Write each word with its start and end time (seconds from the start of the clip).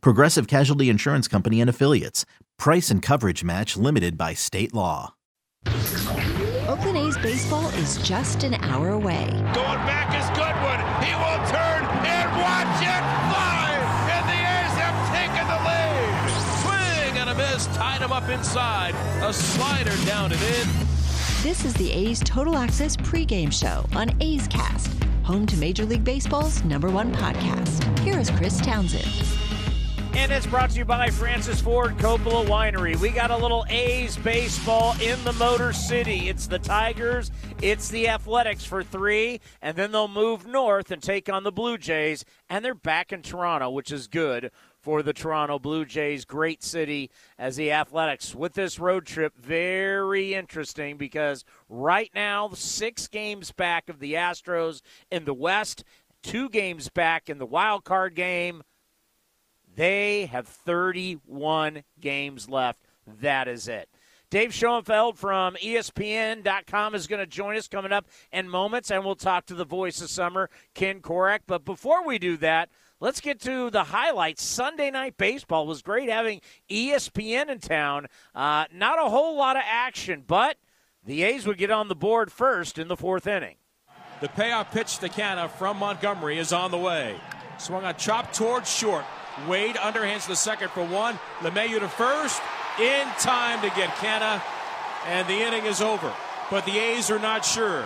Progressive 0.00 0.46
Casualty 0.46 0.88
Insurance 0.88 1.28
Company 1.28 1.60
and 1.60 1.70
Affiliates. 1.70 2.24
Price 2.58 2.90
and 2.90 3.02
coverage 3.02 3.42
match 3.44 3.76
limited 3.76 4.16
by 4.16 4.34
state 4.34 4.72
law. 4.74 5.14
Oakland 6.68 6.96
A's 6.98 7.16
baseball 7.18 7.68
is 7.70 7.98
just 7.98 8.42
an 8.42 8.54
hour 8.54 8.90
away. 8.90 9.26
Going 9.54 9.82
back 9.86 10.10
is 10.14 10.28
Goodwin. 10.36 10.80
He 11.04 11.14
will 11.14 11.40
turn 11.48 11.84
and 12.04 12.30
watch 12.40 12.82
it 12.82 13.04
fly. 13.30 13.70
And 14.12 14.24
the 14.28 14.40
A's 14.40 14.74
have 14.80 14.98
taken 15.14 15.46
the 15.48 15.60
lead. 15.64 16.30
Swing 16.62 17.18
and 17.20 17.30
a 17.30 17.34
miss. 17.34 17.66
Tied 17.76 18.00
him 18.00 18.12
up 18.12 18.28
inside. 18.28 18.94
A 19.22 19.32
slider 19.32 19.94
down 20.06 20.32
and 20.32 20.42
in. 20.42 20.68
This 21.42 21.64
is 21.64 21.74
the 21.74 21.92
A's 21.92 22.20
Total 22.20 22.56
Access 22.56 22.96
pregame 22.96 23.52
show 23.52 23.84
on 23.94 24.10
A's 24.22 24.48
Cast, 24.48 24.90
home 25.24 25.46
to 25.46 25.56
Major 25.58 25.84
League 25.84 26.04
Baseball's 26.04 26.64
number 26.64 26.88
one 26.90 27.12
podcast. 27.12 27.98
Here 27.98 28.18
is 28.18 28.30
Chris 28.30 28.60
Townsend. 28.60 29.04
And 30.16 30.30
it's 30.30 30.46
brought 30.46 30.70
to 30.70 30.78
you 30.78 30.84
by 30.84 31.10
Francis 31.10 31.60
Ford 31.60 31.98
Coppola 31.98 32.46
Winery. 32.46 32.96
We 32.96 33.10
got 33.10 33.32
a 33.32 33.36
little 33.36 33.66
A's 33.68 34.16
baseball 34.16 34.94
in 35.02 35.22
the 35.24 35.32
Motor 35.32 35.72
City. 35.72 36.28
It's 36.28 36.46
the 36.46 36.60
Tigers, 36.60 37.32
it's 37.60 37.88
the 37.88 38.08
Athletics 38.08 38.64
for 38.64 38.84
three, 38.84 39.40
and 39.60 39.76
then 39.76 39.90
they'll 39.90 40.08
move 40.08 40.46
north 40.46 40.92
and 40.92 41.02
take 41.02 41.28
on 41.28 41.42
the 41.42 41.52
Blue 41.52 41.76
Jays, 41.76 42.24
and 42.48 42.64
they're 42.64 42.74
back 42.74 43.12
in 43.12 43.22
Toronto, 43.22 43.68
which 43.70 43.90
is 43.90 44.06
good 44.06 44.52
for 44.80 45.02
the 45.02 45.12
Toronto 45.12 45.58
Blue 45.58 45.84
Jays. 45.84 46.24
Great 46.24 46.62
city 46.62 47.10
as 47.36 47.56
the 47.56 47.72
Athletics 47.72 48.36
with 48.36 48.54
this 48.54 48.78
road 48.78 49.06
trip. 49.06 49.36
Very 49.36 50.32
interesting 50.32 50.96
because 50.96 51.44
right 51.68 52.10
now, 52.14 52.50
six 52.54 53.08
games 53.08 53.50
back 53.50 53.88
of 53.88 53.98
the 53.98 54.14
Astros 54.14 54.80
in 55.10 55.24
the 55.24 55.34
West, 55.34 55.82
two 56.22 56.48
games 56.48 56.88
back 56.88 57.28
in 57.28 57.38
the 57.38 57.46
wild 57.46 57.84
card 57.84 58.14
game. 58.14 58.62
They 59.76 60.26
have 60.26 60.46
31 60.46 61.84
games 62.00 62.48
left. 62.48 62.80
That 63.20 63.48
is 63.48 63.68
it. 63.68 63.88
Dave 64.30 64.54
Schoenfield 64.54 65.18
from 65.18 65.54
ESPN.com 65.56 66.94
is 66.94 67.06
going 67.06 67.20
to 67.20 67.26
join 67.26 67.56
us 67.56 67.68
coming 67.68 67.92
up 67.92 68.06
in 68.32 68.48
moments, 68.48 68.90
and 68.90 69.04
we'll 69.04 69.14
talk 69.14 69.46
to 69.46 69.54
the 69.54 69.64
voice 69.64 70.00
of 70.00 70.10
summer, 70.10 70.50
Ken 70.74 71.00
Korach. 71.00 71.40
But 71.46 71.64
before 71.64 72.04
we 72.04 72.18
do 72.18 72.36
that, 72.38 72.68
let's 72.98 73.20
get 73.20 73.40
to 73.42 73.70
the 73.70 73.84
highlights. 73.84 74.42
Sunday 74.42 74.90
night 74.90 75.16
baseball 75.16 75.66
was 75.66 75.82
great 75.82 76.08
having 76.08 76.40
ESPN 76.68 77.48
in 77.48 77.60
town. 77.60 78.06
Uh, 78.34 78.64
not 78.72 78.98
a 78.98 79.08
whole 79.08 79.36
lot 79.36 79.56
of 79.56 79.62
action, 79.66 80.24
but 80.26 80.56
the 81.04 81.22
A's 81.22 81.46
would 81.46 81.58
get 81.58 81.70
on 81.70 81.86
the 81.86 81.94
board 81.94 82.32
first 82.32 82.76
in 82.76 82.88
the 82.88 82.96
fourth 82.96 83.28
inning. 83.28 83.56
The 84.20 84.28
payoff 84.28 84.72
pitch 84.72 84.98
to 84.98 85.08
Canha 85.08 85.48
from 85.48 85.78
Montgomery 85.78 86.38
is 86.38 86.52
on 86.52 86.70
the 86.72 86.78
way. 86.78 87.20
Swung 87.58 87.84
on 87.84 87.94
chop 87.96 88.32
towards 88.32 88.68
short. 88.68 89.04
Wade 89.48 89.76
underhands 89.76 90.26
the 90.26 90.36
second 90.36 90.70
for 90.70 90.84
one. 90.84 91.18
LeMahieu 91.40 91.80
to 91.80 91.88
first. 91.88 92.40
In 92.80 93.06
time 93.20 93.60
to 93.60 93.68
get 93.76 93.90
Canha. 93.96 94.42
And 95.06 95.28
the 95.28 95.34
inning 95.34 95.64
is 95.66 95.80
over. 95.80 96.12
But 96.50 96.64
the 96.66 96.78
A's 96.78 97.10
are 97.10 97.18
not 97.18 97.44
sure. 97.44 97.84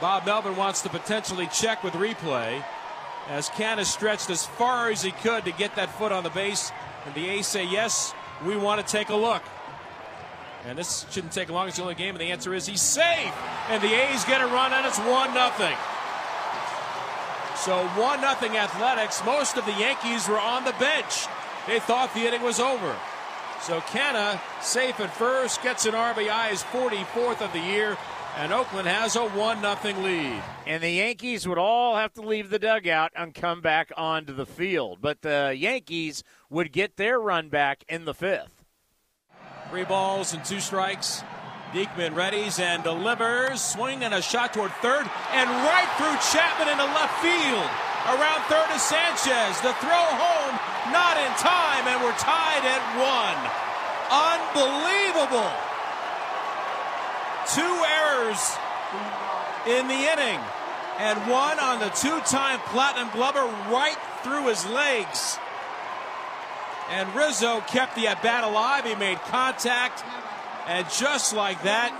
Bob 0.00 0.26
Melvin 0.26 0.56
wants 0.56 0.82
to 0.82 0.88
potentially 0.88 1.48
check 1.48 1.84
with 1.84 1.94
replay 1.94 2.62
as 3.28 3.48
Canha 3.50 3.84
stretched 3.84 4.30
as 4.30 4.44
far 4.44 4.90
as 4.90 5.02
he 5.02 5.12
could 5.12 5.44
to 5.44 5.52
get 5.52 5.76
that 5.76 5.96
foot 5.98 6.12
on 6.12 6.24
the 6.24 6.30
base. 6.30 6.72
And 7.06 7.14
the 7.14 7.28
A's 7.28 7.46
say, 7.46 7.64
yes, 7.64 8.12
we 8.44 8.56
want 8.56 8.84
to 8.84 8.92
take 8.92 9.08
a 9.10 9.16
look. 9.16 9.42
And 10.66 10.78
this 10.78 11.06
shouldn't 11.10 11.32
take 11.32 11.50
long. 11.50 11.68
It's 11.68 11.76
the 11.76 11.82
only 11.82 11.94
game. 11.94 12.14
And 12.14 12.20
the 12.20 12.30
answer 12.30 12.54
is 12.54 12.66
he's 12.66 12.82
safe. 12.82 13.32
And 13.68 13.82
the 13.82 13.92
A's 13.92 14.24
get 14.24 14.40
a 14.40 14.46
run, 14.46 14.72
and 14.72 14.86
it's 14.86 14.98
1 14.98 15.34
nothing. 15.34 15.76
So 17.64 17.86
1 17.86 18.20
nothing 18.20 18.56
Athletics. 18.56 19.24
Most 19.24 19.56
of 19.56 19.64
the 19.64 19.72
Yankees 19.74 20.26
were 20.26 20.40
on 20.40 20.64
the 20.64 20.72
bench. 20.80 21.26
They 21.68 21.78
thought 21.78 22.12
the 22.12 22.26
inning 22.26 22.42
was 22.42 22.58
over. 22.58 22.96
So 23.60 23.80
Canha, 23.82 24.40
safe 24.60 24.98
at 24.98 25.14
first, 25.14 25.62
gets 25.62 25.86
an 25.86 25.92
RBI, 25.92 26.48
his 26.48 26.64
44th 26.64 27.40
of 27.40 27.52
the 27.52 27.60
year, 27.60 27.96
and 28.36 28.52
Oakland 28.52 28.88
has 28.88 29.14
a 29.14 29.28
1 29.28 29.60
0 29.60 30.02
lead. 30.02 30.42
And 30.66 30.82
the 30.82 30.90
Yankees 30.90 31.46
would 31.46 31.56
all 31.56 31.94
have 31.94 32.12
to 32.14 32.20
leave 32.20 32.50
the 32.50 32.58
dugout 32.58 33.12
and 33.14 33.32
come 33.32 33.60
back 33.60 33.92
onto 33.96 34.34
the 34.34 34.44
field. 34.44 34.98
But 35.00 35.22
the 35.22 35.54
Yankees 35.56 36.24
would 36.50 36.72
get 36.72 36.96
their 36.96 37.20
run 37.20 37.48
back 37.48 37.84
in 37.88 38.06
the 38.06 38.14
fifth. 38.14 38.64
Three 39.70 39.84
balls 39.84 40.34
and 40.34 40.44
two 40.44 40.58
strikes. 40.58 41.22
Diekman 41.72 42.12
readies 42.12 42.60
and 42.60 42.84
delivers. 42.84 43.62
Swing 43.62 44.04
and 44.04 44.12
a 44.12 44.20
shot 44.20 44.52
toward 44.52 44.72
third. 44.84 45.08
And 45.32 45.48
right 45.48 45.88
through 45.96 46.12
Chapman 46.28 46.68
into 46.68 46.84
left 46.84 47.16
field. 47.24 47.68
Around 48.12 48.44
third 48.52 48.68
is 48.76 48.82
Sanchez. 48.82 49.56
The 49.64 49.72
throw 49.80 50.04
home, 50.12 50.54
not 50.92 51.16
in 51.16 51.32
time, 51.40 51.88
and 51.88 52.02
we're 52.04 52.18
tied 52.20 52.60
at 52.68 52.82
one. 53.00 53.40
Unbelievable. 54.12 55.48
Two 57.48 57.74
errors 58.04 58.52
in 59.66 59.88
the 59.88 60.12
inning. 60.12 60.40
And 60.98 61.18
one 61.30 61.58
on 61.58 61.80
the 61.80 61.88
two 61.88 62.20
time 62.28 62.58
platinum 62.66 63.08
glover 63.14 63.46
right 63.72 63.96
through 64.22 64.48
his 64.48 64.66
legs. 64.66 65.38
And 66.90 67.14
Rizzo 67.14 67.60
kept 67.62 67.96
the 67.96 68.08
at 68.08 68.22
bat 68.22 68.44
alive. 68.44 68.84
He 68.84 68.94
made 68.94 69.18
contact. 69.20 70.04
And 70.66 70.86
just 70.90 71.34
like 71.34 71.62
that, 71.64 71.92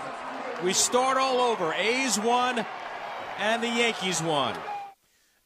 we 0.63 0.73
start 0.73 1.17
all 1.17 1.41
over. 1.41 1.73
A's 1.75 2.19
won, 2.19 2.65
and 3.39 3.63
the 3.63 3.69
Yankees 3.69 4.23
won. 4.23 4.57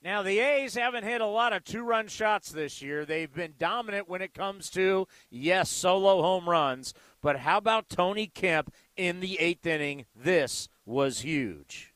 Now, 0.02 0.22
the 0.22 0.38
A's 0.38 0.74
haven't 0.74 1.02
hit 1.02 1.20
a 1.20 1.26
lot 1.26 1.52
of 1.52 1.64
two 1.64 1.82
run 1.82 2.06
shots 2.06 2.52
this 2.52 2.80
year. 2.80 3.04
They've 3.04 3.32
been 3.32 3.54
dominant 3.58 4.08
when 4.08 4.22
it 4.22 4.34
comes 4.34 4.70
to, 4.70 5.08
yes, 5.30 5.68
solo 5.68 6.22
home 6.22 6.48
runs. 6.48 6.94
But 7.20 7.40
how 7.40 7.58
about 7.58 7.88
Tony 7.88 8.28
Kemp 8.28 8.72
in 8.96 9.18
the 9.18 9.40
eighth 9.40 9.66
inning? 9.66 10.04
This 10.14 10.68
was 10.84 11.20
huge. 11.20 11.92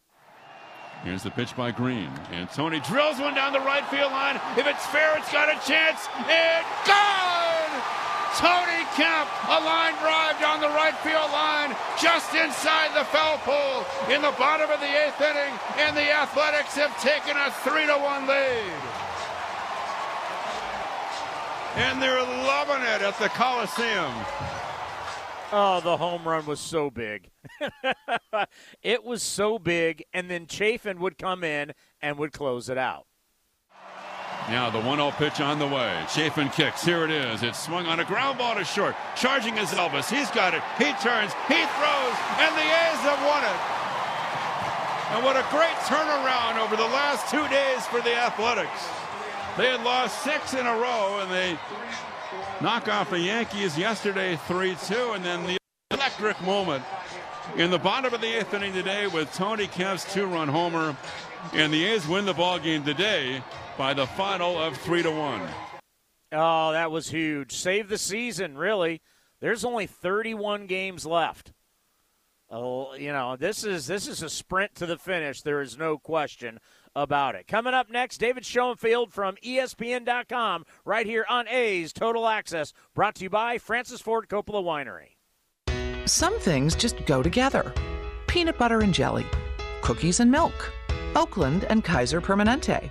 Here's 1.04 1.22
the 1.22 1.30
pitch 1.30 1.56
by 1.56 1.70
Green. 1.70 2.10
And 2.32 2.50
Tony 2.50 2.80
drills 2.80 3.20
one 3.20 3.34
down 3.34 3.52
the 3.52 3.60
right 3.60 3.86
field 3.86 4.10
line. 4.10 4.40
If 4.56 4.66
it's 4.66 4.86
fair, 4.86 5.16
it's 5.16 5.32
got 5.32 5.48
a 5.48 5.66
chance. 5.66 6.08
And 6.28 6.66
gone! 6.86 7.39
Tony 8.38 8.86
Kemp, 8.94 9.28
a 9.48 9.58
line 9.60 9.94
drive 9.98 10.38
down 10.40 10.60
the 10.60 10.68
right 10.68 10.94
field 11.02 11.30
line, 11.32 11.74
just 12.00 12.34
inside 12.34 12.94
the 12.94 13.04
foul 13.06 13.38
pole 13.38 13.84
in 14.14 14.22
the 14.22 14.30
bottom 14.38 14.70
of 14.70 14.78
the 14.80 14.86
eighth 14.86 15.20
inning, 15.20 15.52
and 15.78 15.96
the 15.96 16.10
Athletics 16.10 16.74
have 16.76 16.94
taken 17.02 17.36
a 17.36 17.50
three 17.64 17.86
to 17.86 17.98
one 17.98 18.26
lead. 18.26 18.72
And 21.76 22.00
they're 22.00 22.22
loving 22.22 22.82
it 22.82 23.02
at 23.02 23.18
the 23.18 23.28
Coliseum. 23.30 24.12
Oh, 25.52 25.80
the 25.80 25.96
home 25.96 26.26
run 26.26 26.46
was 26.46 26.60
so 26.60 26.90
big. 26.90 27.30
it 28.82 29.02
was 29.02 29.22
so 29.22 29.58
big, 29.58 30.04
and 30.12 30.30
then 30.30 30.46
Chafin 30.46 31.00
would 31.00 31.18
come 31.18 31.42
in 31.42 31.72
and 32.00 32.16
would 32.18 32.32
close 32.32 32.68
it 32.68 32.78
out. 32.78 33.06
Now 34.48 34.70
the 34.70 34.80
1 34.80 34.98
0 34.98 35.10
pitch 35.12 35.40
on 35.40 35.58
the 35.58 35.66
way. 35.66 36.04
Chafin 36.08 36.48
kicks. 36.48 36.84
Here 36.84 37.04
it 37.04 37.10
is. 37.10 37.42
It's 37.42 37.58
swung 37.58 37.86
on 37.86 38.00
a 38.00 38.04
ground 38.04 38.38
ball 38.38 38.54
to 38.56 38.64
short. 38.64 38.96
Charging 39.16 39.56
is 39.58 39.70
Elvis. 39.70 40.10
He's 40.10 40.30
got 40.30 40.54
it. 40.54 40.62
He 40.78 40.92
turns. 41.02 41.32
He 41.46 41.60
throws. 41.78 42.16
And 42.38 42.52
the 42.56 42.66
A's 42.66 43.00
have 43.06 43.20
won 43.26 43.44
it. 43.44 43.80
And 45.12 45.24
what 45.24 45.36
a 45.36 45.44
great 45.50 45.76
turnaround 45.86 46.58
over 46.58 46.76
the 46.76 46.82
last 46.82 47.30
two 47.30 47.46
days 47.48 47.86
for 47.86 48.00
the 48.00 48.14
Athletics. 48.14 48.88
They 49.56 49.66
had 49.66 49.82
lost 49.82 50.22
six 50.22 50.54
in 50.54 50.66
a 50.66 50.74
row, 50.74 51.20
and 51.20 51.30
they 51.30 51.58
knock 52.60 52.88
off 52.88 53.10
the 53.10 53.20
Yankees 53.20 53.76
yesterday 53.76 54.36
3 54.46 54.76
2. 54.86 55.12
And 55.12 55.24
then 55.24 55.46
the 55.46 55.58
electric 55.90 56.40
moment 56.42 56.84
in 57.56 57.70
the 57.70 57.78
bottom 57.78 58.14
of 58.14 58.20
the 58.20 58.38
eighth 58.38 58.54
inning 58.54 58.72
today 58.72 59.06
with 59.06 59.32
Tony 59.34 59.66
Kemp's 59.66 60.12
two 60.12 60.26
run 60.26 60.48
homer. 60.48 60.96
And 61.52 61.72
the 61.72 61.84
A's 61.84 62.06
win 62.06 62.26
the 62.26 62.34
ball 62.34 62.58
game 62.58 62.84
today 62.84 63.42
by 63.76 63.94
the 63.94 64.06
final 64.06 64.58
of 64.58 64.76
three 64.76 65.02
to 65.02 65.10
one. 65.10 65.48
Oh, 66.32 66.72
that 66.72 66.90
was 66.90 67.10
huge. 67.10 67.52
Save 67.52 67.88
the 67.88 67.98
season, 67.98 68.56
really. 68.56 69.00
There's 69.40 69.64
only 69.64 69.86
31 69.86 70.66
games 70.66 71.04
left. 71.04 71.52
Oh, 72.50 72.94
you 72.94 73.12
know, 73.12 73.36
this 73.36 73.64
is 73.64 73.86
this 73.86 74.08
is 74.08 74.22
a 74.22 74.28
sprint 74.28 74.74
to 74.76 74.86
the 74.86 74.98
finish. 74.98 75.42
There 75.42 75.60
is 75.60 75.78
no 75.78 75.98
question 75.98 76.58
about 76.96 77.36
it. 77.36 77.46
Coming 77.46 77.74
up 77.74 77.88
next, 77.88 78.18
David 78.18 78.44
Schoenfield 78.44 79.12
from 79.12 79.36
ESPN.com 79.36 80.64
right 80.84 81.06
here 81.06 81.24
on 81.28 81.46
A's 81.46 81.92
Total 81.92 82.26
Access, 82.26 82.72
brought 82.92 83.14
to 83.16 83.24
you 83.24 83.30
by 83.30 83.58
Francis 83.58 84.00
Ford 84.00 84.28
Coppola 84.28 84.64
Winery. 84.64 85.16
Some 86.06 86.38
things 86.40 86.74
just 86.74 87.04
go 87.06 87.22
together 87.22 87.72
peanut 88.26 88.58
butter 88.58 88.80
and 88.80 88.94
jelly, 88.94 89.26
cookies 89.82 90.20
and 90.20 90.30
milk, 90.30 90.72
Oakland 91.16 91.64
and 91.64 91.82
Kaiser 91.84 92.20
Permanente. 92.20 92.90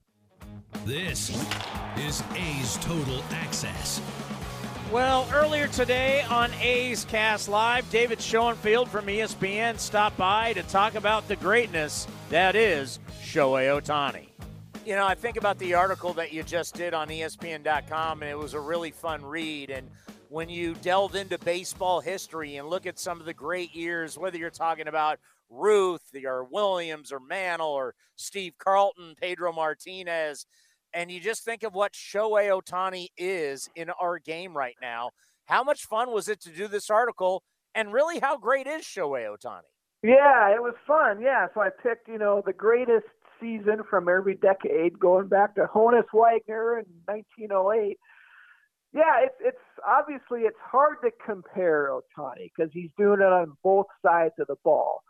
This 0.85 1.29
is 1.95 2.23
A's 2.35 2.77
Total 2.77 3.23
Access. 3.29 4.01
Well, 4.91 5.27
earlier 5.31 5.67
today 5.67 6.23
on 6.23 6.51
A's 6.55 7.05
Cast 7.05 7.47
Live, 7.49 7.87
David 7.91 8.19
Schoenfield 8.19 8.89
from 8.89 9.05
ESPN 9.05 9.77
stopped 9.77 10.17
by 10.17 10.53
to 10.53 10.63
talk 10.63 10.95
about 10.95 11.27
the 11.27 11.35
greatness 11.35 12.07
that 12.29 12.55
is 12.55 12.97
Shohei 13.21 13.79
Ohtani. 13.79 14.29
You 14.83 14.95
know, 14.95 15.05
I 15.05 15.13
think 15.13 15.37
about 15.37 15.59
the 15.59 15.75
article 15.75 16.13
that 16.13 16.33
you 16.33 16.41
just 16.41 16.73
did 16.73 16.95
on 16.95 17.09
ESPN.com, 17.09 18.23
and 18.23 18.31
it 18.31 18.37
was 18.37 18.55
a 18.55 18.59
really 18.59 18.89
fun 18.89 19.23
read. 19.23 19.69
And 19.69 19.87
when 20.29 20.49
you 20.49 20.73
delve 20.81 21.13
into 21.13 21.37
baseball 21.37 22.01
history 22.01 22.55
and 22.55 22.67
look 22.67 22.87
at 22.87 22.97
some 22.97 23.19
of 23.19 23.27
the 23.27 23.35
great 23.35 23.75
years, 23.75 24.17
whether 24.17 24.39
you're 24.39 24.49
talking 24.49 24.87
about 24.87 25.19
Ruth 25.47 26.09
or 26.25 26.43
Williams 26.45 27.11
or 27.11 27.19
Mantle 27.19 27.67
or 27.67 27.93
Steve 28.15 28.55
Carlton, 28.57 29.13
Pedro 29.21 29.53
Martinez, 29.53 30.47
and 30.93 31.11
you 31.11 31.19
just 31.19 31.43
think 31.43 31.63
of 31.63 31.73
what 31.73 31.93
Shohei 31.93 32.49
Ohtani 32.49 33.07
is 33.17 33.69
in 33.75 33.89
our 34.01 34.19
game 34.19 34.55
right 34.55 34.75
now. 34.81 35.11
How 35.45 35.63
much 35.63 35.85
fun 35.85 36.11
was 36.11 36.27
it 36.27 36.41
to 36.41 36.49
do 36.49 36.67
this 36.67 36.89
article? 36.89 37.43
And 37.73 37.93
really, 37.93 38.19
how 38.19 38.37
great 38.37 38.67
is 38.67 38.83
Shohei 38.83 39.27
Ohtani? 39.27 39.61
Yeah, 40.03 40.53
it 40.53 40.61
was 40.61 40.73
fun. 40.87 41.21
Yeah, 41.21 41.47
so 41.53 41.61
I 41.61 41.69
picked, 41.69 42.07
you 42.07 42.17
know, 42.17 42.41
the 42.45 42.53
greatest 42.53 43.05
season 43.39 43.81
from 43.89 44.09
every 44.09 44.35
decade, 44.35 44.99
going 44.99 45.27
back 45.27 45.55
to 45.55 45.67
Honus 45.73 46.05
Wagner 46.13 46.79
in 46.79 46.85
1908. 47.05 47.97
Yeah, 48.93 49.21
it's 49.23 49.35
it's 49.39 49.57
obviously 49.87 50.41
it's 50.41 50.57
hard 50.61 50.97
to 51.03 51.11
compare 51.25 51.89
Ohtani 51.91 52.51
because 52.55 52.71
he's 52.73 52.89
doing 52.97 53.21
it 53.21 53.25
on 53.25 53.53
both 53.63 53.85
sides 54.03 54.33
of 54.37 54.47
the 54.47 54.57
ball 54.63 55.01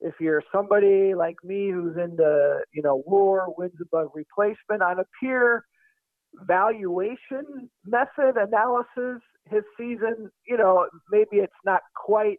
if 0.00 0.14
you're 0.20 0.42
somebody 0.52 1.14
like 1.14 1.36
me 1.42 1.70
who's 1.70 1.96
into 1.96 2.60
you 2.72 2.82
know 2.82 3.02
war 3.06 3.54
wins 3.56 3.74
above 3.80 4.10
replacement 4.14 4.82
on 4.82 4.98
a 5.00 5.04
pure 5.20 5.64
valuation 6.46 7.70
method 7.86 8.36
analysis 8.36 9.22
his 9.50 9.62
season 9.78 10.30
you 10.46 10.56
know 10.56 10.86
maybe 11.10 11.38
it's 11.38 11.52
not 11.64 11.80
quite 11.94 12.38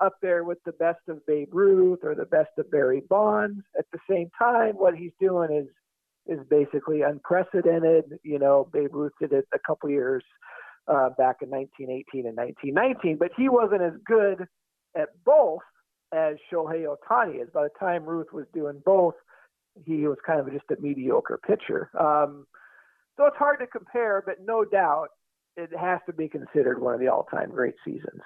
up 0.00 0.14
there 0.20 0.44
with 0.44 0.58
the 0.64 0.72
best 0.72 1.00
of 1.08 1.24
Babe 1.26 1.48
Ruth 1.52 2.00
or 2.02 2.14
the 2.14 2.24
best 2.24 2.50
of 2.58 2.70
Barry 2.70 3.02
Bonds. 3.08 3.60
At 3.78 3.84
the 3.92 3.98
same 4.10 4.30
time 4.38 4.74
what 4.74 4.94
he's 4.94 5.12
doing 5.20 5.52
is 5.52 5.68
is 6.26 6.44
basically 6.48 7.02
unprecedented. 7.02 8.04
You 8.22 8.38
know 8.38 8.68
Babe 8.72 8.94
Ruth 8.94 9.12
did 9.20 9.32
it 9.32 9.46
a 9.54 9.58
couple 9.66 9.90
years 9.90 10.24
uh, 10.88 11.10
back 11.10 11.36
in 11.42 11.50
1918 11.50 12.26
and 12.26 12.36
1919 12.36 13.16
but 13.18 13.30
he 13.36 13.48
wasn't 13.48 13.82
as 13.82 13.92
good 14.04 14.46
at 14.96 15.08
both 15.24 15.62
as 16.12 16.36
Shohei 16.52 16.86
Ohtani 16.86 17.42
is. 17.42 17.48
By 17.52 17.64
the 17.64 17.70
time 17.78 18.04
Ruth 18.04 18.32
was 18.32 18.46
doing 18.52 18.82
both, 18.84 19.14
he 19.84 20.06
was 20.06 20.18
kind 20.26 20.40
of 20.40 20.52
just 20.52 20.64
a 20.70 20.80
mediocre 20.80 21.38
pitcher. 21.46 21.90
Um, 21.98 22.46
so 23.16 23.26
it's 23.26 23.36
hard 23.36 23.58
to 23.60 23.66
compare, 23.66 24.22
but 24.24 24.36
no 24.44 24.64
doubt 24.64 25.08
it 25.56 25.70
has 25.78 26.00
to 26.06 26.12
be 26.12 26.28
considered 26.28 26.80
one 26.80 26.94
of 26.94 27.00
the 27.00 27.08
all-time 27.08 27.50
great 27.50 27.74
seasons. 27.84 28.22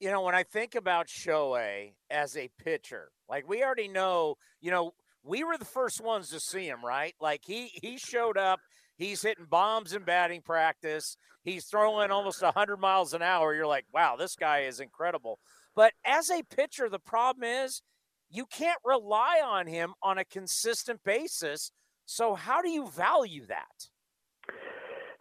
You 0.00 0.10
know, 0.10 0.22
when 0.22 0.34
I 0.34 0.42
think 0.42 0.74
about 0.74 1.06
Shohei 1.06 1.92
as 2.10 2.36
a 2.36 2.50
pitcher, 2.62 3.10
like 3.28 3.48
we 3.48 3.62
already 3.62 3.88
know, 3.88 4.36
you 4.60 4.70
know, 4.70 4.92
we 5.22 5.44
were 5.44 5.56
the 5.56 5.64
first 5.64 6.02
ones 6.02 6.28
to 6.30 6.40
see 6.40 6.66
him, 6.66 6.84
right? 6.84 7.14
Like 7.20 7.42
he 7.46 7.70
he 7.80 7.96
showed 7.96 8.36
up. 8.36 8.60
He's 8.96 9.22
hitting 9.22 9.46
bombs 9.46 9.92
in 9.92 10.02
batting 10.02 10.42
practice. 10.42 11.16
He's 11.42 11.66
throwing 11.66 12.10
almost 12.10 12.42
100 12.42 12.76
miles 12.76 13.12
an 13.12 13.22
hour. 13.22 13.54
You're 13.54 13.66
like, 13.66 13.86
wow, 13.92 14.16
this 14.16 14.36
guy 14.36 14.60
is 14.60 14.78
incredible. 14.78 15.38
But 15.74 15.92
as 16.04 16.30
a 16.30 16.42
pitcher, 16.42 16.88
the 16.88 16.98
problem 16.98 17.44
is 17.44 17.82
you 18.30 18.46
can't 18.46 18.78
rely 18.84 19.40
on 19.44 19.66
him 19.66 19.94
on 20.02 20.18
a 20.18 20.24
consistent 20.24 21.00
basis. 21.04 21.70
So, 22.06 22.34
how 22.34 22.62
do 22.62 22.68
you 22.68 22.88
value 22.88 23.46
that? 23.46 23.88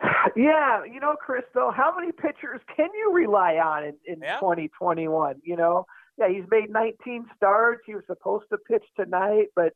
Yeah, 0.35 0.83
you 0.85 0.99
know, 0.99 1.15
Chris, 1.15 1.43
though, 1.53 1.71
how 1.75 1.93
many 1.95 2.11
pitchers 2.11 2.59
can 2.75 2.87
you 2.93 3.13
rely 3.13 3.55
on 3.55 3.83
in, 3.83 3.93
in 4.05 4.19
yeah. 4.21 4.39
2021? 4.39 5.35
You 5.43 5.55
know, 5.57 5.85
yeah, 6.17 6.27
he's 6.27 6.45
made 6.49 6.71
19 6.71 7.25
starts. 7.35 7.81
He 7.85 7.93
was 7.93 8.03
supposed 8.07 8.45
to 8.49 8.57
pitch 8.57 8.83
tonight, 8.97 9.47
but 9.55 9.73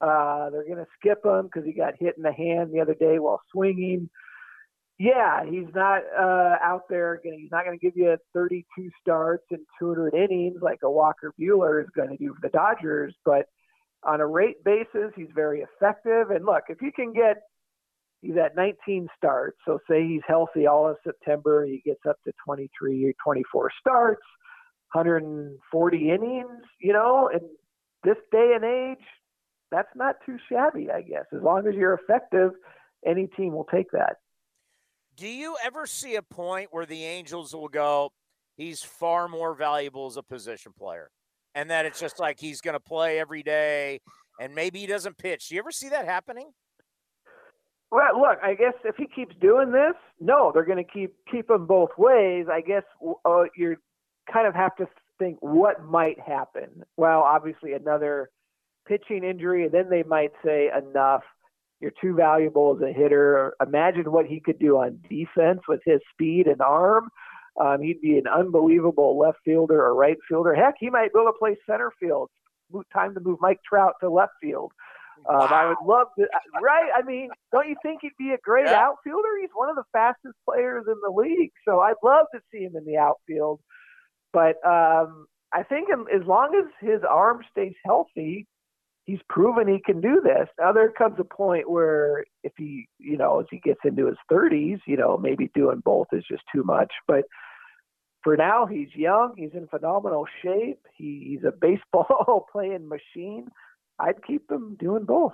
uh, 0.00 0.50
they're 0.50 0.64
going 0.64 0.78
to 0.78 0.86
skip 0.98 1.24
him 1.24 1.44
because 1.44 1.64
he 1.64 1.72
got 1.72 1.94
hit 1.98 2.14
in 2.16 2.22
the 2.22 2.32
hand 2.32 2.72
the 2.72 2.80
other 2.80 2.94
day 2.94 3.18
while 3.18 3.42
swinging 3.52 4.08
yeah, 4.98 5.44
he's 5.48 5.72
not 5.74 6.02
uh, 6.18 6.56
out 6.62 6.82
there. 6.90 7.20
He's 7.22 7.52
not 7.52 7.64
going 7.64 7.78
to 7.78 7.84
give 7.84 7.96
you 7.96 8.16
32 8.34 8.90
starts 9.00 9.44
and 9.50 9.60
200 9.78 10.12
innings 10.12 10.58
like 10.60 10.80
a 10.82 10.90
Walker 10.90 11.32
Buehler 11.40 11.80
is 11.82 11.88
going 11.94 12.10
to 12.10 12.16
do 12.16 12.34
for 12.34 12.40
the 12.42 12.48
Dodgers. 12.48 13.14
But 13.24 13.46
on 14.02 14.20
a 14.20 14.26
rate 14.26 14.62
basis, 14.64 15.12
he's 15.14 15.28
very 15.32 15.60
effective. 15.60 16.30
And 16.30 16.44
look, 16.44 16.64
if 16.68 16.82
you 16.82 16.90
can 16.90 17.12
get 17.12 17.36
he's 18.22 18.36
at 18.36 18.56
19 18.56 19.06
starts, 19.16 19.56
so 19.64 19.78
say 19.88 20.04
he's 20.04 20.22
healthy 20.26 20.66
all 20.66 20.88
of 20.88 20.96
September, 21.04 21.64
he 21.64 21.80
gets 21.84 22.00
up 22.08 22.16
to 22.24 22.32
23 22.44 23.04
or 23.06 23.12
24 23.22 23.70
starts, 23.78 24.22
140 24.94 26.10
innings. 26.10 26.64
You 26.80 26.92
know, 26.92 27.30
in 27.32 27.48
this 28.02 28.18
day 28.32 28.56
and 28.56 28.64
age, 28.64 29.06
that's 29.70 29.94
not 29.94 30.16
too 30.26 30.38
shabby, 30.50 30.90
I 30.90 31.02
guess. 31.02 31.26
As 31.32 31.42
long 31.42 31.68
as 31.68 31.74
you're 31.76 31.94
effective, 31.94 32.50
any 33.06 33.28
team 33.28 33.52
will 33.52 33.68
take 33.70 33.92
that 33.92 34.16
Do 35.18 35.26
you 35.26 35.56
ever 35.64 35.84
see 35.84 36.14
a 36.14 36.22
point 36.22 36.68
where 36.70 36.86
the 36.86 37.04
Angels 37.04 37.52
will 37.52 37.68
go, 37.68 38.12
he's 38.56 38.84
far 38.84 39.26
more 39.26 39.52
valuable 39.52 40.06
as 40.06 40.16
a 40.16 40.22
position 40.22 40.72
player? 40.78 41.10
And 41.56 41.70
that 41.70 41.86
it's 41.86 41.98
just 41.98 42.20
like 42.20 42.38
he's 42.38 42.60
going 42.60 42.74
to 42.74 42.80
play 42.80 43.18
every 43.18 43.42
day 43.42 44.00
and 44.38 44.54
maybe 44.54 44.78
he 44.78 44.86
doesn't 44.86 45.18
pitch. 45.18 45.48
Do 45.48 45.56
you 45.56 45.60
ever 45.60 45.72
see 45.72 45.88
that 45.88 46.04
happening? 46.04 46.52
Well, 47.90 48.20
look, 48.20 48.38
I 48.44 48.54
guess 48.54 48.74
if 48.84 48.94
he 48.94 49.06
keeps 49.06 49.34
doing 49.40 49.72
this, 49.72 49.94
no, 50.20 50.52
they're 50.54 50.64
going 50.64 50.84
to 50.84 50.84
keep 50.84 51.14
keep 51.28 51.50
him 51.50 51.66
both 51.66 51.90
ways. 51.98 52.46
I 52.48 52.60
guess 52.60 52.84
uh, 53.24 53.44
you 53.56 53.76
kind 54.32 54.46
of 54.46 54.54
have 54.54 54.76
to 54.76 54.86
think 55.18 55.38
what 55.40 55.84
might 55.84 56.20
happen. 56.20 56.84
Well, 56.96 57.22
obviously 57.22 57.72
another 57.72 58.30
pitching 58.86 59.24
injury, 59.24 59.64
and 59.64 59.72
then 59.72 59.88
they 59.90 60.04
might 60.04 60.32
say 60.44 60.68
enough. 60.68 61.22
You're 61.80 61.92
too 62.00 62.14
valuable 62.14 62.76
as 62.76 62.82
a 62.82 62.92
hitter. 62.92 63.54
Imagine 63.64 64.10
what 64.10 64.26
he 64.26 64.40
could 64.40 64.58
do 64.58 64.78
on 64.78 65.00
defense 65.08 65.60
with 65.68 65.80
his 65.84 66.00
speed 66.12 66.46
and 66.46 66.60
arm. 66.60 67.08
Um, 67.60 67.82
he'd 67.82 68.00
be 68.00 68.18
an 68.18 68.26
unbelievable 68.26 69.18
left 69.18 69.38
fielder 69.44 69.84
or 69.84 69.94
right 69.94 70.16
fielder. 70.28 70.54
Heck, 70.54 70.74
he 70.78 70.90
might 70.90 71.12
be 71.12 71.20
able 71.20 71.32
to 71.32 71.38
play 71.38 71.56
center 71.68 71.92
field. 72.00 72.30
Time 72.92 73.14
to 73.14 73.20
move 73.20 73.38
Mike 73.40 73.60
Trout 73.68 73.94
to 74.00 74.10
left 74.10 74.32
field. 74.40 74.72
Um, 75.28 75.36
wow. 75.36 75.46
I 75.50 75.66
would 75.66 75.84
love 75.84 76.08
to, 76.18 76.26
right? 76.62 76.90
I 76.96 77.02
mean, 77.02 77.30
don't 77.52 77.68
you 77.68 77.76
think 77.82 78.00
he'd 78.02 78.12
be 78.18 78.30
a 78.30 78.38
great 78.42 78.66
yeah. 78.66 78.80
outfielder? 78.80 79.38
He's 79.40 79.50
one 79.54 79.68
of 79.68 79.76
the 79.76 79.84
fastest 79.92 80.34
players 80.48 80.84
in 80.86 80.94
the 81.02 81.10
league, 81.10 81.50
so 81.66 81.80
I'd 81.80 81.94
love 82.04 82.26
to 82.34 82.40
see 82.52 82.62
him 82.62 82.76
in 82.76 82.84
the 82.84 82.98
outfield. 82.98 83.60
But 84.32 84.64
um, 84.64 85.26
I 85.52 85.62
think 85.62 85.88
as 85.90 86.26
long 86.26 86.54
as 86.54 86.70
his 86.86 87.00
arm 87.08 87.42
stays 87.50 87.74
healthy, 87.84 88.46
he's 89.08 89.18
proven 89.30 89.66
he 89.66 89.80
can 89.80 90.02
do 90.02 90.20
this. 90.22 90.48
Now 90.58 90.70
there 90.72 90.92
comes 90.92 91.16
a 91.18 91.24
point 91.24 91.68
where 91.68 92.26
if 92.44 92.52
he, 92.58 92.86
you 92.98 93.16
know, 93.16 93.40
as 93.40 93.46
he 93.50 93.58
gets 93.58 93.80
into 93.82 94.06
his 94.06 94.18
30s, 94.30 94.80
you 94.86 94.98
know, 94.98 95.16
maybe 95.16 95.50
doing 95.54 95.80
both 95.82 96.08
is 96.12 96.24
just 96.30 96.42
too 96.54 96.62
much. 96.62 96.92
But 97.06 97.24
for 98.22 98.36
now, 98.36 98.66
he's 98.66 98.94
young. 98.94 99.32
He's 99.34 99.54
in 99.54 99.66
phenomenal 99.68 100.26
shape. 100.42 100.80
He, 100.94 101.24
he's 101.26 101.44
a 101.44 101.52
baseball 101.60 102.46
playing 102.52 102.86
machine. 102.86 103.48
I'd 103.98 104.22
keep 104.26 104.50
him 104.50 104.76
doing 104.78 105.06
both. 105.06 105.32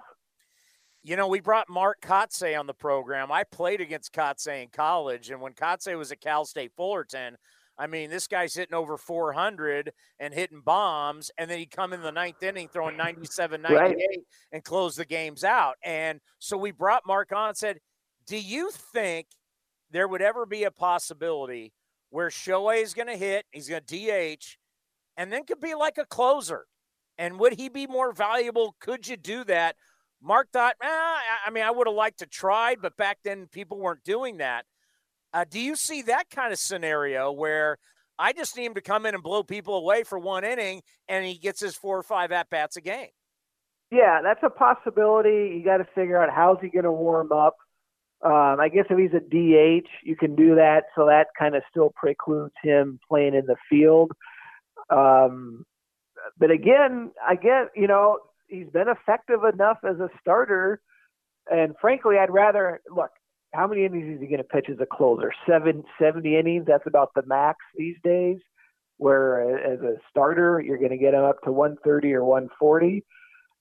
You 1.02 1.16
know, 1.16 1.26
we 1.26 1.40
brought 1.40 1.68
Mark 1.68 2.00
Kotsay 2.00 2.58
on 2.58 2.68
the 2.68 2.74
program. 2.74 3.32
I 3.32 3.42
played 3.42 3.80
against 3.80 4.14
Kotsay 4.14 4.62
in 4.62 4.68
college, 4.68 5.30
and 5.30 5.40
when 5.40 5.52
Kotsay 5.52 5.98
was 5.98 6.12
at 6.12 6.20
Cal 6.20 6.44
State 6.44 6.72
Fullerton, 6.76 7.36
I 7.76 7.86
mean, 7.86 8.10
this 8.10 8.28
guy's 8.28 8.54
hitting 8.54 8.74
over 8.74 8.96
400 8.96 9.92
and 10.20 10.32
hitting 10.32 10.60
bombs, 10.64 11.30
and 11.36 11.50
then 11.50 11.58
he'd 11.58 11.70
come 11.70 11.92
in 11.92 12.02
the 12.02 12.12
ninth 12.12 12.42
inning 12.42 12.68
throwing 12.68 12.96
97, 12.96 13.62
98 13.62 13.80
right. 13.80 13.98
and 14.52 14.62
close 14.62 14.96
the 14.96 15.04
games 15.04 15.42
out. 15.42 15.74
And 15.84 16.20
so 16.38 16.56
we 16.56 16.70
brought 16.70 17.06
Mark 17.06 17.32
on 17.32 17.48
and 17.48 17.56
said, 17.56 17.78
Do 18.26 18.38
you 18.38 18.70
think 18.70 19.26
there 19.90 20.06
would 20.06 20.22
ever 20.22 20.46
be 20.46 20.64
a 20.64 20.70
possibility 20.70 21.72
where 22.10 22.28
Shohei 22.28 22.82
is 22.82 22.94
going 22.94 23.08
to 23.08 23.16
hit, 23.16 23.44
he's 23.50 23.68
going 23.68 23.82
to 23.84 24.36
DH, 24.36 24.56
and 25.16 25.32
then 25.32 25.44
could 25.44 25.60
be 25.60 25.74
like 25.74 25.98
a 25.98 26.06
closer? 26.06 26.66
And 27.18 27.38
would 27.38 27.54
he 27.54 27.68
be 27.68 27.86
more 27.86 28.12
valuable? 28.12 28.76
Could 28.80 29.08
you 29.08 29.16
do 29.16 29.44
that? 29.44 29.76
Mark 30.22 30.48
thought, 30.52 30.76
eh, 30.82 30.86
I 30.88 31.50
mean, 31.52 31.64
I 31.64 31.70
would 31.70 31.86
have 31.86 31.94
liked 31.94 32.20
to 32.20 32.26
try, 32.26 32.76
but 32.80 32.96
back 32.96 33.18
then 33.24 33.46
people 33.46 33.78
weren't 33.78 34.04
doing 34.04 34.38
that. 34.38 34.64
Uh, 35.34 35.44
do 35.50 35.58
you 35.58 35.74
see 35.74 36.02
that 36.02 36.30
kind 36.30 36.52
of 36.52 36.58
scenario 36.60 37.32
where 37.32 37.76
I 38.20 38.32
just 38.32 38.56
need 38.56 38.66
him 38.66 38.74
to 38.74 38.80
come 38.80 39.04
in 39.04 39.14
and 39.14 39.22
blow 39.22 39.42
people 39.42 39.74
away 39.74 40.04
for 40.04 40.16
one 40.16 40.44
inning 40.44 40.82
and 41.08 41.26
he 41.26 41.36
gets 41.36 41.60
his 41.60 41.74
four 41.74 41.98
or 41.98 42.04
five 42.04 42.30
at 42.30 42.48
bats 42.50 42.76
a 42.76 42.80
game? 42.80 43.08
Yeah, 43.90 44.20
that's 44.22 44.40
a 44.44 44.50
possibility. 44.50 45.56
You 45.56 45.62
got 45.64 45.78
to 45.78 45.88
figure 45.92 46.22
out 46.22 46.30
how's 46.32 46.58
he 46.62 46.68
going 46.68 46.84
to 46.84 46.92
warm 46.92 47.32
up. 47.32 47.56
Um, 48.24 48.58
I 48.60 48.70
guess 48.72 48.86
if 48.88 48.96
he's 48.96 49.12
a 49.12 49.20
DH, 49.20 49.88
you 50.04 50.16
can 50.16 50.36
do 50.36 50.54
that. 50.54 50.84
So 50.94 51.06
that 51.06 51.26
kind 51.36 51.56
of 51.56 51.62
still 51.68 51.92
precludes 51.96 52.54
him 52.62 53.00
playing 53.08 53.34
in 53.34 53.46
the 53.46 53.56
field. 53.68 54.12
Um, 54.88 55.66
but 56.38 56.52
again, 56.52 57.10
I 57.26 57.34
get, 57.34 57.70
you 57.74 57.88
know, 57.88 58.18
he's 58.46 58.68
been 58.72 58.88
effective 58.88 59.40
enough 59.52 59.78
as 59.82 59.98
a 59.98 60.08
starter. 60.20 60.80
And 61.50 61.74
frankly, 61.80 62.16
I'd 62.18 62.30
rather 62.30 62.80
look, 62.88 63.10
how 63.54 63.66
many 63.66 63.84
innings 63.84 64.16
is 64.16 64.20
he 64.20 64.26
going 64.26 64.38
to 64.38 64.44
pitch 64.44 64.66
as 64.70 64.78
a 64.80 64.86
closer? 64.86 65.32
Seven, 65.48 65.84
70 66.00 66.36
innings. 66.36 66.64
That's 66.66 66.86
about 66.86 67.10
the 67.14 67.22
max 67.26 67.58
these 67.76 67.96
days. 68.02 68.38
Where 68.98 69.58
as 69.58 69.80
a 69.80 69.94
starter, 70.10 70.62
you're 70.64 70.78
going 70.78 70.90
to 70.90 70.96
get 70.96 71.14
him 71.14 71.24
up 71.24 71.40
to 71.44 71.52
130 71.52 72.12
or 72.14 72.24
140. 72.24 73.04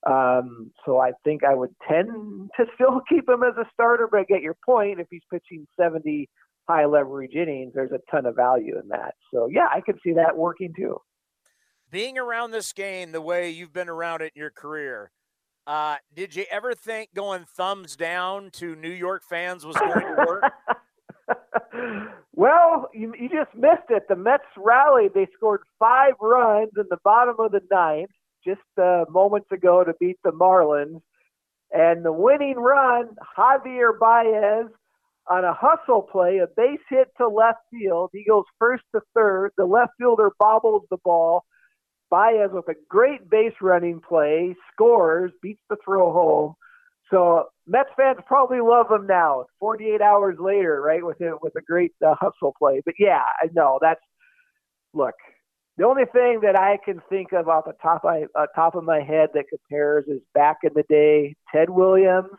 Um, 0.05 0.71
so 0.85 0.99
I 0.99 1.11
think 1.23 1.43
I 1.43 1.55
would 1.55 1.73
tend 1.87 2.49
to 2.57 2.65
still 2.75 3.01
keep 3.09 3.27
him 3.27 3.43
as 3.43 3.55
a 3.57 3.65
starter, 3.73 4.07
but 4.09 4.19
I 4.19 4.23
get 4.23 4.41
your 4.41 4.57
point. 4.65 4.99
If 4.99 5.07
he's 5.09 5.21
pitching 5.31 5.65
70 5.79 6.29
high 6.67 6.85
leverage 6.85 7.35
innings, 7.35 7.73
there's 7.73 7.91
a 7.91 7.99
ton 8.11 8.25
of 8.25 8.35
value 8.35 8.79
in 8.79 8.89
that. 8.89 9.15
So 9.33 9.47
yeah, 9.51 9.67
I 9.73 9.81
could 9.81 9.99
see 10.03 10.13
that 10.13 10.37
working 10.37 10.73
too. 10.75 10.97
Being 11.89 12.17
around 12.17 12.51
this 12.51 12.73
game 12.73 13.11
the 13.11 13.21
way 13.21 13.49
you've 13.49 13.73
been 13.73 13.89
around 13.89 14.21
it 14.21 14.33
in 14.35 14.39
your 14.39 14.49
career, 14.49 15.11
uh, 15.65 15.95
did 16.13 16.35
you 16.35 16.45
ever 16.51 16.73
think 16.73 17.13
going 17.13 17.45
thumbs 17.45 17.95
down 17.95 18.51
to 18.51 18.75
New 18.75 18.89
York 18.89 19.23
fans 19.23 19.65
was 19.65 19.75
going 19.77 20.01
to 20.01 20.25
work? 20.27 20.53
well, 22.33 22.89
you, 22.93 23.13
you 23.19 23.29
just 23.29 23.55
missed 23.55 23.89
it. 23.89 24.03
The 24.09 24.15
Mets 24.15 24.43
rallied. 24.57 25.13
They 25.13 25.27
scored 25.35 25.61
five 25.79 26.13
runs 26.19 26.71
in 26.75 26.85
the 26.89 26.97
bottom 27.03 27.35
of 27.39 27.51
the 27.51 27.61
ninth 27.71 28.11
just 28.45 28.61
uh, 28.81 29.05
moments 29.09 29.51
ago 29.51 29.83
to 29.83 29.93
beat 29.99 30.17
the 30.23 30.31
Marlins. 30.31 31.01
And 31.71 32.05
the 32.05 32.11
winning 32.11 32.57
run, 32.57 33.15
Javier 33.37 33.97
Baez 33.97 34.69
on 35.29 35.45
a 35.45 35.53
hustle 35.53 36.01
play, 36.01 36.39
a 36.39 36.47
base 36.47 36.81
hit 36.89 37.07
to 37.17 37.27
left 37.27 37.59
field. 37.71 38.09
He 38.13 38.25
goes 38.27 38.43
first 38.59 38.83
to 38.93 39.01
third. 39.15 39.51
The 39.57 39.65
left 39.65 39.93
fielder 39.97 40.31
bobbles 40.37 40.83
the 40.89 40.97
ball. 40.97 41.45
Baez 42.09 42.51
with 42.51 42.67
a 42.69 42.75
great 42.89 43.29
base 43.29 43.53
running 43.61 44.01
play, 44.01 44.55
scores, 44.71 45.31
beats 45.41 45.61
the 45.69 45.77
throw 45.83 46.11
home. 46.13 46.55
So 47.09 47.45
Mets 47.67 47.89
fans 47.95 48.19
probably 48.25 48.59
love 48.61 48.89
him 48.89 49.07
now. 49.07 49.45
48 49.59 50.01
hours 50.01 50.37
later, 50.39 50.81
right, 50.81 51.05
with 51.05 51.21
it 51.21 51.41
with 51.41 51.55
a 51.55 51.61
great 51.61 51.93
uh, 52.05 52.15
hustle 52.19 52.53
play. 52.57 52.81
But 52.85 52.95
yeah, 52.99 53.21
I 53.41 53.47
know 53.53 53.79
that's 53.81 54.01
look. 54.93 55.15
The 55.77 55.85
only 55.85 56.05
thing 56.05 56.41
that 56.43 56.55
I 56.55 56.77
can 56.85 57.01
think 57.09 57.33
of 57.33 57.47
off 57.49 57.65
the 57.65 57.73
top 57.81 58.05
of, 58.05 58.23
uh, 58.35 58.45
top 58.55 58.75
of 58.75 58.83
my 58.83 59.01
head 59.01 59.29
that 59.33 59.45
compares 59.49 60.05
is 60.07 60.21
back 60.35 60.57
in 60.63 60.71
the 60.75 60.83
day, 60.87 61.35
Ted 61.51 61.69
Williams 61.71 62.29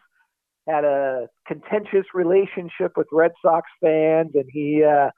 had 0.68 0.84
a 0.84 1.28
contentious 1.46 2.06
relationship 2.14 2.92
with 2.96 3.08
Red 3.12 3.32
Sox 3.42 3.68
fans, 3.82 4.30
and 4.34 4.44
he 4.50 4.84
uh, 4.84 5.10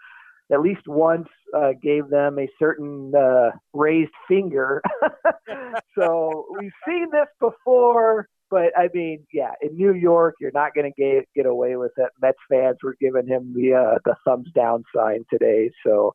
at 0.52 0.60
least 0.60 0.86
once 0.86 1.28
uh, 1.54 1.72
gave 1.82 2.08
them 2.08 2.38
a 2.38 2.48
certain 2.58 3.12
uh, 3.14 3.50
raised 3.72 4.12
finger. 4.28 4.80
so 5.98 6.46
we've 6.58 6.72
seen 6.86 7.08
this 7.10 7.28
before, 7.40 8.28
but 8.50 8.76
I 8.76 8.88
mean, 8.94 9.26
yeah, 9.32 9.52
in 9.60 9.76
New 9.76 9.94
York, 9.94 10.36
you're 10.40 10.52
not 10.52 10.74
going 10.74 10.92
to 10.92 11.02
get 11.02 11.28
get 11.34 11.46
away 11.46 11.76
with 11.76 11.92
it. 11.96 12.10
Mets 12.20 12.38
fans 12.50 12.76
were 12.82 12.96
giving 13.00 13.26
him 13.26 13.54
the 13.54 13.74
uh, 13.74 13.98
the 14.04 14.14
thumbs 14.24 14.48
down 14.54 14.84
sign 14.94 15.24
today. 15.30 15.70
So, 15.84 16.14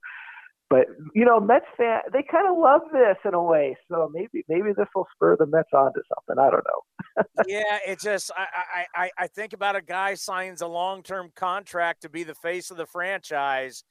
but 0.70 0.86
you 1.14 1.26
know, 1.26 1.42
Mets 1.42 1.66
fan 1.76 2.00
they 2.14 2.24
kind 2.24 2.48
of 2.48 2.58
love 2.58 2.82
this 2.94 3.18
in 3.26 3.34
a 3.34 3.44
way. 3.44 3.76
So 3.92 4.10
maybe 4.14 4.46
maybe 4.48 4.72
this 4.78 4.88
will 4.96 5.08
spur 5.14 5.36
the 5.36 5.46
Mets 5.46 5.74
onto 5.74 6.00
something. 6.08 6.42
I 6.42 6.50
don't 6.50 6.66
know. 6.66 7.24
yeah, 7.48 7.80
it 7.86 8.00
just 8.00 8.32
I, 8.38 8.86
I 8.96 9.12
I 9.18 9.28
think 9.28 9.52
about 9.52 9.76
a 9.76 9.82
guy 9.82 10.14
signs 10.14 10.62
a 10.62 10.68
long 10.68 11.04
term 11.04 11.32
contract 11.36 12.04
to 12.04 12.10
be 12.10 12.24
the 12.24 12.36
face 12.36 12.72
of 12.72 12.78
the 12.78 12.86
franchise 12.86 13.84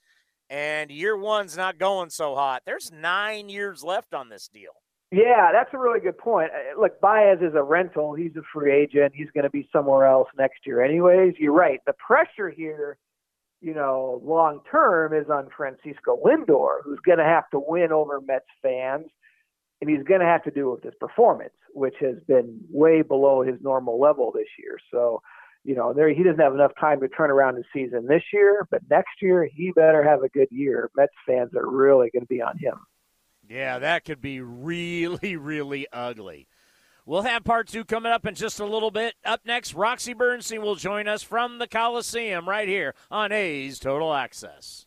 and 0.51 0.91
year 0.91 1.17
one's 1.17 1.57
not 1.57 1.79
going 1.79 2.11
so 2.11 2.35
hot. 2.35 2.63
There's 2.67 2.91
nine 2.93 3.49
years 3.49 3.85
left 3.85 4.13
on 4.13 4.29
this 4.29 4.49
deal. 4.49 4.73
Yeah, 5.13 5.51
that's 5.53 5.71
a 5.73 5.79
really 5.79 6.01
good 6.01 6.19
point. 6.19 6.51
Uh, 6.53 6.81
look, 6.81 7.01
Baez 7.01 7.39
is 7.41 7.55
a 7.55 7.63
rental. 7.63 8.15
He's 8.15 8.37
a 8.37 8.43
free 8.53 8.73
agent. 8.73 9.13
He's 9.15 9.31
going 9.33 9.45
to 9.45 9.51
be 9.51 9.69
somewhere 9.73 10.07
else 10.07 10.29
next 10.39 10.67
year, 10.67 10.83
anyways. 10.85 11.35
You're 11.39 11.53
right. 11.53 11.81
The 11.87 11.95
pressure 11.95 12.51
here, 12.51 12.97
you 13.61 13.75
know, 13.75 14.21
long 14.25 14.61
term 14.71 15.13
is 15.13 15.29
on 15.29 15.49
Francisco 15.57 16.19
Lindor, 16.25 16.83
who's 16.85 17.01
going 17.05 17.19
to 17.19 17.25
have 17.25 17.49
to 17.51 17.61
win 17.65 17.91
over 17.91 18.21
Mets 18.21 18.45
fans, 18.63 19.07
and 19.81 19.91
he's 19.91 20.05
going 20.05 20.21
to 20.21 20.27
have 20.27 20.45
to 20.45 20.51
do 20.53 20.71
with 20.71 20.83
his 20.83 20.95
performance, 21.01 21.55
which 21.73 21.97
has 22.01 22.17
been 22.29 22.61
way 22.71 23.03
below 23.03 23.43
his 23.43 23.57
normal 23.63 24.01
level 24.01 24.31
this 24.33 24.49
year. 24.59 24.79
So, 24.93 25.23
you 25.65 25.75
know, 25.75 25.93
there 25.93 26.09
he 26.09 26.23
doesn't 26.23 26.41
have 26.41 26.55
enough 26.55 26.73
time 26.81 27.01
to 27.01 27.09
turn 27.09 27.31
around 27.31 27.57
the 27.57 27.65
season 27.73 28.07
this 28.07 28.23
year, 28.33 28.67
but 28.71 28.81
next 28.91 29.21
year 29.21 29.49
he 29.53 29.73
better 29.73 30.03
have 30.03 30.23
a 30.23 30.29
good 30.29 30.49
year. 30.51 30.91
Mets 30.97 31.13
fans 31.27 31.51
are 31.55 31.69
really 31.69 32.11
going 32.13 32.23
to 32.23 32.27
be 32.27 32.41
on 32.41 32.59
him. 32.59 32.75
Yeah, 33.49 33.79
that 33.79 34.05
could 34.05 34.21
be 34.21 34.41
really, 34.41 35.37
really 35.37 35.87
ugly. 35.93 36.47
We'll 37.07 37.23
have 37.23 37.45
part 37.45 37.67
two 37.67 37.85
coming 37.85 38.13
up 38.13 38.27
in 38.27 38.35
just 38.35 38.61
a 38.61 38.65
little 38.65 38.91
bit. 38.91 39.15
Up 39.25 39.41
next, 39.45 39.75
Roxy 39.75 40.13
Bernstein 40.13 40.63
will 40.63 40.77
join 40.77 41.09
us 41.09 41.23
from 41.23 41.59
the 41.59 41.67
Coliseum 41.67 42.49
right 42.49 42.69
here 42.69 42.95
on 43.11 43.33
A's 43.33 43.79
Total 43.79 44.15
Access. 44.15 44.87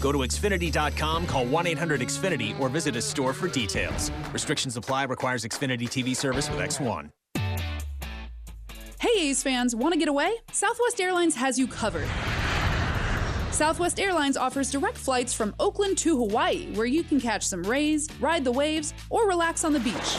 Go 0.00 0.12
to 0.12 0.18
Xfinity.com, 0.18 1.26
call 1.26 1.46
1 1.46 1.66
800 1.66 2.00
Xfinity, 2.00 2.58
or 2.60 2.68
visit 2.68 2.96
a 2.96 3.02
store 3.02 3.32
for 3.32 3.48
details. 3.48 4.10
Restrictions 4.32 4.76
apply, 4.76 5.04
requires 5.04 5.44
Xfinity 5.44 5.84
TV 5.88 6.14
service 6.14 6.50
with 6.50 6.58
X1. 6.60 7.10
Hey, 8.98 9.28
A's 9.28 9.42
fans, 9.42 9.76
want 9.76 9.92
to 9.92 9.98
get 9.98 10.08
away? 10.08 10.34
Southwest 10.52 11.00
Airlines 11.00 11.34
has 11.34 11.58
you 11.58 11.66
covered. 11.66 12.08
Southwest 13.50 13.98
Airlines 13.98 14.36
offers 14.36 14.70
direct 14.70 14.98
flights 14.98 15.32
from 15.32 15.54
Oakland 15.60 15.96
to 15.98 16.16
Hawaii, 16.16 16.72
where 16.74 16.86
you 16.86 17.02
can 17.02 17.20
catch 17.20 17.46
some 17.46 17.62
rays, 17.62 18.08
ride 18.20 18.44
the 18.44 18.52
waves, 18.52 18.92
or 19.08 19.26
relax 19.26 19.64
on 19.64 19.72
the 19.72 19.80
beach. 19.80 20.18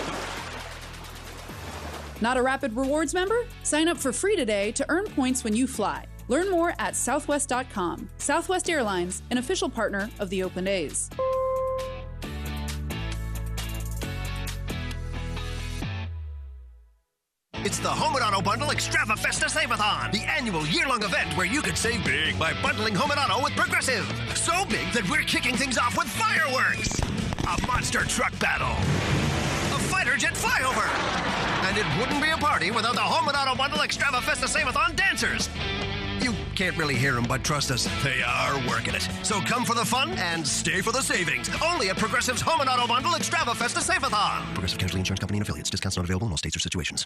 Not 2.19 2.37
a 2.37 2.41
Rapid 2.41 2.75
Rewards 2.75 3.13
member? 3.13 3.45
Sign 3.61 3.87
up 3.87 3.97
for 3.97 4.11
free 4.11 4.35
today 4.35 4.71
to 4.71 4.85
earn 4.89 5.05
points 5.05 5.43
when 5.43 5.55
you 5.55 5.67
fly. 5.67 6.05
Learn 6.27 6.49
more 6.49 6.73
at 6.79 6.95
southwest.com. 6.95 8.09
Southwest 8.17 8.69
Airlines, 8.69 9.21
an 9.31 9.37
official 9.37 9.69
partner 9.69 10.09
of 10.19 10.29
the 10.29 10.43
Open 10.43 10.67
A's. 10.67 11.09
It's 17.67 17.79
the 17.79 17.89
Home 17.89 18.15
and 18.15 18.23
Auto 18.23 18.41
Bundle 18.41 18.69
Extrava 18.69 19.19
Festa 19.19 19.49
Save-a-thon, 19.49 20.11
the 20.11 20.21
annual 20.21 20.65
year-long 20.67 21.03
event 21.03 21.35
where 21.35 21.45
you 21.45 21.61
could 21.61 21.77
save 21.77 22.05
big 22.05 22.39
by 22.39 22.53
bundling 22.61 22.95
Home 22.95 23.11
and 23.11 23.19
Auto 23.19 23.43
with 23.43 23.55
Progressive. 23.57 24.05
So 24.35 24.63
big 24.65 24.89
that 24.93 25.09
we're 25.09 25.23
kicking 25.23 25.53
things 25.53 25.77
off 25.77 25.97
with 25.97 26.07
fireworks, 26.07 26.97
a 27.43 27.67
monster 27.67 28.03
truck 28.05 28.31
battle, 28.39 28.71
a 29.75 29.79
fighter 29.91 30.15
jet 30.15 30.33
flyover, 30.33 30.87
and 31.67 31.77
it 31.77 31.85
wouldn't 31.99 32.23
be 32.23 32.29
a 32.29 32.37
party 32.37 32.71
without 32.71 32.95
the 32.95 33.01
Home 33.01 33.27
and 33.27 33.35
Auto 33.35 33.57
Bundle 33.57 33.79
Extrava 33.79 34.21
Festa 34.21 34.47
Save-a-thon 34.47 34.95
dancers. 34.95 35.49
Can't 36.57 36.75
really 36.75 36.95
hear 36.95 37.13
them, 37.13 37.25
but 37.25 37.43
trust 37.43 37.69
us, 37.69 37.87
they 38.03 38.23
are 38.25 38.55
working 38.67 38.95
it. 38.95 39.07
So 39.21 39.39
come 39.41 39.63
for 39.63 39.75
the 39.75 39.85
fun 39.85 40.09
and 40.13 40.45
stay 40.45 40.81
for 40.81 40.91
the 40.91 41.03
savings. 41.03 41.51
Only 41.63 41.89
at 41.89 41.97
Progressive's 41.97 42.41
Home 42.41 42.61
and 42.61 42.67
Auto 42.67 42.87
Bundle 42.87 43.11
Extrava 43.11 43.55
Festa 43.55 43.79
Save-a-thon. 43.79 44.41
Progressive 44.55 44.79
Casualty 44.79 45.01
Insurance 45.01 45.19
Company 45.19 45.37
and 45.37 45.43
affiliates. 45.43 45.69
Discounts 45.69 45.97
not 45.97 46.05
available 46.05 46.25
in 46.25 46.33
all 46.33 46.37
states 46.37 46.55
or 46.55 46.59
situations. 46.59 47.05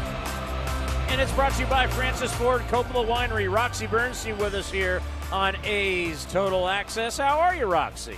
And 1.11 1.19
it's 1.19 1.33
brought 1.33 1.51
to 1.51 1.59
you 1.59 1.65
by 1.67 1.87
Francis 1.87 2.33
Ford 2.35 2.61
Coppola 2.69 3.05
Winery. 3.05 3.53
Roxy 3.53 3.85
Bernstein 3.85 4.37
with 4.37 4.53
us 4.53 4.71
here 4.71 5.01
on 5.29 5.57
A's 5.65 6.23
Total 6.31 6.69
Access. 6.69 7.17
How 7.17 7.37
are 7.37 7.53
you, 7.53 7.65
Roxy? 7.65 8.15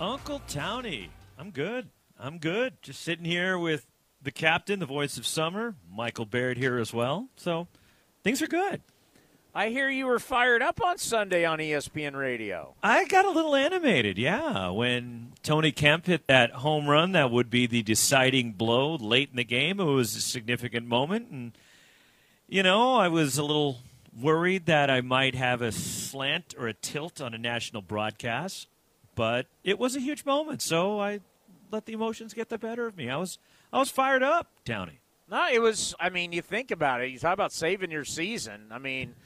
Uncle 0.00 0.42
Townie. 0.48 1.10
I'm 1.38 1.52
good. 1.52 1.90
I'm 2.18 2.38
good. 2.38 2.82
Just 2.82 3.02
sitting 3.02 3.24
here 3.24 3.56
with 3.56 3.86
the 4.20 4.32
captain, 4.32 4.80
the 4.80 4.84
voice 4.84 5.16
of 5.16 5.24
summer, 5.24 5.76
Michael 5.88 6.24
Baird 6.24 6.58
here 6.58 6.76
as 6.78 6.92
well. 6.92 7.28
So 7.36 7.68
things 8.24 8.42
are 8.42 8.48
good. 8.48 8.82
I 9.54 9.68
hear 9.68 9.88
you 9.88 10.06
were 10.06 10.18
fired 10.18 10.60
up 10.60 10.82
on 10.84 10.98
Sunday 10.98 11.44
on 11.44 11.60
ESPN 11.60 12.16
Radio. 12.16 12.74
I 12.82 13.04
got 13.04 13.26
a 13.26 13.30
little 13.30 13.54
animated, 13.54 14.18
yeah, 14.18 14.70
when 14.70 15.34
Tony 15.44 15.70
Kemp 15.70 16.06
hit 16.06 16.26
that 16.26 16.50
home 16.50 16.88
run 16.88 17.12
that 17.12 17.30
would 17.30 17.48
be 17.48 17.68
the 17.68 17.84
deciding 17.84 18.54
blow 18.54 18.96
late 18.96 19.30
in 19.30 19.36
the 19.36 19.44
game. 19.44 19.78
It 19.78 19.84
was 19.84 20.16
a 20.16 20.20
significant 20.20 20.88
moment 20.88 21.30
and 21.30 21.52
you 22.54 22.62
know, 22.62 22.94
I 22.94 23.08
was 23.08 23.36
a 23.36 23.42
little 23.42 23.78
worried 24.16 24.66
that 24.66 24.88
I 24.88 25.00
might 25.00 25.34
have 25.34 25.60
a 25.60 25.72
slant 25.72 26.54
or 26.56 26.68
a 26.68 26.72
tilt 26.72 27.20
on 27.20 27.34
a 27.34 27.38
national 27.38 27.82
broadcast, 27.82 28.68
but 29.16 29.46
it 29.64 29.76
was 29.76 29.96
a 29.96 30.00
huge 30.00 30.24
moment, 30.24 30.62
so 30.62 31.00
I 31.00 31.18
let 31.72 31.86
the 31.86 31.94
emotions 31.94 32.32
get 32.32 32.50
the 32.50 32.56
better 32.58 32.86
of 32.86 32.96
me. 32.96 33.10
I 33.10 33.16
was 33.16 33.40
I 33.72 33.80
was 33.80 33.90
fired 33.90 34.22
up, 34.22 34.46
Townie. 34.64 35.00
No, 35.28 35.48
it 35.52 35.58
was. 35.58 35.96
I 35.98 36.10
mean, 36.10 36.30
you 36.30 36.42
think 36.42 36.70
about 36.70 37.00
it. 37.00 37.10
You 37.10 37.18
talk 37.18 37.34
about 37.34 37.50
saving 37.50 37.90
your 37.90 38.04
season. 38.04 38.66
I 38.70 38.78
mean, 38.78 39.16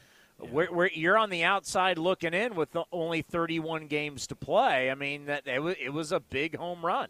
yeah. 0.42 0.48
we're, 0.50 0.72
we're, 0.72 0.88
you're 0.88 1.18
on 1.18 1.28
the 1.28 1.44
outside 1.44 1.98
looking 1.98 2.32
in 2.32 2.54
with 2.54 2.74
only 2.90 3.20
31 3.20 3.88
games 3.88 4.26
to 4.28 4.36
play. 4.36 4.90
I 4.90 4.94
mean, 4.94 5.26
that 5.26 5.46
it 5.46 5.62
was, 5.62 5.74
it 5.78 5.90
was 5.90 6.12
a 6.12 6.20
big 6.20 6.56
home 6.56 6.82
run. 6.82 7.08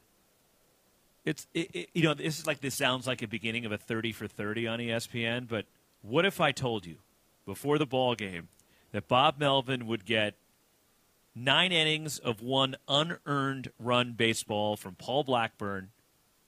It's 1.25 1.47
it, 1.55 1.71
it, 1.73 1.91
you 1.95 2.03
know 2.03 2.15
this 2.15 2.41
is 2.41 2.47
like 2.49 2.61
this 2.61 2.75
sounds 2.75 3.07
like 3.07 3.23
a 3.23 3.29
beginning 3.29 3.67
of 3.67 3.71
a 3.71 3.79
30 3.79 4.11
for 4.11 4.27
30 4.27 4.67
on 4.67 4.81
ESPN, 4.81 5.47
but 5.47 5.65
what 6.03 6.25
if 6.25 6.41
I 6.41 6.53
told 6.53 6.87
you 6.87 6.99
before 7.45 7.79
the 7.79 7.87
ball 7.87 8.15
game 8.15 8.49
that 8.93 9.09
Bob 9.09 9.39
Melvin 9.39 9.87
would 9.87 10.05
get 10.05 10.35
nine 11.35 11.73
innings 11.73 12.19
of 12.19 12.43
one 12.43 12.77
unearned 12.87 13.73
run 13.79 14.13
baseball 14.13 14.77
from 14.77 14.95
Paul 14.95 15.25
Blackburn, 15.25 15.91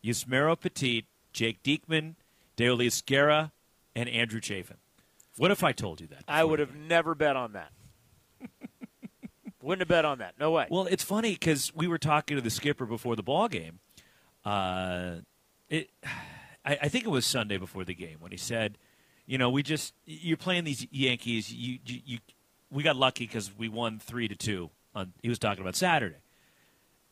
Yusmeiro 0.05 0.59
Petit, 0.59 1.07
Jake 1.33 1.63
Diekman, 1.63 2.15
Deolis 2.57 3.05
Guerra, 3.05 3.53
and 3.95 4.09
Andrew 4.09 4.41
Chafin? 4.41 4.77
What 5.37 5.51
if 5.51 5.65
I 5.65 5.73
told 5.73 6.01
you 6.01 6.07
that? 6.09 6.25
I 6.29 6.45
would 6.45 6.59
have 6.59 6.75
never 6.75 7.15
bet 7.15 7.37
on 7.37 7.53
that. 7.53 7.73
Wouldn't 9.63 9.81
have 9.81 9.89
bet 9.89 10.05
on 10.05 10.19
that. 10.19 10.35
No 10.39 10.51
way. 10.51 10.67
Well, 10.71 10.87
it's 10.87 11.05
funny 11.05 11.33
because 11.33 11.73
we 11.75 11.87
were 11.87 11.99
talking 11.99 12.37
to 12.37 12.43
the 12.43 12.51
skipper 12.51 12.87
before 12.87 13.15
the 13.15 13.23
ball 13.23 13.49
game. 13.49 13.79
Uh, 14.45 15.17
it, 15.69 15.91
I, 16.65 16.79
I 16.83 16.89
think 16.89 17.05
it 17.05 17.11
was 17.11 17.25
Sunday 17.25 17.57
before 17.57 17.85
the 17.85 17.95
game 17.95 18.17
when 18.21 18.33
he 18.33 18.39
said– 18.39 18.77
you 19.31 19.39
know, 19.39 19.49
we 19.49 19.63
just 19.63 19.95
you're 20.07 20.37
playing 20.37 20.65
these 20.65 20.89
Yankees. 20.91 21.55
You 21.55 21.79
you, 21.87 22.01
you 22.05 22.19
we 22.69 22.83
got 22.83 22.97
lucky 22.97 23.29
because 23.29 23.57
we 23.57 23.69
won 23.69 24.01
three 24.01 24.27
to 24.27 24.35
two. 24.35 24.71
On 24.93 25.13
he 25.23 25.29
was 25.29 25.39
talking 25.39 25.63
about 25.63 25.77
Saturday, 25.77 26.17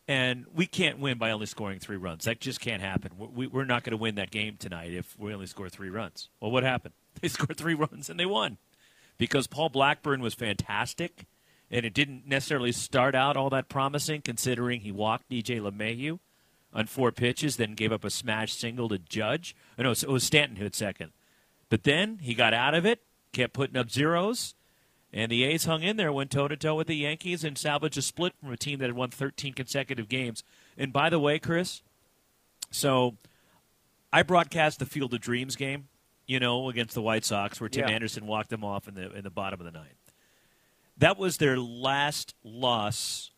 and 0.09 0.45
we 0.53 0.67
can't 0.67 0.99
win 0.99 1.17
by 1.17 1.31
only 1.31 1.47
scoring 1.47 1.79
three 1.79 1.97
runs. 1.97 2.25
That 2.25 2.41
just 2.41 2.59
can't 2.59 2.83
happen. 2.83 3.13
We, 3.17 3.47
we're 3.47 3.65
not 3.65 3.85
going 3.85 3.93
to 3.93 3.97
win 3.97 4.17
that 4.17 4.33
game 4.33 4.57
tonight 4.59 4.93
if 4.93 5.17
we 5.17 5.33
only 5.33 5.47
score 5.47 5.69
three 5.69 5.91
runs. 5.91 6.29
Well, 6.41 6.51
what 6.51 6.65
happened? 6.65 6.95
They 7.21 7.27
scored 7.27 7.57
three 7.57 7.75
runs 7.75 8.09
and 8.09 8.19
they 8.21 8.27
won 8.27 8.59
because 9.17 9.49
Paul 9.49 9.71
Blackburn 9.71 10.21
was 10.21 10.35
fantastic, 10.35 11.27
and 11.69 11.85
it 11.85 11.93
didn't 11.93 12.29
necessarily 12.29 12.71
start 12.71 13.17
out 13.17 13.37
all 13.37 13.51
that 13.51 13.69
promising 13.69 14.23
considering 14.23 14.81
he 14.81 14.93
walked 14.93 15.29
DJ 15.29 15.61
LeMahieu 15.61 16.21
on 16.73 16.87
four 16.87 17.11
pitches, 17.11 17.57
then 17.57 17.75
gave 17.75 17.93
up 17.93 18.05
a 18.05 18.11
smash 18.11 18.53
single 18.53 18.89
to 18.89 18.99
Judge. 18.99 19.57
Oh, 19.79 19.83
no, 19.83 19.91
it 19.91 20.09
was 20.09 20.23
Stanton 20.23 20.57
who 20.57 20.65
had 20.65 20.77
second. 20.77 21.11
But 21.69 21.85
then 21.85 22.19
he 22.23 22.35
got 22.35 22.55
out 22.55 22.75
of 22.75 22.87
it, 22.87 23.03
kept 23.33 23.53
putting 23.53 23.77
up 23.77 23.91
zeros, 23.91 24.55
and 25.13 25.31
the 25.31 25.45
A's 25.45 25.65
hung 25.65 25.83
in 25.83 25.97
there, 25.97 26.13
went 26.13 26.31
toe 26.31 26.49
to 26.49 26.57
toe 26.57 26.75
with 26.75 26.87
the 26.87 26.97
Yankees, 26.97 27.45
and 27.45 27.57
salvaged 27.57 27.99
a 27.99 28.03
split 28.03 28.35
from 28.41 28.53
a 28.53 28.57
team 28.57 28.79
that 28.79 28.87
had 28.87 28.97
won 28.97 29.11
13 29.11 29.55
consecutive 29.55 30.09
games. 30.09 30.43
And 30.77 30.93
by 30.93 31.11
the 31.11 31.19
way, 31.19 31.39
Chris, 31.39 31.83
so 32.71 33.17
I 34.13 34.23
broadcast 34.23 34.79
the 34.79 34.87
Field 34.87 35.15
of 35.15 35.21
Dreams 35.21 35.57
game, 35.57 35.89
you 36.27 36.41
know, 36.41 36.69
against 36.69 36.95
the 36.95 37.03
White 37.03 37.25
Sox, 37.25 37.61
where 37.61 37.69
Tim 37.69 37.89
yeah. 37.89 37.95
Anderson 37.95 38.27
walked 38.27 38.51
them 38.51 38.65
off 38.65 38.87
in 38.87 38.95
the 38.95 39.11
in 39.13 39.25
the 39.25 39.31
bottom 39.31 39.61
of 39.61 39.65
the 39.65 39.73
ninth. 39.73 40.13
That 40.99 41.19
was 41.19 41.39
their 41.39 41.59
last 41.59 42.35
loss 42.43 43.31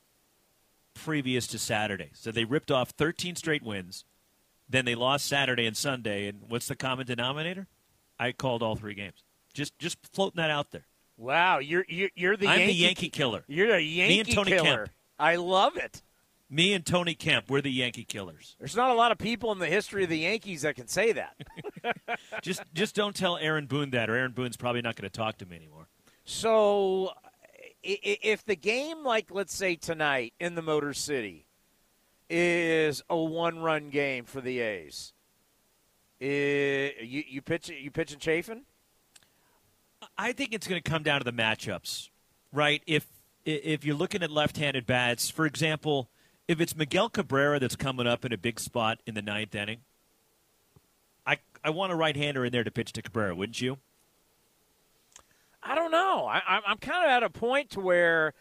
previous 0.95 1.47
to 1.49 1.59
Saturday. 1.59 2.11
So 2.15 2.33
they 2.33 2.45
ripped 2.45 2.71
off 2.71 2.91
13 2.91 3.37
straight 3.37 3.63
wins. 3.63 4.05
Then 4.69 4.85
they 4.85 4.95
lost 4.95 5.27
Saturday 5.27 5.67
and 5.67 5.77
Sunday. 5.77 6.27
And 6.29 6.43
what's 6.49 6.69
the 6.69 6.77
common 6.77 7.07
denominator? 7.07 7.67
I 8.21 8.33
called 8.33 8.63
all 8.63 8.77
three 8.77 8.95
games. 8.95 9.25
Just 9.55 9.77
just 9.79 9.97
floating 10.13 10.37
that 10.37 10.51
out 10.51 10.71
there. 10.71 10.87
Wow, 11.17 11.59
you're 11.59 11.87
you're, 11.89 12.11
you're 12.15 12.37
the 12.37 12.47
I'm 12.47 12.61
Yankee, 12.61 12.73
the 12.73 12.79
Yankee 12.79 13.09
killer. 13.09 13.45
You're 13.49 13.69
the 13.69 13.83
Yankee 13.83 14.15
Me 14.15 14.21
and 14.21 14.33
Tony 14.33 14.51
killer. 14.51 14.77
Kemp. 14.85 14.91
I 15.19 15.37
love 15.37 15.77
it. 15.77 16.03
Me 16.53 16.73
and 16.73 16.85
Tony 16.85 17.15
Kemp, 17.15 17.49
we're 17.49 17.61
the 17.61 17.71
Yankee 17.71 18.05
killers. 18.05 18.57
There's 18.59 18.75
not 18.75 18.91
a 18.91 18.95
lot 18.95 19.13
of 19.13 19.19
people 19.19 19.53
in 19.53 19.59
the 19.59 19.69
history 19.69 20.03
of 20.03 20.11
the 20.11 20.19
Yankees 20.19 20.63
that 20.63 20.75
can 20.75 20.89
say 20.89 21.13
that. 21.13 21.37
just 22.43 22.63
just 22.75 22.95
don't 22.95 23.17
tell 23.17 23.39
Aaron 23.39 23.67
Boone 23.67 23.91
that, 23.91 24.11
or 24.11 24.17
Aaron 24.17 24.33
Boone's 24.33 24.57
probably 24.57 24.83
not 24.83 24.97
going 24.97 25.09
to 25.09 25.17
talk 25.17 25.39
to 25.39 25.47
me 25.47 25.57
anymore. 25.57 25.89
So, 26.25 27.13
if 27.83 28.45
the 28.45 28.57
game, 28.57 29.03
like 29.03 29.31
let's 29.31 29.55
say 29.55 29.77
tonight 29.77 30.35
in 30.39 30.57
the 30.57 30.63
Motor 30.63 30.93
City, 30.93 31.47
is 32.29 33.03
a 33.09 33.17
one-run 33.17 33.91
game 33.91 34.25
for 34.25 34.41
the 34.41 34.61
A's, 34.61 35.13
i- 36.21 36.95
you 37.01 37.25
you 37.29 37.43
pitch 37.43 37.69
you 37.69 37.91
pitching 37.91 38.19
Chafin? 38.19 38.63
I 40.17 40.33
think 40.33 40.53
it's 40.55 40.67
going 40.67 40.81
to 40.83 40.89
come 40.91 41.03
down 41.03 41.21
to 41.21 41.25
the 41.25 41.33
matchups, 41.33 42.09
right? 42.53 42.83
If 42.87 43.07
if 43.45 43.85
you're 43.85 43.97
looking 43.97 44.23
at 44.23 44.31
left-handed 44.31 44.87
bats, 44.87 45.31
for 45.31 45.47
example, 45.47 46.09
if 46.49 46.61
it's 46.61 46.77
Miguel 46.77 47.09
Cabrera 47.09 47.59
that's 47.59 47.77
coming 47.77 48.07
up 48.07 48.25
in 48.25 48.33
a 48.33 48.39
big 48.39 48.61
spot 48.61 49.01
in 49.07 49.15
the 49.15 49.23
ninth 49.23 49.55
inning, 49.55 49.79
I 51.27 51.39
I 51.65 51.71
want 51.71 51.93
a 51.93 51.97
right-hander 51.97 52.45
in 52.45 52.53
there 52.53 52.65
to 52.65 52.71
pitch 52.71 52.93
to 52.95 53.03
Cabrera, 53.03 53.35
wouldn't 53.35 53.61
you? 53.61 53.79
I 55.63 55.75
don't 55.75 55.91
know. 55.91 56.25
I, 56.27 56.39
I'm- 56.47 56.63
I'm 56.67 56.79
kind 56.79 57.05
of 57.05 57.11
at 57.11 57.23
a 57.23 57.31
point 57.31 57.71
to 57.71 57.81
where 57.81 58.33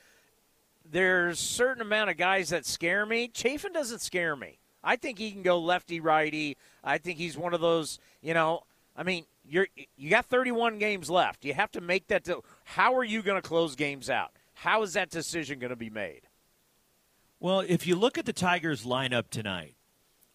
there's 0.90 1.38
certain 1.40 1.82
amount 1.82 2.10
of 2.10 2.18
guys 2.18 2.50
that 2.50 2.66
scare 2.66 3.06
me. 3.06 3.30
Chafin 3.34 3.74
doesn't 3.74 4.00
scare 4.00 4.36
me. 4.38 4.59
I 4.84 4.96
think 4.96 5.20
he 5.20 5.32
can 5.32 5.44
go 5.44 5.60
lefty 5.60 6.00
righty. 6.00 6.58
I 6.84 6.98
think 6.98 7.18
he's 7.18 7.38
one 7.38 7.54
of 7.54 7.62
those. 7.62 8.00
You 8.22 8.34
know, 8.34 8.64
I 8.96 9.04
mean, 9.04 9.26
you're 9.46 9.68
you 9.98 10.10
got 10.10 10.26
31 10.26 10.80
games 10.80 11.10
left. 11.10 11.46
You 11.46 11.54
have 11.54 11.72
to 11.72 11.82
make 11.82 12.08
that. 12.08 12.24
To, 12.26 12.44
how 12.64 12.96
are 12.96 13.04
you 13.04 13.22
going 13.22 13.42
to 13.42 13.48
close 13.48 13.76
games 13.76 14.10
out? 14.10 14.32
How 14.54 14.84
is 14.84 14.94
that 14.94 15.10
decision 15.10 15.60
going 15.60 15.70
to 15.70 15.76
be 15.76 15.90
made? 15.90 16.22
Well, 17.40 17.62
if 17.62 17.88
you 17.88 17.96
look 17.96 18.18
at 18.18 18.26
the 18.26 18.34
Tigers 18.34 18.86
lineup 18.86 19.30
tonight, 19.30 19.76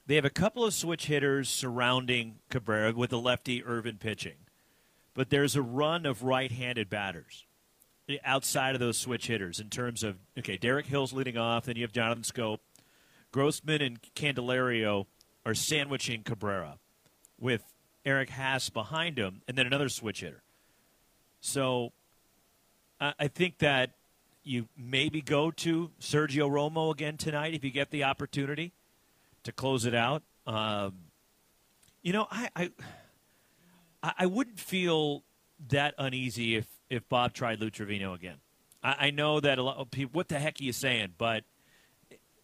they 0.06 0.14
have 0.14 0.24
a 0.24 0.30
couple 0.30 0.64
of 0.64 0.72
switch 0.72 1.06
hitters 1.06 1.48
surrounding 1.50 2.36
Cabrera 2.48 2.92
with 2.94 3.10
the 3.10 3.18
lefty 3.18 3.62
Irvin 3.62 3.98
pitching. 3.98 4.36
But 5.14 5.30
there's 5.30 5.54
a 5.54 5.62
run 5.62 6.06
of 6.06 6.22
right-handed 6.22 6.88
batters 6.90 7.44
eh, 8.08 8.16
outside 8.24 8.74
of 8.74 8.80
those 8.80 8.98
switch 8.98 9.26
hitters 9.26 9.60
in 9.60 9.68
terms 9.68 10.02
of 10.02 10.16
okay, 10.38 10.56
Derek 10.56 10.86
Hill's 10.86 11.12
leading 11.12 11.36
off, 11.36 11.66
then 11.66 11.76
you 11.76 11.82
have 11.82 11.92
Jonathan 11.92 12.22
Schoop. 12.22 12.58
Grossman 13.34 13.82
and 13.82 13.98
Candelario 14.14 15.06
are 15.44 15.54
sandwiching 15.54 16.22
Cabrera 16.22 16.78
with 17.36 17.64
Eric 18.06 18.30
Haase 18.30 18.72
behind 18.72 19.18
him 19.18 19.42
and 19.48 19.58
then 19.58 19.66
another 19.66 19.88
switch 19.88 20.20
hitter. 20.20 20.44
So 21.40 21.90
I 23.00 23.26
think 23.26 23.58
that 23.58 23.90
you 24.44 24.68
maybe 24.76 25.20
go 25.20 25.50
to 25.50 25.90
Sergio 26.00 26.48
Romo 26.48 26.92
again 26.92 27.16
tonight 27.16 27.54
if 27.54 27.64
you 27.64 27.72
get 27.72 27.90
the 27.90 28.04
opportunity 28.04 28.72
to 29.42 29.50
close 29.50 29.84
it 29.84 29.96
out. 29.96 30.22
Um, 30.46 30.94
you 32.02 32.12
know, 32.12 32.28
I, 32.30 32.50
I 32.54 32.70
I 34.00 34.12
I 34.20 34.26
wouldn't 34.26 34.60
feel 34.60 35.24
that 35.70 35.94
uneasy 35.98 36.54
if 36.54 36.68
if 36.88 37.08
Bob 37.08 37.32
tried 37.32 37.58
Lou 37.58 37.70
Trivino 37.70 38.14
again. 38.14 38.36
I, 38.80 39.06
I 39.06 39.10
know 39.10 39.40
that 39.40 39.58
a 39.58 39.62
lot 39.64 39.78
of 39.78 39.90
people. 39.90 40.12
What 40.12 40.28
the 40.28 40.38
heck 40.38 40.60
are 40.60 40.64
you 40.64 40.72
saying? 40.72 41.14
But 41.18 41.42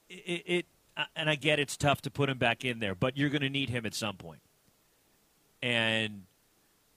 it, 0.08 0.42
it 0.46 0.66
and 1.16 1.30
I 1.30 1.34
get 1.34 1.58
it's 1.58 1.76
tough 1.76 2.02
to 2.02 2.10
put 2.10 2.28
him 2.28 2.38
back 2.38 2.64
in 2.64 2.78
there, 2.80 2.94
but 2.94 3.16
you're 3.16 3.30
going 3.30 3.42
to 3.42 3.50
need 3.50 3.70
him 3.70 3.86
at 3.86 3.94
some 3.94 4.16
point. 4.16 4.40
And 5.62 6.24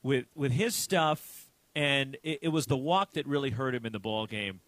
with 0.01 0.25
with 0.35 0.51
his 0.51 0.75
stuff, 0.75 1.47
and 1.75 2.17
it, 2.23 2.39
it 2.43 2.47
was 2.49 2.65
the 2.67 2.77
walk 2.77 3.13
that 3.13 3.25
really 3.27 3.49
hurt 3.49 3.75
him 3.75 3.85
in 3.85 3.91
the 3.91 3.99
ball 3.99 4.25
game 4.25 4.61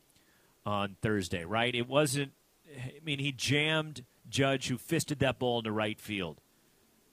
on 0.66 0.96
Thursday, 1.02 1.46
right? 1.46 1.74
It 1.74 1.88
wasn't. 1.88 2.32
I 2.78 2.94
mean, 3.04 3.20
he 3.20 3.32
jammed 3.32 4.04
Judge, 4.30 4.68
who 4.68 4.78
fisted 4.78 5.20
that 5.20 5.40
ball 5.40 5.60
into 5.60 5.72
right 5.72 6.00
field, 6.00 6.40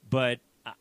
but. 0.09 0.39
I- 0.65 0.73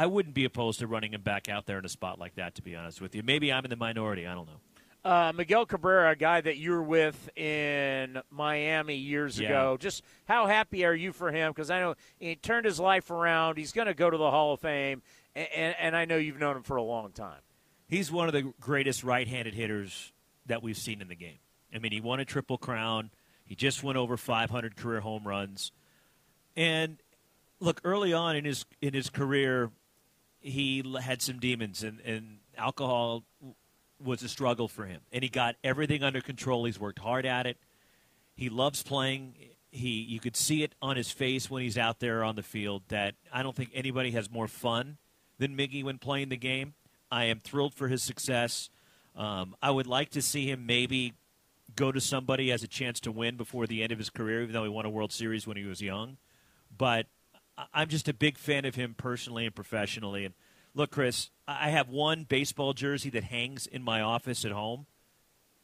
I 0.00 0.06
wouldn't 0.06 0.36
be 0.36 0.44
opposed 0.44 0.78
to 0.78 0.86
running 0.86 1.12
him 1.12 1.22
back 1.22 1.48
out 1.48 1.66
there 1.66 1.76
in 1.76 1.84
a 1.84 1.88
spot 1.88 2.20
like 2.20 2.36
that, 2.36 2.54
to 2.54 2.62
be 2.62 2.76
honest 2.76 3.00
with 3.00 3.16
you. 3.16 3.24
Maybe 3.24 3.52
I'm 3.52 3.64
in 3.64 3.70
the 3.70 3.74
minority. 3.74 4.28
I 4.28 4.34
don't 4.36 4.46
know. 4.46 4.60
Uh, 5.04 5.32
Miguel 5.34 5.64
Cabrera, 5.64 6.10
a 6.10 6.16
guy 6.16 6.40
that 6.40 6.56
you 6.56 6.72
were 6.72 6.82
with 6.82 7.30
in 7.36 8.20
Miami 8.30 8.96
years 8.96 9.38
Yeah. 9.38 9.48
ago. 9.48 9.76
Just 9.78 10.02
how 10.26 10.46
happy 10.46 10.84
are 10.84 10.94
you 10.94 11.12
for 11.12 11.30
him? 11.30 11.52
Because 11.52 11.70
I 11.70 11.80
know 11.80 11.94
he 12.18 12.34
turned 12.36 12.66
his 12.66 12.80
life 12.80 13.10
around. 13.10 13.56
He's 13.58 13.72
going 13.72 13.86
to 13.86 13.94
go 13.94 14.10
to 14.10 14.16
the 14.16 14.30
Hall 14.30 14.54
of 14.54 14.60
Fame, 14.60 15.02
and, 15.34 15.48
and, 15.54 15.76
and 15.78 15.96
I 15.96 16.04
know 16.04 16.16
you've 16.16 16.38
known 16.40 16.56
him 16.56 16.62
for 16.62 16.76
a 16.76 16.82
long 16.82 17.12
time. 17.12 17.40
He's 17.88 18.10
one 18.12 18.26
of 18.26 18.34
the 18.34 18.52
greatest 18.60 19.02
right-handed 19.04 19.54
hitters 19.54 20.12
that 20.46 20.62
we've 20.62 20.76
seen 20.76 21.00
in 21.00 21.08
the 21.08 21.14
game. 21.14 21.38
I 21.74 21.78
mean, 21.78 21.92
he 21.92 22.00
won 22.00 22.20
a 22.20 22.24
triple 22.24 22.58
crown. 22.58 23.10
He 23.44 23.54
just 23.54 23.82
went 23.82 23.96
over 23.96 24.16
500 24.16 24.76
career 24.76 25.00
home 25.00 25.26
runs. 25.26 25.72
And 26.56 26.98
look, 27.60 27.80
early 27.84 28.12
on 28.12 28.36
in 28.36 28.44
his 28.44 28.66
in 28.82 28.92
his 28.94 29.08
career, 29.10 29.70
he 30.40 30.82
had 31.00 31.22
some 31.22 31.38
demons, 31.38 31.82
and, 31.82 32.00
and 32.00 32.38
alcohol 32.58 33.24
was 34.02 34.22
a 34.22 34.28
struggle 34.28 34.68
for 34.68 34.86
him. 34.86 35.00
And 35.12 35.22
he 35.22 35.28
got 35.28 35.56
everything 35.64 36.02
under 36.02 36.20
control. 36.20 36.64
He's 36.64 36.78
worked 36.78 36.98
hard 36.98 37.26
at 37.26 37.46
it. 37.46 37.58
He 38.34 38.48
loves 38.48 38.82
playing. 38.82 39.34
He 39.70 40.00
you 40.00 40.20
could 40.20 40.36
see 40.36 40.62
it 40.62 40.74
on 40.80 40.96
his 40.96 41.10
face 41.10 41.50
when 41.50 41.62
he's 41.62 41.76
out 41.76 42.00
there 42.00 42.24
on 42.24 42.36
the 42.36 42.42
field 42.42 42.82
that 42.88 43.14
I 43.32 43.42
don't 43.42 43.56
think 43.56 43.70
anybody 43.74 44.12
has 44.12 44.30
more 44.30 44.48
fun 44.48 44.98
than 45.38 45.56
Miggy 45.56 45.82
when 45.84 45.98
playing 45.98 46.28
the 46.28 46.36
game. 46.36 46.74
I 47.10 47.24
am 47.24 47.40
thrilled 47.40 47.74
for 47.74 47.88
his 47.88 48.02
success. 48.02 48.70
Um, 49.16 49.56
I 49.60 49.70
would 49.70 49.86
like 49.86 50.10
to 50.10 50.22
see 50.22 50.50
him 50.50 50.66
maybe 50.66 51.14
go 51.74 51.92
to 51.92 52.00
somebody 52.00 52.50
has 52.50 52.62
a 52.62 52.68
chance 52.68 53.00
to 53.00 53.12
win 53.12 53.36
before 53.36 53.66
the 53.66 53.82
end 53.82 53.92
of 53.92 53.98
his 53.98 54.10
career, 54.10 54.42
even 54.42 54.52
though 54.52 54.62
he 54.62 54.68
won 54.68 54.84
a 54.84 54.90
World 54.90 55.12
Series 55.12 55.46
when 55.46 55.56
he 55.56 55.64
was 55.64 55.80
young. 55.82 56.16
But 56.76 57.06
I'm 57.72 57.88
just 57.88 58.08
a 58.08 58.14
big 58.14 58.38
fan 58.38 58.64
of 58.64 58.74
him 58.74 58.94
personally 58.96 59.44
and 59.44 59.54
professionally. 59.54 60.24
And 60.24 60.34
look, 60.74 60.90
Chris, 60.90 61.30
I 61.48 61.70
have 61.70 61.88
one 61.88 62.24
baseball 62.24 62.74
jersey 62.74 63.08
that 63.10 63.24
hangs 63.24 63.66
in 63.66 63.82
my 63.82 64.02
office 64.02 64.44
at 64.44 64.52
home, 64.52 64.86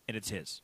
and 0.08 0.16
it's 0.16 0.30
his 0.30 0.62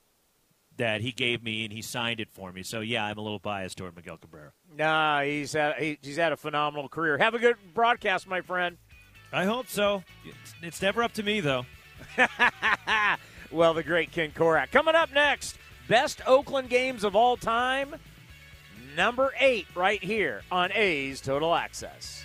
that 0.81 1.03
he 1.03 1.13
gave 1.13 1.43
me 1.43 1.65
and 1.65 1.73
he 1.75 1.83
signed 1.83 2.21
it 2.21 2.31
for 2.31 2.51
me. 2.53 2.63
So 2.63 2.81
yeah, 2.81 3.05
I'm 3.05 3.19
a 3.19 3.21
little 3.21 3.39
biased 3.39 3.77
toward 3.77 3.95
Miguel 3.95 4.17
Cabrera. 4.17 4.53
Nah, 4.75 5.21
he's 5.21 5.53
had, 5.53 5.77
he, 5.77 5.99
he's 6.01 6.17
had 6.17 6.33
a 6.33 6.39
phenomenal 6.39 6.89
career. 6.89 7.19
Have 7.19 7.35
a 7.35 7.39
good 7.39 7.57
broadcast, 7.75 8.27
my 8.27 8.41
friend. 8.41 8.79
I 9.31 9.45
hope 9.45 9.69
so. 9.69 10.03
It's, 10.25 10.55
it's 10.63 10.83
never 10.83 11.03
up 11.03 11.13
to 11.13 11.23
me 11.23 11.41
though. 11.41 11.67
well, 13.51 13.75
the 13.75 13.83
great 13.83 14.11
Ken 14.11 14.31
Korach. 14.31 14.71
Coming 14.71 14.95
up 14.95 15.13
next, 15.13 15.59
best 15.87 16.23
Oakland 16.27 16.71
games 16.71 17.05
of 17.05 17.15
all 17.15 17.37
time. 17.37 17.95
Number 18.97 19.35
eight, 19.39 19.67
right 19.75 20.03
here 20.03 20.43
on 20.51 20.73
A's 20.73 21.21
Total 21.21 21.55
Access. 21.55 22.25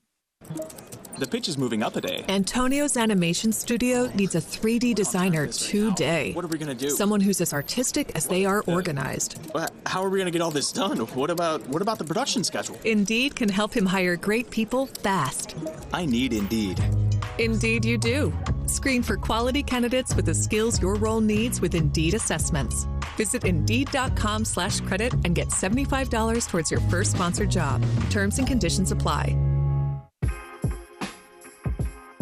The 1.17 1.27
pitch 1.27 1.47
is 1.47 1.55
moving 1.55 1.83
up 1.83 1.95
a 1.95 2.01
day. 2.01 2.25
Antonio's 2.29 2.97
animation 2.97 3.51
studio 3.51 4.09
needs 4.15 4.33
a 4.33 4.39
3D 4.41 4.95
designer 4.95 5.45
today. 5.45 6.31
What 6.33 6.43
are 6.43 6.47
we 6.47 6.57
gonna 6.57 6.73
do? 6.73 6.89
Someone 6.89 7.21
who's 7.21 7.41
as 7.41 7.53
artistic 7.53 8.11
as 8.15 8.25
they 8.27 8.43
are 8.43 8.63
organized. 8.65 9.39
How 9.85 10.03
are 10.03 10.09
we 10.09 10.17
gonna 10.17 10.31
get 10.31 10.41
all 10.41 10.49
this 10.49 10.71
done? 10.71 10.97
What 10.97 11.29
about 11.29 11.67
what 11.67 11.81
about 11.81 11.99
the 11.99 12.05
production 12.05 12.43
schedule? 12.43 12.75
Indeed 12.85 13.35
can 13.35 13.49
help 13.49 13.71
him 13.71 13.85
hire 13.85 14.15
great 14.15 14.49
people 14.49 14.87
fast. 14.87 15.55
I 15.93 16.05
need 16.05 16.33
Indeed. 16.33 16.83
Indeed, 17.37 17.85
you 17.85 17.97
do. 17.97 18.33
Screen 18.65 19.03
for 19.03 19.17
quality 19.17 19.61
candidates 19.61 20.15
with 20.15 20.25
the 20.25 20.33
skills 20.33 20.81
your 20.81 20.95
role 20.95 21.21
needs 21.21 21.61
with 21.61 21.75
Indeed 21.75 22.13
assessments. 22.15 22.87
Visit 23.17 23.43
Indeed.com 23.43 24.45
slash 24.45 24.79
credit 24.81 25.13
and 25.23 25.35
get 25.35 25.49
$75 25.49 26.47
towards 26.47 26.71
your 26.71 26.79
first 26.81 27.11
sponsored 27.11 27.51
job. 27.51 27.83
Terms 28.09 28.39
and 28.39 28.47
conditions 28.47 28.91
apply. 28.91 29.35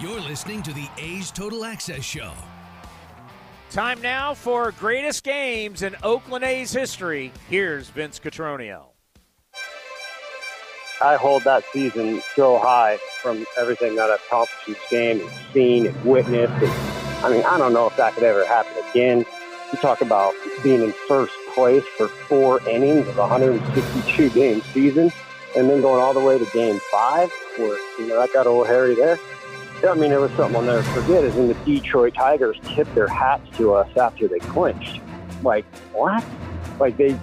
You're 0.00 0.20
listening 0.20 0.62
to 0.62 0.72
the 0.72 0.88
A's 0.98 1.30
Total 1.30 1.64
Access 1.64 2.04
Show. 2.04 2.32
Time 3.70 4.00
now 4.00 4.32
for 4.32 4.72
greatest 4.72 5.24
games 5.24 5.82
in 5.82 5.94
Oakland 6.02 6.44
A's 6.44 6.72
history. 6.72 7.32
Here's 7.50 7.88
Vince 7.90 8.18
Cotroneo. 8.18 8.84
I 11.02 11.16
hold 11.16 11.44
that 11.44 11.64
season 11.72 12.22
so 12.34 12.58
high 12.58 12.98
from 13.20 13.46
everything 13.56 13.94
that 13.96 14.10
I've 14.10 14.20
accomplished 14.26 14.68
in 14.68 14.74
this 14.74 14.90
game 14.90 15.20
and 15.20 15.30
seen 15.52 15.86
and 15.86 16.04
witnessed. 16.04 16.62
And, 16.62 16.72
I 17.24 17.30
mean, 17.30 17.44
I 17.44 17.58
don't 17.58 17.72
know 17.72 17.86
if 17.86 17.96
that 17.96 18.14
could 18.14 18.24
ever 18.24 18.44
happen 18.46 18.72
again. 18.90 19.18
You 19.18 19.78
talk 19.80 20.00
about 20.00 20.34
being 20.62 20.82
in 20.82 20.92
first 21.06 21.34
place 21.54 21.84
for 21.96 22.08
four 22.08 22.66
innings 22.68 23.06
of 23.06 23.18
a 23.18 23.22
162 23.22 24.30
game 24.30 24.62
season 24.72 25.12
and 25.56 25.68
then 25.68 25.80
going 25.80 26.00
all 26.00 26.14
the 26.14 26.20
way 26.20 26.38
to 26.38 26.46
game 26.46 26.80
five 26.90 27.30
where, 27.56 27.78
you 27.98 28.06
know, 28.06 28.20
that 28.20 28.32
got 28.32 28.46
a 28.46 28.50
little 28.50 28.64
hairy 28.64 28.94
there. 28.94 29.18
I 29.86 29.94
mean, 29.94 30.10
it 30.10 30.20
was 30.20 30.32
something 30.32 30.56
I'll 30.56 30.62
never 30.62 30.82
forget 30.82 31.22
is 31.22 31.34
when 31.34 31.48
the 31.48 31.54
Detroit 31.54 32.14
Tigers 32.14 32.56
tipped 32.64 32.94
their 32.94 33.06
hats 33.06 33.56
to 33.58 33.74
us 33.74 33.96
after 33.96 34.26
they 34.26 34.40
clinched. 34.40 35.00
Like, 35.42 35.64
what? 35.92 36.24
Like, 36.80 36.96
they 36.96 37.18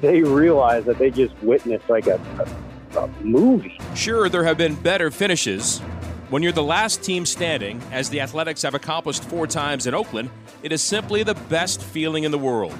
they 0.00 0.22
realized 0.22 0.86
that 0.86 0.98
they 0.98 1.10
just 1.10 1.34
witnessed, 1.42 1.88
like, 1.88 2.06
a, 2.06 2.20
a, 2.94 3.00
a 3.00 3.08
movie. 3.22 3.80
Sure, 3.94 4.28
there 4.28 4.44
have 4.44 4.58
been 4.58 4.74
better 4.74 5.10
finishes. 5.10 5.80
When 6.28 6.42
you're 6.42 6.52
the 6.52 6.62
last 6.62 7.02
team 7.02 7.24
standing, 7.24 7.80
as 7.92 8.10
the 8.10 8.20
Athletics 8.20 8.62
have 8.62 8.74
accomplished 8.74 9.24
four 9.24 9.46
times 9.46 9.86
in 9.86 9.94
Oakland, 9.94 10.30
it 10.62 10.70
is 10.70 10.82
simply 10.82 11.22
the 11.22 11.34
best 11.34 11.82
feeling 11.82 12.24
in 12.24 12.30
the 12.30 12.38
world. 12.38 12.76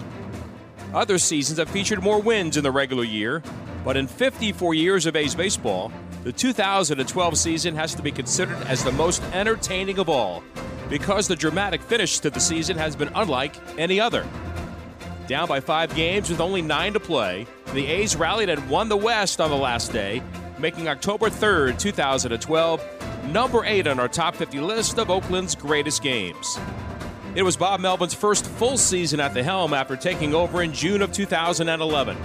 Other 0.93 1.19
seasons 1.19 1.59
have 1.59 1.71
featured 1.71 2.03
more 2.03 2.21
wins 2.21 2.57
in 2.57 2.63
the 2.63 2.71
regular 2.71 3.05
year, 3.05 3.43
but 3.85 3.97
in 3.97 4.07
54 4.07 4.75
years 4.75 5.07
of 5.07 5.17
A's 5.17 5.35
baseball, 5.35 5.91
the 6.27 6.33
2012 6.33 7.39
season 7.39 7.77
has 7.77 7.95
to 7.95 8.03
be 8.03 8.11
considered 8.11 8.61
as 8.67 8.83
the 8.83 8.91
most 8.91 9.23
entertaining 9.33 10.01
of 10.01 10.09
all 10.09 10.43
because 10.89 11.29
the 11.29 11.37
dramatic 11.37 11.81
finish 11.81 12.19
to 12.19 12.31
the 12.31 12.41
season 12.41 12.77
has 12.77 12.97
been 12.97 13.09
unlike 13.15 13.55
any 13.79 14.01
other. 14.01 14.27
Down 15.29 15.47
by 15.47 15.61
five 15.61 15.95
games 15.95 16.29
with 16.29 16.41
only 16.41 16.63
nine 16.63 16.95
to 16.95 16.99
play, 16.99 17.47
the 17.75 17.87
A's 17.87 18.17
rallied 18.17 18.49
and 18.49 18.69
won 18.69 18.89
the 18.89 18.97
West 18.97 19.41
on 19.41 19.51
the 19.51 19.57
last 19.57 19.93
day, 19.93 20.21
making 20.59 20.89
October 20.89 21.31
3rd, 21.31 21.79
2012, 21.79 23.29
number 23.29 23.65
eight 23.65 23.87
on 23.87 24.01
our 24.01 24.09
top 24.09 24.35
50 24.35 24.59
list 24.59 24.99
of 24.99 25.13
Oakland's 25.13 25.55
greatest 25.55 26.03
games. 26.03 26.59
It 27.37 27.45
was 27.45 27.57
Bob 27.57 27.79
Melvin's 27.79 28.15
first 28.15 28.47
full 28.47 28.79
season 28.79 29.21
at 29.21 29.33
the 29.33 29.45
helm 29.45 29.73
after 29.73 29.95
taking 29.95 30.35
over 30.35 30.61
in 30.61 30.73
June 30.73 31.03
of 31.03 31.13
2011. 31.13 32.17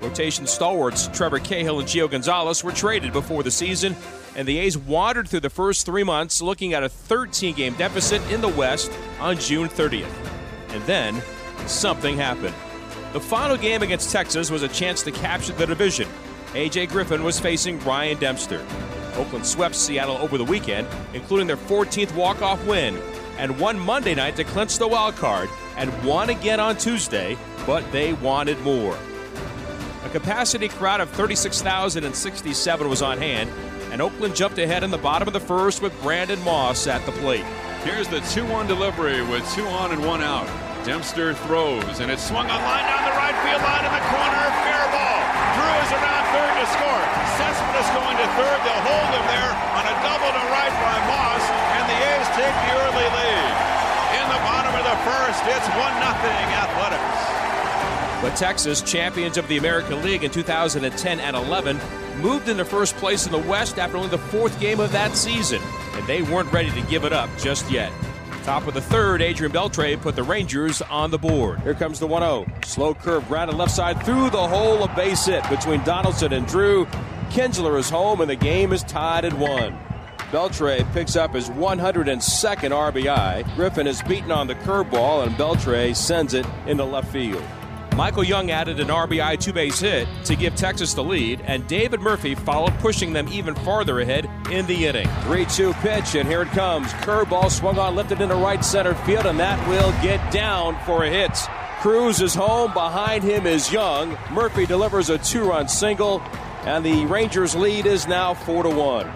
Rotation 0.00 0.46
stalwarts 0.46 1.08
Trevor 1.08 1.40
Cahill 1.40 1.80
and 1.80 1.88
Gio 1.88 2.10
Gonzalez 2.10 2.64
were 2.64 2.72
traded 2.72 3.12
before 3.12 3.42
the 3.42 3.50
season, 3.50 3.94
and 4.34 4.48
the 4.48 4.58
A's 4.58 4.78
wandered 4.78 5.28
through 5.28 5.40
the 5.40 5.50
first 5.50 5.84
three 5.84 6.04
months 6.04 6.40
looking 6.40 6.72
at 6.72 6.82
a 6.82 6.88
13 6.88 7.54
game 7.54 7.74
deficit 7.74 8.22
in 8.30 8.40
the 8.40 8.48
West 8.48 8.90
on 9.20 9.38
June 9.38 9.68
30th. 9.68 10.10
And 10.70 10.82
then 10.84 11.22
something 11.66 12.16
happened. 12.16 12.54
The 13.12 13.20
final 13.20 13.56
game 13.56 13.82
against 13.82 14.10
Texas 14.10 14.50
was 14.50 14.62
a 14.62 14.68
chance 14.68 15.02
to 15.02 15.10
capture 15.10 15.52
the 15.52 15.66
division. 15.66 16.08
A.J. 16.54 16.86
Griffin 16.86 17.22
was 17.22 17.38
facing 17.38 17.78
Ryan 17.80 18.18
Dempster. 18.18 18.64
Oakland 19.16 19.44
swept 19.44 19.74
Seattle 19.74 20.16
over 20.18 20.38
the 20.38 20.44
weekend, 20.44 20.86
including 21.12 21.46
their 21.46 21.56
14th 21.56 22.14
walk-off 22.14 22.64
win, 22.66 22.96
and 23.36 23.58
won 23.58 23.78
Monday 23.78 24.14
night 24.14 24.36
to 24.36 24.44
clinch 24.44 24.78
the 24.78 24.88
wild 24.88 25.16
card, 25.16 25.48
and 25.76 25.92
won 26.04 26.30
again 26.30 26.60
on 26.60 26.76
Tuesday, 26.76 27.36
but 27.66 27.90
they 27.92 28.12
wanted 28.14 28.58
more. 28.60 28.96
A 30.00 30.08
capacity 30.08 30.68
crowd 30.68 31.04
of 31.04 31.10
36,067 31.12 32.88
was 32.88 33.02
on 33.02 33.18
hand, 33.18 33.52
and 33.92 34.00
Oakland 34.00 34.34
jumped 34.34 34.56
ahead 34.56 34.82
in 34.82 34.90
the 34.90 34.96
bottom 34.96 35.28
of 35.28 35.36
the 35.36 35.44
first 35.44 35.82
with 35.82 35.92
Brandon 36.00 36.40
Moss 36.40 36.86
at 36.88 37.04
the 37.04 37.12
plate. 37.20 37.44
Here's 37.84 38.08
the 38.08 38.24
2 38.32 38.48
1 38.48 38.64
delivery 38.64 39.20
with 39.20 39.44
two 39.52 39.68
on 39.68 39.92
and 39.92 40.00
one 40.00 40.24
out. 40.24 40.48
Dempster 40.88 41.36
throws, 41.44 42.00
and 42.00 42.08
it's 42.08 42.24
swung 42.24 42.48
on 42.48 42.60
line 42.64 42.86
down 42.88 43.04
the 43.04 43.16
right 43.16 43.36
field 43.44 43.60
line 43.60 43.84
in 43.84 43.92
the 43.92 44.04
corner. 44.08 44.44
Fair 44.64 44.84
ball. 44.88 45.20
Drew 45.60 45.68
is 45.84 45.92
around 45.92 46.24
third 46.32 46.54
to 46.56 46.66
score. 46.72 47.04
Cespedes 47.36 47.90
going 47.92 48.16
to 48.16 48.28
third. 48.40 48.58
They'll 48.64 48.84
hold 48.88 49.10
him 49.12 49.26
there 49.28 49.52
on 49.76 49.84
a 49.84 49.94
double 50.00 50.32
to 50.32 50.44
right 50.48 50.74
by 50.80 50.96
Moss, 51.12 51.44
and 51.76 51.84
the 51.92 51.98
A's 52.16 52.28
take 52.40 52.56
the 52.56 52.72
early 52.88 53.04
lead. 53.04 53.52
In 54.16 54.26
the 54.32 54.40
bottom 54.48 54.72
of 54.80 54.84
the 54.88 54.96
first, 55.04 55.44
it's 55.44 55.68
1 55.76 55.76
0 55.76 56.00
Athletics. 56.56 57.09
But 58.20 58.36
Texas, 58.36 58.82
champions 58.82 59.38
of 59.38 59.48
the 59.48 59.56
American 59.56 60.02
League 60.02 60.24
in 60.24 60.30
2010 60.30 61.20
and 61.20 61.36
11, 61.36 61.80
moved 62.20 62.48
into 62.48 62.64
first 62.64 62.94
place 62.96 63.24
in 63.24 63.32
the 63.32 63.38
West 63.38 63.78
after 63.78 63.96
only 63.96 64.10
the 64.10 64.18
fourth 64.18 64.58
game 64.60 64.78
of 64.78 64.92
that 64.92 65.16
season, 65.16 65.62
and 65.94 66.06
they 66.06 66.20
weren't 66.20 66.52
ready 66.52 66.70
to 66.70 66.82
give 66.82 67.04
it 67.04 67.12
up 67.14 67.30
just 67.38 67.70
yet. 67.70 67.90
Top 68.42 68.66
of 68.66 68.74
the 68.74 68.80
third, 68.80 69.22
Adrian 69.22 69.52
Beltre 69.52 70.00
put 70.00 70.16
the 70.16 70.22
Rangers 70.22 70.82
on 70.82 71.10
the 71.10 71.18
board. 71.18 71.60
Here 71.60 71.74
comes 71.74 71.98
the 71.98 72.06
1 72.06 72.22
0. 72.22 72.46
Slow 72.64 72.94
curve 72.94 73.26
grounded 73.28 73.56
left 73.56 73.72
side 73.72 74.02
through 74.04 74.30
the 74.30 74.48
hole, 74.48 74.82
a 74.82 74.94
base 74.94 75.26
hit 75.26 75.48
between 75.48 75.82
Donaldson 75.84 76.32
and 76.32 76.46
Drew. 76.46 76.86
Kinsler 77.30 77.78
is 77.78 77.88
home, 77.88 78.20
and 78.20 78.28
the 78.28 78.36
game 78.36 78.72
is 78.72 78.82
tied 78.82 79.24
at 79.24 79.32
one. 79.34 79.78
Beltre 80.30 80.90
picks 80.92 81.16
up 81.16 81.34
his 81.34 81.48
102nd 81.50 82.70
RBI. 82.70 83.54
Griffin 83.56 83.86
is 83.86 84.02
beaten 84.02 84.30
on 84.30 84.46
the 84.46 84.54
curveball, 84.56 85.26
and 85.26 85.34
Beltre 85.36 85.94
sends 85.94 86.34
it 86.34 86.46
into 86.66 86.84
left 86.84 87.10
field. 87.12 87.42
Michael 87.96 88.24
Young 88.24 88.50
added 88.50 88.80
an 88.80 88.88
RBI 88.88 89.38
two 89.40 89.52
base 89.52 89.80
hit 89.80 90.08
to 90.24 90.36
give 90.36 90.54
Texas 90.54 90.94
the 90.94 91.02
lead, 91.04 91.40
and 91.42 91.66
David 91.66 92.00
Murphy 92.00 92.34
followed, 92.34 92.72
pushing 92.78 93.12
them 93.12 93.28
even 93.28 93.54
farther 93.56 94.00
ahead 94.00 94.30
in 94.50 94.66
the 94.66 94.86
inning. 94.86 95.08
3 95.24 95.44
2 95.44 95.72
pitch, 95.74 96.14
and 96.14 96.28
here 96.28 96.42
it 96.42 96.48
comes. 96.48 96.92
Curveball 96.94 97.50
swung 97.50 97.78
on, 97.78 97.96
lifted 97.96 98.20
into 98.20 98.36
right 98.36 98.64
center 98.64 98.94
field, 98.94 99.26
and 99.26 99.38
that 99.38 99.68
will 99.68 99.92
get 100.02 100.32
down 100.32 100.78
for 100.86 101.04
a 101.04 101.10
hit. 101.10 101.36
Cruz 101.80 102.20
is 102.20 102.34
home. 102.34 102.72
Behind 102.72 103.22
him 103.24 103.46
is 103.46 103.72
Young. 103.72 104.16
Murphy 104.30 104.66
delivers 104.66 105.10
a 105.10 105.18
two 105.18 105.44
run 105.44 105.66
single, 105.68 106.22
and 106.64 106.84
the 106.84 107.06
Rangers' 107.06 107.54
lead 107.54 107.86
is 107.86 108.06
now 108.06 108.34
4 108.34 108.64
to 108.64 108.70
1. 108.70 109.10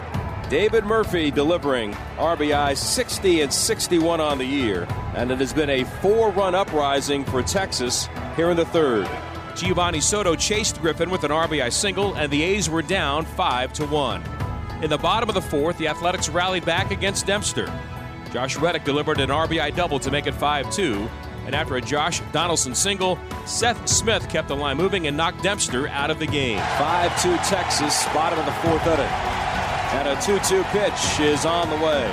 David 0.50 0.84
Murphy 0.84 1.30
delivering 1.30 1.92
RBI 2.18 2.76
60 2.76 3.40
and 3.40 3.52
61 3.52 4.20
on 4.20 4.38
the 4.38 4.44
year, 4.44 4.86
and 5.16 5.30
it 5.30 5.38
has 5.38 5.54
been 5.54 5.70
a 5.70 5.84
four 5.84 6.30
run 6.30 6.54
uprising 6.54 7.24
for 7.24 7.42
Texas 7.42 8.08
here 8.36 8.50
in 8.50 8.56
the 8.56 8.66
third. 8.66 9.06
Geovany 9.54 10.02
Soto 10.02 10.36
chased 10.36 10.80
Griffin 10.82 11.08
with 11.08 11.24
an 11.24 11.30
RBI 11.30 11.72
single, 11.72 12.14
and 12.16 12.30
the 12.30 12.42
A's 12.42 12.68
were 12.68 12.82
down 12.82 13.24
5 13.24 13.72
to 13.74 13.86
1. 13.86 14.22
In 14.82 14.90
the 14.90 14.98
bottom 14.98 15.30
of 15.30 15.34
the 15.34 15.40
fourth, 15.40 15.78
the 15.78 15.88
Athletics 15.88 16.28
rallied 16.28 16.66
back 16.66 16.90
against 16.90 17.26
Dempster. 17.26 17.72
Josh 18.30 18.56
Reddick 18.56 18.84
delivered 18.84 19.20
an 19.20 19.30
RBI 19.30 19.74
double 19.74 19.98
to 20.00 20.10
make 20.10 20.26
it 20.26 20.34
5 20.34 20.70
2. 20.70 21.08
And 21.46 21.54
after 21.54 21.76
a 21.76 21.80
Josh 21.80 22.20
Donaldson 22.32 22.74
single, 22.74 23.18
Seth 23.46 23.88
Smith 23.88 24.28
kept 24.28 24.48
the 24.48 24.56
line 24.56 24.76
moving 24.76 25.06
and 25.06 25.16
knocked 25.16 25.42
Dempster 25.42 25.88
out 25.88 26.10
of 26.10 26.18
the 26.18 26.26
game. 26.26 26.58
5 26.58 27.22
2 27.22 27.36
Texas, 27.36 28.04
bottom 28.12 28.38
of 28.38 28.44
the 28.44 28.52
fourth 28.52 28.86
inning. 28.86 29.53
And 29.94 30.08
a 30.08 30.16
2 30.20 30.38
2 30.42 30.64
pitch 30.74 31.20
is 31.20 31.46
on 31.46 31.70
the 31.70 31.78
way. 31.78 32.10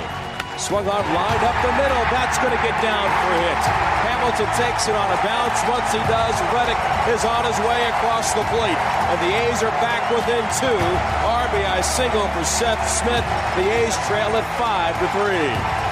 Swung 0.56 0.86
on, 0.86 1.02
lined 1.14 1.42
up 1.42 1.58
the 1.66 1.74
middle. 1.74 2.02
That's 2.14 2.38
going 2.38 2.54
to 2.54 2.62
get 2.62 2.78
down 2.78 3.02
for 3.02 3.34
a 3.34 3.40
hit. 3.42 3.62
Hamilton 4.06 4.46
takes 4.54 4.86
it 4.86 4.94
on 4.94 5.10
a 5.10 5.18
bounce. 5.26 5.58
Once 5.66 5.90
he 5.90 5.98
does, 6.06 6.38
Reddick 6.54 6.78
is 7.10 7.24
on 7.24 7.42
his 7.42 7.58
way 7.66 7.82
across 7.90 8.32
the 8.34 8.44
plate. 8.54 8.78
And 9.10 9.18
the 9.18 9.34
A's 9.34 9.62
are 9.66 9.74
back 9.82 10.06
within 10.14 10.46
two. 10.62 10.78
RBI 11.26 11.82
single 11.82 12.28
for 12.28 12.44
Seth 12.44 12.86
Smith. 12.86 13.26
The 13.58 13.66
A's 13.66 13.96
trail 14.06 14.30
at 14.38 14.46
five 14.54 14.94
to 15.02 15.08
three. 15.18 15.82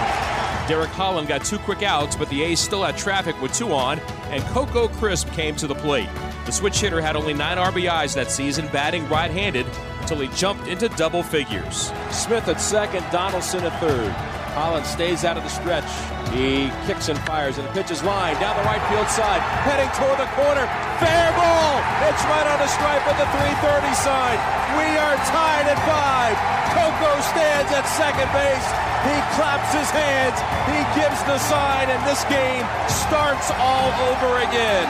Derek 0.68 0.90
Holland 0.90 1.26
got 1.26 1.44
two 1.44 1.58
quick 1.58 1.82
outs, 1.82 2.14
but 2.14 2.28
the 2.28 2.42
A's 2.44 2.60
still 2.60 2.84
had 2.84 2.96
traffic 2.96 3.34
with 3.42 3.52
two 3.52 3.72
on, 3.72 3.98
and 4.30 4.40
Coco 4.54 4.86
Crisp 4.86 5.28
came 5.32 5.56
to 5.56 5.66
the 5.66 5.74
plate. 5.74 6.08
The 6.46 6.52
switch 6.52 6.78
hitter 6.78 7.00
had 7.00 7.16
only 7.16 7.34
nine 7.34 7.56
RBIs 7.56 8.14
that 8.14 8.30
season, 8.30 8.68
batting 8.68 9.08
right 9.08 9.32
handed, 9.32 9.66
until 10.00 10.18
he 10.18 10.28
jumped 10.36 10.66
into 10.66 10.88
double 10.90 11.22
figures. 11.22 11.92
Smith 12.10 12.48
at 12.48 12.60
second, 12.60 13.04
Donaldson 13.12 13.64
at 13.64 13.78
third. 13.80 14.10
Holland 14.50 14.84
stays 14.84 15.22
out 15.24 15.38
of 15.38 15.44
the 15.46 15.52
stretch. 15.52 15.86
He 16.34 16.74
kicks 16.86 17.06
and 17.06 17.18
fires, 17.22 17.58
and 17.58 17.66
the 17.66 17.72
pitch 17.72 17.90
is 17.90 18.02
lined 18.02 18.38
down 18.42 18.58
the 18.58 18.66
right 18.66 18.82
field 18.90 19.06
side, 19.06 19.38
heading 19.62 19.90
toward 19.94 20.18
the 20.18 20.26
corner. 20.34 20.66
Fair 20.98 21.30
ball! 21.38 21.74
It's 22.10 22.22
right 22.26 22.46
on 22.50 22.58
the 22.58 22.70
stripe 22.70 23.02
at 23.06 23.14
the 23.14 23.28
330 23.30 23.94
side. 23.94 24.38
We 24.74 24.88
are 24.98 25.16
tied 25.30 25.66
at 25.70 25.78
five. 25.86 26.34
Coco 26.74 27.12
stands 27.30 27.70
at 27.70 27.86
second 27.94 28.26
base. 28.34 28.68
He 29.06 29.16
claps 29.38 29.70
his 29.70 29.90
hands. 29.90 30.38
He 30.70 30.80
gives 30.98 31.18
the 31.30 31.38
sign, 31.38 31.90
and 31.90 32.02
this 32.06 32.22
game 32.26 32.66
starts 32.90 33.50
all 33.58 33.90
over 34.10 34.42
again. 34.42 34.86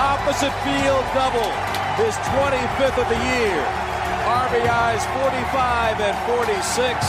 Opposite 0.00 0.52
field 0.64 1.04
double. 1.12 1.52
His 2.00 2.16
25th 2.32 2.96
of 2.96 3.08
the 3.12 3.20
year. 3.36 3.81
RBIs 4.32 5.04
45 5.20 6.00
and 6.00 6.16
46. 6.48 7.06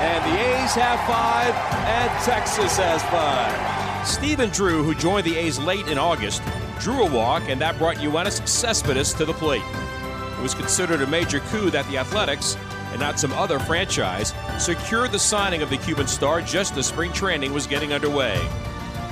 And 0.00 0.24
the 0.24 0.40
A's 0.40 0.72
have 0.72 0.98
five, 1.06 1.54
and 1.84 2.24
Texas 2.24 2.78
has 2.78 3.02
five. 3.04 4.06
Stephen 4.06 4.48
Drew, 4.48 4.82
who 4.82 4.94
joined 4.94 5.26
the 5.26 5.36
A's 5.36 5.58
late 5.58 5.86
in 5.88 5.98
August, 5.98 6.42
drew 6.80 7.04
a 7.04 7.10
walk, 7.10 7.42
and 7.48 7.60
that 7.60 7.76
brought 7.76 7.96
Yoenis 7.96 8.46
Cespedes 8.48 9.12
to 9.14 9.26
the 9.26 9.34
plate. 9.34 9.62
It 10.38 10.42
was 10.42 10.54
considered 10.54 11.02
a 11.02 11.06
major 11.06 11.40
coup 11.40 11.68
that 11.70 11.86
the 11.90 11.98
Athletics, 11.98 12.56
and 12.92 13.00
not 13.00 13.20
some 13.20 13.32
other 13.34 13.58
franchise, 13.58 14.32
secured 14.58 15.12
the 15.12 15.18
signing 15.18 15.60
of 15.60 15.68
the 15.68 15.78
Cuban 15.78 16.06
star 16.06 16.40
just 16.40 16.78
as 16.78 16.86
spring 16.86 17.12
training 17.12 17.52
was 17.52 17.66
getting 17.66 17.92
underway. 17.92 18.36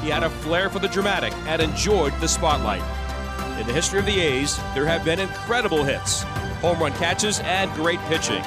He 0.01 0.09
had 0.09 0.23
a 0.23 0.31
flair 0.31 0.71
for 0.71 0.79
the 0.79 0.89
dramatic 0.89 1.35
and 1.47 1.61
enjoyed 1.61 2.19
the 2.21 2.29
spotlight. 2.29 2.83
In 3.61 3.67
the 3.67 3.75
history 3.75 3.99
of 3.99 4.07
the 4.07 4.21
A's, 4.21 4.57
there 4.75 4.87
have 4.87 5.05
been 5.05 5.21
incredible 5.21 5.85
hits, 5.85 6.25
home 6.63 6.79
run 6.79 6.93
catches, 6.93 7.41
and 7.41 7.71
great 7.75 8.01
pitching. 8.03 8.43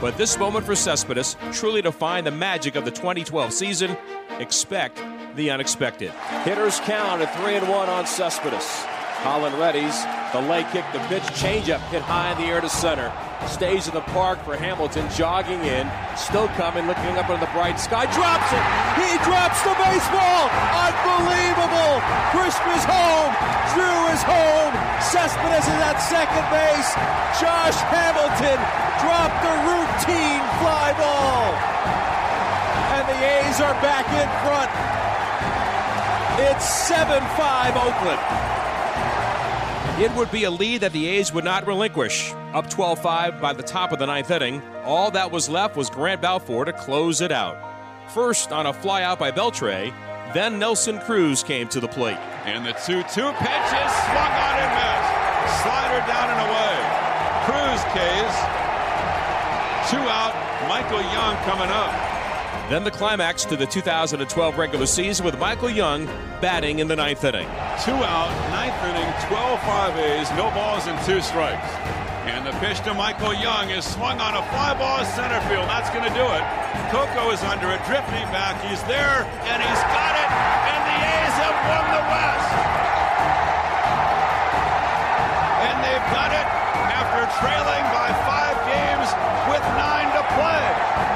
But 0.00 0.16
this 0.16 0.38
moment 0.38 0.64
for 0.66 0.76
Cespedes 0.76 1.36
truly 1.52 1.82
defined 1.82 2.26
the 2.26 2.30
magic 2.30 2.76
of 2.76 2.84
the 2.84 2.90
2012 2.90 3.52
season. 3.52 3.96
Expect 4.38 5.02
the 5.34 5.50
unexpected. 5.50 6.10
Hitters 6.44 6.78
count 6.80 7.22
at 7.22 7.34
3 7.42 7.54
and 7.54 7.68
1 7.68 7.88
on 7.88 8.06
Cespedes. 8.06 8.86
Holland 9.26 9.58
readies. 9.58 9.98
The 10.30 10.38
leg 10.46 10.70
kick, 10.70 10.86
the 10.94 11.02
pitch, 11.10 11.26
changeup 11.34 11.82
hit 11.90 11.98
high 11.98 12.30
in 12.30 12.38
the 12.38 12.46
air 12.46 12.62
to 12.62 12.70
center. 12.70 13.10
Stays 13.50 13.90
in 13.90 13.94
the 13.98 14.06
park 14.14 14.38
for 14.46 14.54
Hamilton, 14.54 15.02
jogging 15.18 15.58
in. 15.66 15.90
Still 16.14 16.46
coming, 16.54 16.86
looking 16.86 17.18
up 17.18 17.26
into 17.26 17.42
the 17.42 17.50
bright 17.50 17.74
sky. 17.82 18.06
Drops 18.14 18.46
it! 18.54 18.64
He 19.02 19.10
drops 19.26 19.58
the 19.66 19.74
baseball! 19.82 20.46
Unbelievable! 20.78 21.98
Crisp 22.30 22.62
is 22.70 22.86
home! 22.86 23.34
Drew 23.74 23.98
is 24.14 24.22
home! 24.22 24.72
Cespedes 25.02 25.66
is 25.66 25.80
at 25.82 25.98
second 26.06 26.46
base! 26.54 26.94
Josh 27.42 27.82
Hamilton 27.90 28.62
dropped 29.02 29.42
the 29.42 29.54
routine 29.66 30.42
fly 30.62 30.94
ball! 31.02 31.50
And 32.94 33.04
the 33.10 33.18
A's 33.18 33.58
are 33.58 33.74
back 33.82 34.06
in 34.06 34.28
front. 34.46 34.70
It's 36.46 36.62
7 36.62 37.18
5 37.34 37.74
Oakland. 37.74 38.65
It 39.98 40.14
would 40.14 40.30
be 40.30 40.44
a 40.44 40.50
lead 40.50 40.82
that 40.82 40.92
the 40.92 41.08
A's 41.08 41.32
would 41.32 41.44
not 41.44 41.66
relinquish. 41.66 42.30
Up 42.52 42.68
12 42.68 43.00
5 43.00 43.40
by 43.40 43.54
the 43.54 43.62
top 43.62 43.92
of 43.92 43.98
the 43.98 44.04
ninth 44.04 44.30
inning, 44.30 44.60
all 44.84 45.10
that 45.12 45.30
was 45.30 45.48
left 45.48 45.74
was 45.74 45.88
Grant 45.88 46.20
Balfour 46.20 46.66
to 46.66 46.72
close 46.74 47.22
it 47.22 47.32
out. 47.32 47.56
First 48.12 48.52
on 48.52 48.66
a 48.66 48.74
flyout 48.74 49.18
by 49.18 49.30
Beltre, 49.32 49.94
then 50.34 50.58
Nelson 50.58 50.98
Cruz 51.00 51.42
came 51.42 51.66
to 51.68 51.80
the 51.80 51.88
plate. 51.88 52.18
And 52.44 52.66
the 52.66 52.72
2 52.72 52.76
2 52.76 53.00
pitch 53.00 53.08
is 53.08 53.92
swung 54.04 54.34
on 54.36 54.54
and 54.60 54.72
missed. 54.76 55.64
Slider 55.64 56.04
down 56.04 56.28
and 56.28 56.40
away. 56.44 56.76
Cruz 57.48 57.80
K's. 57.96 58.36
Two 59.88 60.04
out. 60.12 60.36
Michael 60.68 61.00
Young 61.00 61.36
coming 61.48 61.70
up. 61.70 62.15
Then 62.66 62.82
the 62.82 62.90
climax 62.90 63.44
to 63.46 63.54
the 63.54 63.62
2012 63.64 64.26
regular 64.58 64.86
season 64.86 65.22
with 65.24 65.38
Michael 65.38 65.70
Young 65.70 66.06
batting 66.42 66.82
in 66.82 66.90
the 66.90 66.98
ninth 66.98 67.22
inning. 67.22 67.46
Two 67.86 67.94
out, 67.94 68.34
ninth 68.50 68.74
inning, 68.90 69.06
12-5 69.30 69.94
A's, 70.02 70.26
no 70.34 70.50
balls 70.50 70.90
and 70.90 70.98
two 71.06 71.22
strikes. 71.22 71.62
And 72.26 72.42
the 72.42 72.50
pitch 72.58 72.82
to 72.82 72.90
Michael 72.90 73.38
Young 73.38 73.70
is 73.70 73.86
swung 73.86 74.18
on 74.18 74.34
a 74.34 74.42
fly 74.50 74.74
ball 74.74 75.06
center 75.14 75.38
field. 75.46 75.70
That's 75.70 75.94
going 75.94 76.10
to 76.10 76.14
do 76.18 76.26
it. 76.26 76.42
Coco 76.90 77.30
is 77.30 77.38
under 77.46 77.70
it, 77.70 77.78
drifting 77.86 78.26
back. 78.34 78.58
He's 78.66 78.82
there, 78.90 79.22
and 79.46 79.58
he's 79.62 79.82
got 79.86 80.18
it. 80.18 80.26
And 80.26 80.82
the 80.90 80.98
A's 81.06 81.34
have 81.38 81.58
won 81.70 81.86
the 81.86 82.02
West. 82.02 82.50
And 85.70 85.76
they've 85.86 86.08
done 86.10 86.34
it 86.34 86.48
after 86.98 87.30
trailing 87.38 87.84
by 87.94 88.10
five 88.26 88.58
games 88.66 89.06
with 89.54 89.62
nine 89.78 90.10
to 90.18 90.22
play 90.34 91.06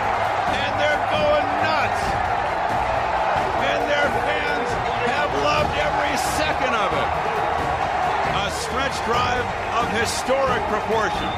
drive 9.07 9.45
of 9.75 10.01
historic 10.01 10.63
proportions. 10.65 11.35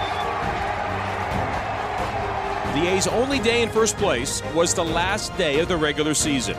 The 2.74 2.88
A's 2.88 3.06
only 3.06 3.38
day 3.38 3.62
in 3.62 3.68
first 3.68 3.96
place 3.96 4.42
was 4.54 4.74
the 4.74 4.84
last 4.84 5.36
day 5.36 5.60
of 5.60 5.68
the 5.68 5.76
regular 5.76 6.14
season. 6.14 6.56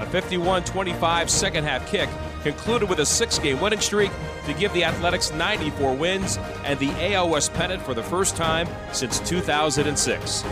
A 0.00 0.06
51 0.06 0.64
25 0.64 1.30
second 1.30 1.64
half 1.64 1.86
kick 1.88 2.08
concluded 2.42 2.88
with 2.88 2.98
a 2.98 3.06
six 3.06 3.38
game 3.38 3.60
winning 3.60 3.80
streak 3.80 4.10
to 4.46 4.54
give 4.54 4.72
the 4.72 4.84
Athletics 4.84 5.32
94 5.32 5.94
wins 5.94 6.38
and 6.64 6.78
the 6.78 6.90
AL 7.14 7.30
West 7.30 7.54
pennant 7.54 7.82
for 7.82 7.94
the 7.94 8.02
first 8.02 8.36
time 8.36 8.68
since 8.92 9.20
2006 9.20 10.44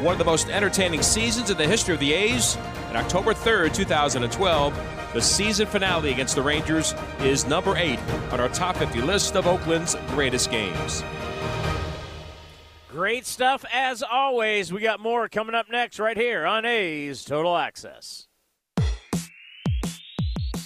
one 0.00 0.12
of 0.12 0.18
the 0.18 0.24
most 0.24 0.48
entertaining 0.48 1.02
seasons 1.02 1.50
in 1.50 1.58
the 1.58 1.66
history 1.66 1.92
of 1.92 2.00
the 2.00 2.12
A's. 2.12 2.56
And 2.88 2.96
October 2.96 3.34
3rd, 3.34 3.74
2012, 3.74 4.99
the 5.12 5.20
season 5.20 5.66
finale 5.66 6.12
against 6.12 6.34
the 6.34 6.42
Rangers 6.42 6.94
is 7.20 7.46
number 7.46 7.76
eight 7.76 7.98
on 8.32 8.40
our 8.40 8.48
top 8.48 8.76
50 8.76 9.02
list 9.02 9.36
of 9.36 9.46
Oakland's 9.46 9.96
greatest 10.08 10.50
games. 10.50 11.02
Great 12.88 13.26
stuff 13.26 13.64
as 13.72 14.02
always. 14.02 14.72
We 14.72 14.80
got 14.80 15.00
more 15.00 15.28
coming 15.28 15.54
up 15.54 15.70
next 15.70 15.98
right 15.98 16.16
here 16.16 16.44
on 16.44 16.64
A's 16.64 17.24
Total 17.24 17.56
Access. 17.56 18.26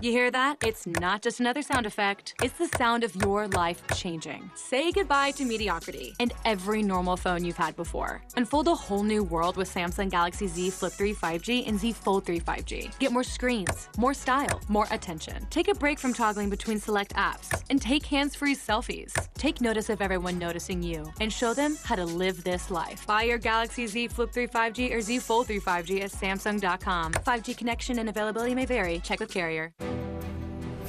You 0.00 0.10
hear 0.10 0.30
that? 0.32 0.56
It's 0.64 0.84
not 0.86 1.22
just 1.22 1.38
another 1.38 1.62
sound 1.62 1.86
effect. 1.86 2.34
It's 2.42 2.58
the 2.58 2.66
sound 2.76 3.04
of 3.04 3.14
your 3.14 3.46
life 3.48 3.82
changing. 3.94 4.50
Say 4.56 4.90
goodbye 4.90 5.30
to 5.32 5.44
mediocrity 5.44 6.14
and 6.18 6.32
every 6.44 6.82
normal 6.82 7.16
phone 7.16 7.44
you've 7.44 7.58
had 7.58 7.76
before. 7.76 8.20
Unfold 8.36 8.66
a 8.68 8.74
whole 8.74 9.04
new 9.04 9.22
world 9.22 9.56
with 9.56 9.72
Samsung 9.72 10.10
Galaxy 10.10 10.48
Z 10.48 10.70
Flip 10.70 10.92
3 10.92 11.14
5G 11.14 11.68
and 11.68 11.78
Z 11.78 11.92
Fold 11.92 12.24
3 12.24 12.40
5G. 12.40 12.98
Get 12.98 13.12
more 13.12 13.22
screens, 13.22 13.88
more 13.96 14.14
style, 14.14 14.60
more 14.68 14.88
attention. 14.90 15.46
Take 15.50 15.68
a 15.68 15.74
break 15.74 16.00
from 16.00 16.14
toggling 16.14 16.50
between 16.50 16.80
select 16.80 17.14
apps 17.14 17.62
and 17.70 17.80
take 17.80 18.04
hands-free 18.04 18.56
selfies. 18.56 19.12
Take 19.34 19.60
notice 19.60 19.88
of 19.88 20.00
everyone 20.00 20.38
noticing 20.38 20.82
you 20.82 21.12
and 21.20 21.32
show 21.32 21.54
them 21.54 21.76
how 21.84 21.94
to 21.94 22.04
live 22.04 22.42
this 22.42 22.70
life. 22.70 23.06
Buy 23.06 23.24
your 23.24 23.38
Galaxy 23.38 23.86
Z 23.86 24.08
Flip 24.08 24.32
3 24.32 24.48
5G 24.48 24.92
or 24.92 25.00
Z 25.00 25.20
Fold 25.20 25.46
3 25.46 25.60
5G 25.60 26.02
at 26.02 26.10
Samsung.com. 26.10 27.12
5G 27.12 27.56
connection 27.56 28.00
and 28.00 28.08
availability 28.08 28.54
may 28.54 28.64
vary. 28.64 28.98
Check 28.98 29.20
with 29.20 29.30
carrier 29.30 29.72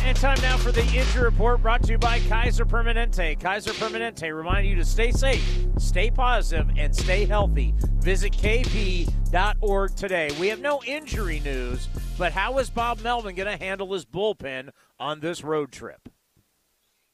And 0.00 0.16
time 0.16 0.40
now 0.42 0.56
for 0.56 0.72
the 0.72 0.82
injury 0.82 1.22
report 1.22 1.62
brought 1.62 1.82
to 1.84 1.92
you 1.92 1.98
by 1.98 2.20
Kaiser 2.20 2.64
Permanente. 2.64 3.38
Kaiser 3.38 3.72
Permanente 3.72 4.34
reminding 4.34 4.70
you 4.70 4.76
to 4.76 4.84
stay 4.84 5.12
safe, 5.12 5.44
stay 5.78 6.10
positive, 6.10 6.68
and 6.76 6.94
stay 6.94 7.24
healthy. 7.24 7.74
Visit 8.00 8.32
kp.org 8.32 9.94
today. 9.94 10.30
We 10.40 10.48
have 10.48 10.60
no 10.60 10.82
injury 10.84 11.40
news, 11.40 11.88
but 12.18 12.32
how 12.32 12.58
is 12.58 12.70
Bob 12.70 13.00
Melvin 13.00 13.34
going 13.34 13.58
to 13.58 13.64
handle 13.64 13.92
his 13.92 14.04
bullpen 14.04 14.70
on 14.98 15.20
this 15.20 15.44
road 15.44 15.70
trip? 15.70 16.08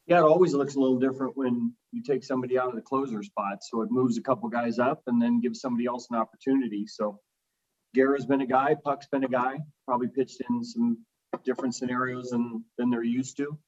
Yeah, 0.06 0.20
it 0.20 0.24
always 0.24 0.54
looks 0.54 0.76
a 0.76 0.80
little 0.80 0.98
different 0.98 1.36
when 1.36 1.74
you 1.92 2.02
take 2.02 2.24
somebody 2.24 2.58
out 2.58 2.70
of 2.70 2.74
the 2.74 2.80
closer 2.80 3.22
spot. 3.22 3.58
So 3.62 3.82
it 3.82 3.90
moves 3.90 4.16
a 4.16 4.22
couple 4.22 4.48
guys 4.48 4.78
up 4.78 5.02
and 5.06 5.20
then 5.20 5.40
gives 5.40 5.60
somebody 5.60 5.84
else 5.84 6.08
an 6.10 6.16
opportunity. 6.16 6.86
So 6.86 7.20
Guerra's 7.94 8.26
been 8.26 8.40
a 8.40 8.46
guy, 8.46 8.74
Puck's 8.82 9.06
been 9.06 9.24
a 9.24 9.28
guy, 9.28 9.58
probably 9.86 10.08
pitched 10.08 10.40
in 10.48 10.64
some 10.64 11.04
different 11.44 11.74
scenarios 11.74 12.30
than 12.30 12.64
than 12.76 12.90
they're 12.90 13.02
used 13.02 13.36
to. 13.38 13.58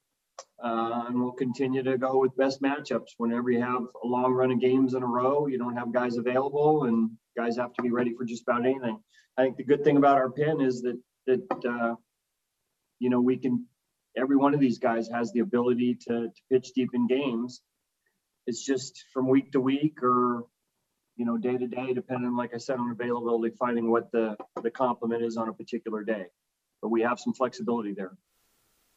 Uh, 0.62 1.04
and 1.08 1.20
we'll 1.20 1.32
continue 1.32 1.82
to 1.82 1.96
go 1.96 2.18
with 2.18 2.36
best 2.36 2.62
matchups. 2.62 3.14
Whenever 3.16 3.50
you 3.50 3.60
have 3.60 3.82
a 4.02 4.06
long 4.06 4.32
run 4.32 4.50
of 4.50 4.60
games 4.60 4.94
in 4.94 5.02
a 5.02 5.06
row, 5.06 5.46
you 5.46 5.58
don't 5.58 5.76
have 5.76 5.92
guys 5.92 6.16
available, 6.16 6.84
and 6.84 7.10
guys 7.36 7.56
have 7.56 7.72
to 7.74 7.82
be 7.82 7.90
ready 7.90 8.14
for 8.14 8.24
just 8.24 8.42
about 8.42 8.66
anything. 8.66 8.98
I 9.36 9.42
think 9.42 9.56
the 9.56 9.64
good 9.64 9.84
thing 9.84 9.96
about 9.96 10.18
our 10.18 10.30
pin 10.30 10.60
is 10.60 10.82
that 10.82 11.00
that 11.26 11.64
uh, 11.66 11.94
you 12.98 13.10
know 13.10 13.20
we 13.20 13.38
can. 13.38 13.66
Every 14.16 14.36
one 14.36 14.54
of 14.54 14.60
these 14.60 14.80
guys 14.80 15.08
has 15.08 15.30
the 15.32 15.38
ability 15.38 15.96
to, 16.08 16.28
to 16.28 16.42
pitch 16.50 16.72
deep 16.74 16.90
in 16.94 17.06
games. 17.06 17.62
It's 18.48 18.64
just 18.64 19.04
from 19.14 19.28
week 19.28 19.52
to 19.52 19.60
week 19.60 20.02
or 20.02 20.44
you 21.16 21.24
know 21.24 21.38
day 21.38 21.56
to 21.56 21.66
day, 21.66 21.94
depending, 21.94 22.36
like 22.36 22.52
I 22.54 22.58
said, 22.58 22.78
on 22.78 22.90
availability, 22.90 23.54
finding 23.56 23.90
what 23.90 24.10
the 24.12 24.36
the 24.62 24.70
complement 24.70 25.22
is 25.22 25.36
on 25.36 25.48
a 25.48 25.52
particular 25.52 26.02
day 26.02 26.26
but 26.82 26.88
we 26.88 27.02
have 27.02 27.20
some 27.20 27.32
flexibility 27.32 27.92
there. 27.92 28.16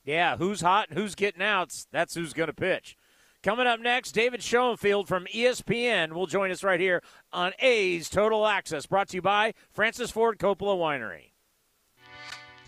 Yeah, 0.05 0.37
who's 0.37 0.61
hot 0.61 0.89
and 0.89 0.97
who's 0.97 1.15
getting 1.15 1.41
outs, 1.41 1.87
that's 1.91 2.15
who's 2.15 2.33
going 2.33 2.47
to 2.47 2.53
pitch. 2.53 2.97
Coming 3.41 3.67
up 3.67 3.81
next, 3.81 4.13
David 4.13 4.41
Schoenfield 4.41 5.09
from 5.09 5.25
ESPN 5.25 6.13
will 6.13 6.27
join 6.27 6.49
us 6.49 6.63
right 6.63 6.79
here 6.79 7.03
on 7.33 7.51
A's 7.59 8.09
Total 8.09 8.47
Access, 8.47 8.85
brought 8.85 9.09
to 9.09 9.17
you 9.17 9.21
by 9.21 9.53
Francis 9.69 10.11
Ford 10.11 10.39
Coppola 10.39 10.77
Winery. 10.77 11.32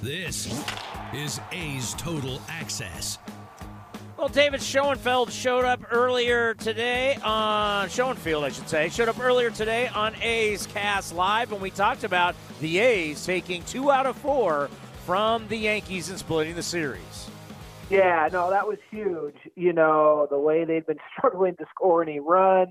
This 0.00 0.46
is 1.12 1.40
A's 1.50 1.92
Total 1.94 2.40
Access. 2.48 3.18
Well, 4.16 4.28
David 4.28 4.62
Schoenfeld 4.62 5.32
showed 5.32 5.64
up 5.64 5.80
earlier 5.90 6.54
today 6.54 7.16
on 7.24 7.88
Schoenfield, 7.88 8.44
I 8.44 8.50
should 8.50 8.68
say, 8.68 8.90
showed 8.90 9.08
up 9.08 9.18
earlier 9.18 9.50
today 9.50 9.88
on 9.88 10.14
A's 10.22 10.68
Cast 10.68 11.16
Live, 11.16 11.50
and 11.50 11.60
we 11.60 11.70
talked 11.70 12.04
about 12.04 12.36
the 12.60 12.78
A's 12.78 13.26
taking 13.26 13.64
two 13.64 13.90
out 13.90 14.06
of 14.06 14.16
four 14.18 14.70
from 15.04 15.48
the 15.48 15.56
Yankees 15.56 16.10
and 16.10 16.18
splitting 16.18 16.54
the 16.54 16.62
series. 16.62 17.28
Yeah, 17.90 18.28
no, 18.32 18.50
that 18.50 18.68
was 18.68 18.78
huge. 18.92 19.36
You 19.56 19.72
know, 19.72 20.28
the 20.30 20.38
way 20.38 20.64
they've 20.64 20.86
been 20.86 20.98
struggling 21.18 21.56
to 21.56 21.66
score 21.74 22.02
any 22.02 22.20
runs 22.20 22.70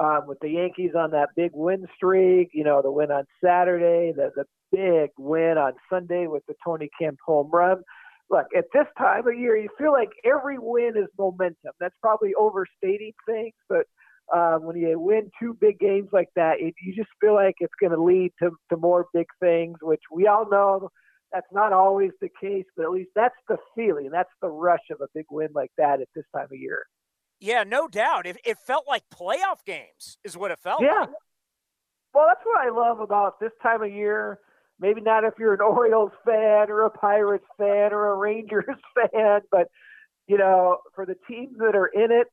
um, 0.00 0.26
with 0.26 0.38
the 0.40 0.48
Yankees 0.48 0.92
on 0.96 1.10
that 1.10 1.28
big 1.36 1.50
win 1.52 1.86
streak, 1.94 2.50
you 2.52 2.64
know, 2.64 2.80
the 2.82 2.90
win 2.90 3.10
on 3.10 3.24
Saturday, 3.44 4.12
the, 4.16 4.30
the 4.34 4.44
big 4.72 5.10
win 5.18 5.58
on 5.58 5.74
Sunday 5.90 6.26
with 6.26 6.42
the 6.48 6.54
Tony 6.64 6.88
Kemp 6.98 7.18
home 7.24 7.50
run. 7.52 7.82
Look, 8.30 8.46
at 8.56 8.64
this 8.72 8.86
time 8.96 9.28
of 9.28 9.38
year, 9.38 9.56
you 9.56 9.68
feel 9.76 9.92
like 9.92 10.10
every 10.24 10.56
win 10.58 10.92
is 10.96 11.08
momentum. 11.18 11.72
That's 11.78 11.94
probably 12.00 12.32
overstating 12.38 13.12
things, 13.26 13.54
but 13.68 13.86
um, 14.34 14.64
when 14.64 14.76
you 14.76 14.98
win 14.98 15.30
two 15.40 15.56
big 15.60 15.78
games 15.78 16.08
like 16.12 16.28
that, 16.36 16.60
it, 16.60 16.74
you 16.80 16.94
just 16.94 17.10
feel 17.20 17.34
like 17.34 17.56
it's 17.58 17.74
going 17.80 17.92
to 17.92 18.02
lead 18.02 18.32
to, 18.40 18.50
to 18.70 18.76
more 18.76 19.06
big 19.12 19.26
things, 19.40 19.76
which 19.82 20.02
we 20.10 20.28
all 20.28 20.48
know 20.48 20.88
that's 21.32 21.48
not 21.52 21.72
always 21.72 22.12
the 22.20 22.28
case, 22.40 22.64
but 22.76 22.84
at 22.84 22.92
least 22.92 23.10
that's 23.14 23.34
the 23.48 23.56
feeling. 23.76 24.08
That's 24.10 24.30
the 24.40 24.48
rush 24.48 24.90
of 24.90 25.00
a 25.00 25.08
big 25.14 25.26
win 25.30 25.48
like 25.54 25.72
that 25.78 26.00
at 26.00 26.08
this 26.14 26.24
time 26.34 26.46
of 26.46 26.58
year. 26.58 26.84
Yeah, 27.40 27.64
no 27.64 27.88
doubt. 27.88 28.26
It, 28.26 28.38
it 28.44 28.58
felt 28.58 28.86
like 28.86 29.02
playoff 29.10 29.64
games, 29.64 30.18
is 30.24 30.36
what 30.36 30.50
it 30.50 30.58
felt 30.58 30.82
yeah. 30.82 31.00
like. 31.00 31.10
Well, 32.12 32.26
that's 32.28 32.44
what 32.44 32.60
I 32.60 32.70
love 32.70 33.00
about 33.00 33.40
this 33.40 33.52
time 33.62 33.82
of 33.82 33.92
year 33.92 34.38
maybe 34.80 35.00
not 35.00 35.24
if 35.24 35.34
you're 35.38 35.54
an 35.54 35.60
Orioles 35.64 36.12
fan 36.24 36.70
or 36.70 36.82
a 36.82 36.90
Pirates 36.90 37.44
fan 37.58 37.92
or 37.92 38.12
a 38.12 38.16
Rangers 38.16 38.64
fan, 39.12 39.42
but 39.50 39.68
you 40.26 40.38
know, 40.38 40.78
for 40.94 41.04
the 41.04 41.16
teams 41.28 41.58
that 41.58 41.74
are 41.74 41.88
in 41.88 42.12
it, 42.12 42.28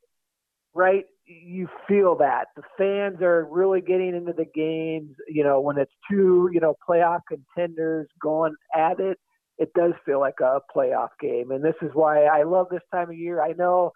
right, 0.72 1.04
you 1.26 1.68
feel 1.88 2.16
that 2.16 2.46
the 2.54 2.62
fans 2.76 3.20
are 3.22 3.44
really 3.50 3.80
getting 3.80 4.14
into 4.14 4.32
the 4.32 4.44
games. 4.44 5.16
You 5.26 5.42
know, 5.42 5.60
when 5.60 5.78
it's 5.78 5.92
two, 6.08 6.48
you 6.52 6.60
know, 6.60 6.76
playoff 6.88 7.20
contenders 7.28 8.06
going 8.22 8.54
at 8.74 9.00
it, 9.00 9.18
it 9.58 9.72
does 9.74 9.94
feel 10.06 10.20
like 10.20 10.38
a 10.40 10.60
playoff 10.74 11.08
game. 11.20 11.50
And 11.50 11.64
this 11.64 11.74
is 11.82 11.90
why 11.92 12.24
I 12.24 12.44
love 12.44 12.68
this 12.70 12.82
time 12.92 13.10
of 13.10 13.18
year. 13.18 13.42
I 13.42 13.52
know 13.54 13.92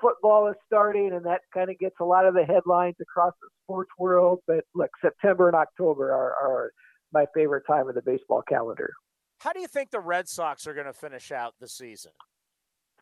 football 0.00 0.48
is 0.48 0.56
starting, 0.66 1.12
and 1.12 1.24
that 1.26 1.40
kind 1.52 1.70
of 1.70 1.78
gets 1.78 1.96
a 2.00 2.04
lot 2.04 2.26
of 2.26 2.34
the 2.34 2.44
headlines 2.44 2.96
across 3.00 3.32
the 3.40 3.48
sports 3.64 3.90
world. 3.98 4.40
But 4.46 4.64
look, 4.74 4.90
September 5.02 5.48
and 5.48 5.56
October 5.56 6.12
are, 6.12 6.34
are 6.34 6.72
my 7.12 7.26
favorite 7.34 7.64
time 7.66 7.88
of 7.88 7.94
the 7.94 8.02
baseball 8.02 8.42
calendar. 8.48 8.92
How 9.40 9.52
do 9.52 9.60
you 9.60 9.68
think 9.68 9.90
the 9.90 10.00
Red 10.00 10.28
Sox 10.28 10.66
are 10.66 10.74
going 10.74 10.86
to 10.86 10.92
finish 10.92 11.30
out 11.30 11.54
the 11.60 11.68
season? 11.68 12.12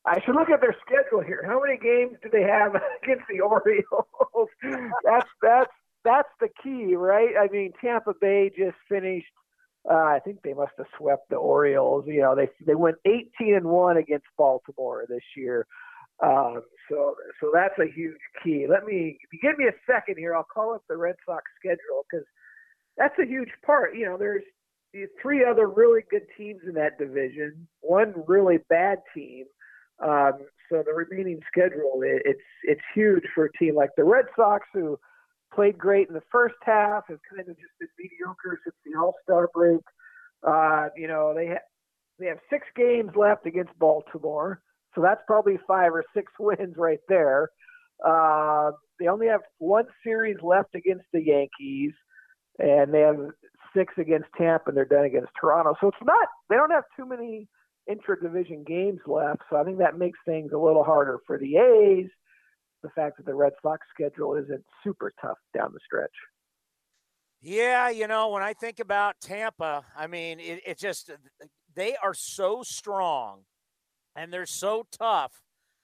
I 0.07 0.21
should 0.25 0.35
look 0.35 0.51
at 0.51 0.61
their 0.61 0.77
schedule 0.87 1.23
here. 1.23 1.43
How 1.47 1.61
many 1.61 1.79
games 1.79 2.19
do 2.23 2.29
they 2.31 2.43
have 2.43 2.75
against 3.03 3.25
the 3.29 3.41
Orioles? 3.41 4.51
that's 5.05 5.29
that's 5.41 5.73
that's 6.05 6.29
the 6.41 6.49
key, 6.63 6.95
right? 6.95 7.35
I 7.41 7.49
mean, 7.49 7.73
Tampa 7.81 8.13
Bay 8.21 8.51
just 8.57 8.77
finished. 8.89 9.27
Uh, 9.91 9.95
I 9.95 10.19
think 10.25 10.41
they 10.43 10.55
must 10.55 10.73
have 10.79 10.87
swept 10.99 11.29
the 11.31 11.37
Orioles. 11.37 12.05
You 12.07 12.21
know, 12.21 12.35
they 12.35 12.49
they 12.67 12.75
went 12.75 12.97
18 13.07 13.55
and 13.55 13.67
one 13.67 13.97
against 13.97 14.27
Baltimore 14.37 15.05
this 15.09 15.25
year. 15.37 15.67
Um, 16.23 16.63
so 16.89 17.15
so 17.41 17.51
that's 17.53 17.79
a 17.79 17.91
huge 17.93 18.21
key. 18.43 18.67
Let 18.69 18.85
me 18.85 19.19
if 19.21 19.33
you 19.33 19.39
give 19.43 19.59
me 19.59 19.67
a 19.67 19.93
second 19.93 20.17
here, 20.19 20.35
I'll 20.35 20.45
call 20.45 20.75
up 20.75 20.83
the 20.89 20.97
Red 20.97 21.17
Sox 21.27 21.43
schedule 21.59 22.07
because 22.11 22.27
that's 22.97 23.19
a 23.19 23.27
huge 23.27 23.51
part. 23.65 23.97
You 23.97 24.07
know, 24.07 24.17
there's 24.17 24.45
three 25.21 25.45
other 25.45 25.69
really 25.69 26.03
good 26.11 26.27
teams 26.37 26.61
in 26.67 26.75
that 26.75 26.99
division, 26.99 27.67
one 27.81 28.15
really 28.27 28.59
bad 28.69 28.99
team. 29.15 29.47
Um, 30.03 30.33
so 30.71 30.83
the 30.85 30.93
remaining 30.93 31.41
schedule, 31.49 32.01
it, 32.03 32.23
it's 32.25 32.41
it's 32.65 32.81
huge 32.95 33.25
for 33.35 33.47
a 33.47 33.53
team 33.53 33.75
like 33.75 33.91
the 33.97 34.05
Red 34.05 34.27
Sox 34.37 34.67
who 34.73 34.99
played 35.53 35.79
great 35.79 36.09
in 36.09 36.15
the 36.15 36.23
first 36.33 36.57
half, 36.63 37.05
have 37.09 37.19
kind 37.31 37.49
of 37.49 37.57
just 37.57 37.73
been 37.79 37.89
mediocre 37.99 38.59
since 38.65 38.77
the 38.85 38.99
All 38.99 39.15
Star 39.23 39.49
break. 39.53 39.81
Uh, 40.47 40.89
you 40.97 41.07
know, 41.07 41.33
they 41.35 41.49
ha- 41.49 41.67
they 42.19 42.27
have 42.27 42.39
six 42.51 42.67
games 42.77 43.11
left 43.17 43.47
against 43.47 43.77
Baltimore, 43.79 44.61
so 44.95 45.03
that's 45.03 45.23
probably 45.27 45.59
five 45.67 45.93
or 45.93 46.05
six 46.15 46.33
wins 46.39 46.75
right 46.77 47.01
there. 47.09 47.51
Uh, 48.05 48.73
they 48.99 49.09
only 49.09 49.27
have 49.27 49.41
one 49.59 49.87
series 50.03 50.37
left 50.43 50.75
against 50.75 51.05
the 51.13 51.23
Yankees, 51.23 51.93
and 52.59 52.93
they 52.93 53.01
have 53.01 53.19
six 53.77 53.95
against 53.99 54.29
Tampa, 54.37 54.69
and 54.69 54.77
they're 54.77 54.85
done 54.85 55.05
against 55.05 55.31
Toronto. 55.41 55.75
So 55.81 55.89
it's 55.89 55.97
not 56.05 56.29
they 56.49 56.57
don't 56.57 56.71
have 56.71 56.85
too 56.97 57.07
many 57.07 57.49
intra-division 57.91 58.65
games 58.67 59.01
left, 59.07 59.43
so 59.51 59.57
I 59.57 59.65
think 59.65 59.79
that 59.79 59.99
makes 59.99 60.19
things 60.25 60.53
a 60.53 60.59
little 60.59 60.85
harder 60.85 61.19
for 61.27 61.39
the 61.39 61.57
A's 61.57 62.11
the 62.85 62.91
fact 62.91 63.17
that 63.17 63.27
the 63.27 63.35
Red 63.35 63.55
Sox 63.63 63.85
schedule 63.93 64.37
isn't 64.37 64.63
super 64.85 65.13
tough 65.21 65.39
down 65.57 65.73
the 65.73 65.81
stretch. 65.85 66.13
Yeah, 67.41 67.89
you 67.89 68.07
know, 68.07 68.29
when 68.29 68.43
I 68.43 68.53
think 68.53 68.79
about 68.79 69.21
Tampa, 69.21 69.85
I 69.97 70.07
mean, 70.07 70.39
it, 70.39 70.61
it 70.67 70.79
just, 70.79 71.11
they 71.75 71.97
are 71.97 72.15
so 72.15 72.63
strong 72.63 73.41
and 74.17 74.33
they're 74.33 74.47
so 74.47 74.87
tough. 74.91 75.33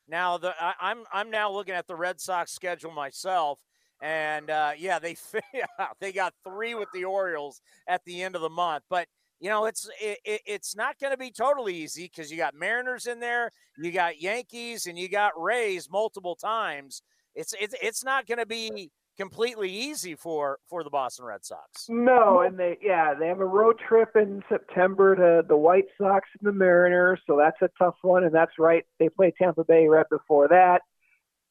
Now, 0.08 0.38
the 0.38 0.54
I, 0.60 0.74
I'm 0.80 1.04
I'm 1.12 1.30
now 1.30 1.50
looking 1.50 1.74
at 1.74 1.86
the 1.86 1.96
Red 1.96 2.20
Sox 2.20 2.52
schedule 2.52 2.90
myself, 2.90 3.60
and 4.02 4.50
uh, 4.50 4.72
yeah, 4.76 4.98
they 4.98 5.16
they 6.00 6.12
got 6.12 6.34
three 6.44 6.74
with 6.74 6.88
the 6.92 7.04
Orioles 7.04 7.60
at 7.86 8.04
the 8.04 8.22
end 8.22 8.34
of 8.34 8.42
the 8.42 8.50
month. 8.50 8.84
But 8.90 9.06
you 9.40 9.48
know, 9.48 9.66
it's 9.66 9.88
it, 10.00 10.18
it's 10.24 10.76
not 10.76 10.98
going 10.98 11.12
to 11.12 11.16
be 11.16 11.30
totally 11.30 11.74
easy 11.76 12.04
because 12.04 12.30
you 12.30 12.36
got 12.36 12.54
Mariners 12.54 13.06
in 13.06 13.20
there, 13.20 13.50
you 13.78 13.92
got 13.92 14.20
Yankees, 14.20 14.86
and 14.86 14.98
you 14.98 15.08
got 15.08 15.40
Rays 15.40 15.88
multiple 15.90 16.36
times. 16.36 17.02
It's 17.34 17.54
it's 17.60 17.74
it's 17.80 18.04
not 18.04 18.26
going 18.26 18.38
to 18.38 18.46
be 18.46 18.90
completely 19.20 19.70
easy 19.70 20.14
for 20.14 20.58
for 20.66 20.82
the 20.82 20.88
Boston 20.88 21.26
Red 21.26 21.44
Sox. 21.44 21.86
No, 21.90 22.40
and 22.40 22.58
they 22.58 22.78
yeah 22.80 23.12
they 23.12 23.28
have 23.28 23.40
a 23.40 23.44
road 23.44 23.76
trip 23.86 24.16
in 24.16 24.42
September 24.48 25.14
to 25.14 25.46
the 25.46 25.56
White 25.56 25.84
Sox 26.00 26.26
and 26.40 26.48
the 26.48 26.52
Mariners, 26.52 27.20
so 27.26 27.36
that's 27.36 27.60
a 27.60 27.68
tough 27.78 27.96
one. 28.00 28.24
And 28.24 28.34
that's 28.34 28.58
right, 28.58 28.84
they 28.98 29.10
play 29.10 29.32
Tampa 29.36 29.64
Bay 29.64 29.86
right 29.88 30.08
before 30.10 30.48
that. 30.48 30.80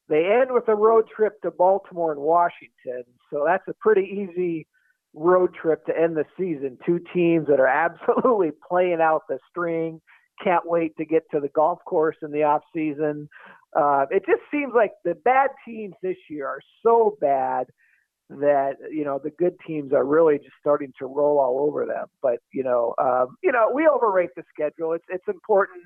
They 0.08 0.26
end 0.26 0.50
with 0.50 0.66
a 0.66 0.74
road 0.74 1.04
trip 1.14 1.40
to 1.42 1.52
Baltimore 1.52 2.10
and 2.10 2.20
Washington, 2.20 3.04
so 3.32 3.44
that's 3.46 3.68
a 3.68 3.74
pretty 3.74 4.02
easy 4.02 4.66
road 5.14 5.54
trip 5.54 5.86
to 5.86 5.96
end 5.96 6.16
the 6.16 6.24
season. 6.36 6.76
Two 6.84 7.00
teams 7.14 7.46
that 7.46 7.60
are 7.60 7.66
absolutely 7.68 8.50
playing 8.68 9.00
out 9.00 9.22
the 9.28 9.38
string. 9.48 10.00
Can't 10.42 10.66
wait 10.66 10.96
to 10.96 11.04
get 11.04 11.22
to 11.30 11.38
the 11.38 11.48
golf 11.48 11.78
course 11.86 12.16
in 12.22 12.32
the 12.32 12.42
off 12.42 12.62
season. 12.74 13.28
Uh, 13.76 14.06
it 14.10 14.24
just 14.26 14.42
seems 14.50 14.72
like 14.74 14.92
the 15.04 15.14
bad 15.14 15.50
teams 15.66 15.94
this 16.02 16.16
year 16.28 16.46
are 16.46 16.60
so 16.82 17.16
bad 17.20 17.66
that 18.30 18.74
you 18.90 19.04
know 19.04 19.20
the 19.22 19.30
good 19.30 19.54
teams 19.66 19.92
are 19.92 20.04
really 20.04 20.38
just 20.38 20.54
starting 20.60 20.92
to 20.98 21.06
roll 21.06 21.38
all 21.38 21.66
over 21.66 21.84
them. 21.86 22.06
But 22.22 22.38
you 22.52 22.62
know, 22.62 22.94
um, 22.98 23.36
you 23.42 23.52
know, 23.52 23.70
we 23.74 23.88
overrate 23.88 24.30
the 24.36 24.42
schedule. 24.52 24.92
It's 24.92 25.04
it's 25.08 25.28
important, 25.28 25.84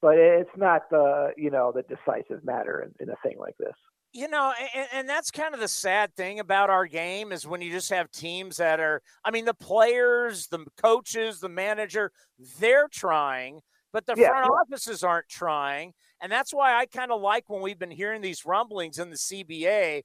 but 0.00 0.16
it's 0.16 0.50
not 0.56 0.82
the 0.90 1.32
you 1.36 1.50
know 1.50 1.72
the 1.74 1.82
decisive 1.82 2.44
matter 2.44 2.82
in, 2.82 3.06
in 3.06 3.12
a 3.12 3.16
thing 3.26 3.36
like 3.38 3.56
this. 3.58 3.74
You 4.16 4.28
know, 4.28 4.52
and, 4.76 4.88
and, 4.92 5.08
that's 5.08 5.32
kind 5.32 5.54
of 5.54 5.60
the 5.60 5.66
sad 5.66 6.14
thing 6.14 6.38
about 6.38 6.70
our 6.70 6.86
game 6.86 7.32
is 7.32 7.48
when 7.48 7.60
you 7.60 7.72
just 7.72 7.90
have 7.90 8.08
teams 8.12 8.58
that 8.58 8.78
are, 8.78 9.02
I 9.24 9.32
mean, 9.32 9.44
the 9.44 9.54
players, 9.54 10.46
the 10.46 10.64
coaches, 10.80 11.40
the 11.40 11.48
manager, 11.48 12.12
they're 12.60 12.86
trying, 12.86 13.58
but 13.92 14.06
the 14.06 14.14
yeah. 14.16 14.28
front 14.28 14.52
offices 14.52 15.02
aren't 15.02 15.28
trying. 15.28 15.94
And 16.24 16.32
that's 16.32 16.54
why 16.54 16.74
I 16.74 16.86
kind 16.86 17.12
of 17.12 17.20
like 17.20 17.50
when 17.50 17.60
we've 17.60 17.78
been 17.78 17.90
hearing 17.90 18.22
these 18.22 18.46
rumblings 18.46 18.98
in 18.98 19.10
the 19.10 19.16
CBA. 19.16 20.04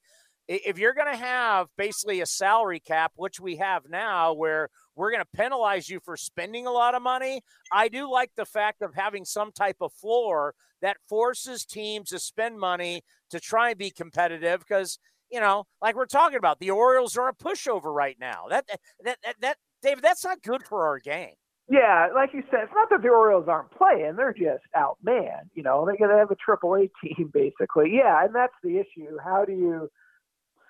If 0.49 0.77
you're 0.77 0.93
going 0.93 1.09
to 1.09 1.17
have 1.17 1.67
basically 1.77 2.19
a 2.19 2.25
salary 2.25 2.81
cap, 2.81 3.13
which 3.15 3.39
we 3.39 3.55
have 3.55 3.83
now, 3.89 4.33
where 4.33 4.67
we're 4.97 5.11
going 5.11 5.23
to 5.23 5.37
penalize 5.37 5.87
you 5.87 6.01
for 6.03 6.17
spending 6.17 6.67
a 6.67 6.71
lot 6.71 6.93
of 6.93 7.01
money. 7.01 7.41
I 7.71 7.87
do 7.87 8.11
like 8.11 8.31
the 8.35 8.45
fact 8.45 8.81
of 8.81 8.95
having 8.95 9.23
some 9.23 9.53
type 9.53 9.77
of 9.79 9.93
floor 9.93 10.55
that 10.81 10.97
forces 11.07 11.63
teams 11.63 12.09
to 12.09 12.19
spend 12.19 12.59
money 12.59 13.03
to 13.29 13.39
try 13.39 13.69
and 13.69 13.77
be 13.77 13.89
competitive 13.89 14.59
because, 14.59 14.99
you 15.31 15.39
know, 15.39 15.67
like 15.81 15.95
we're 15.95 16.05
talking 16.05 16.37
about, 16.37 16.59
the 16.59 16.71
Orioles 16.71 17.15
are 17.15 17.29
a 17.29 17.33
pushover 17.33 17.95
right 17.95 18.17
now. 18.19 18.47
That, 18.49 18.65
that, 18.67 19.19
that, 19.23 19.35
that 19.39 19.57
David, 19.81 20.03
that's 20.03 20.25
not 20.25 20.41
good 20.41 20.63
for 20.63 20.85
our 20.85 20.99
game. 20.99 21.35
Yeah, 21.69 22.07
like 22.15 22.33
you 22.33 22.41
said, 22.49 22.61
it's 22.63 22.73
not 22.73 22.89
that 22.89 23.03
the 23.03 23.09
Orioles 23.09 23.47
aren't 23.47 23.71
playing; 23.71 24.15
they're 24.15 24.33
just 24.33 24.63
outmanned. 24.75 25.49
You 25.53 25.61
know, 25.61 25.85
they 25.85 25.95
to 25.97 26.17
have 26.17 26.31
a 26.31 26.35
Triple 26.35 26.75
A 26.75 26.89
team, 27.03 27.29
basically. 27.33 27.91
Yeah, 27.95 28.25
and 28.25 28.33
that's 28.33 28.53
the 28.63 28.77
issue. 28.79 29.17
How 29.23 29.45
do 29.45 29.53
you 29.53 29.89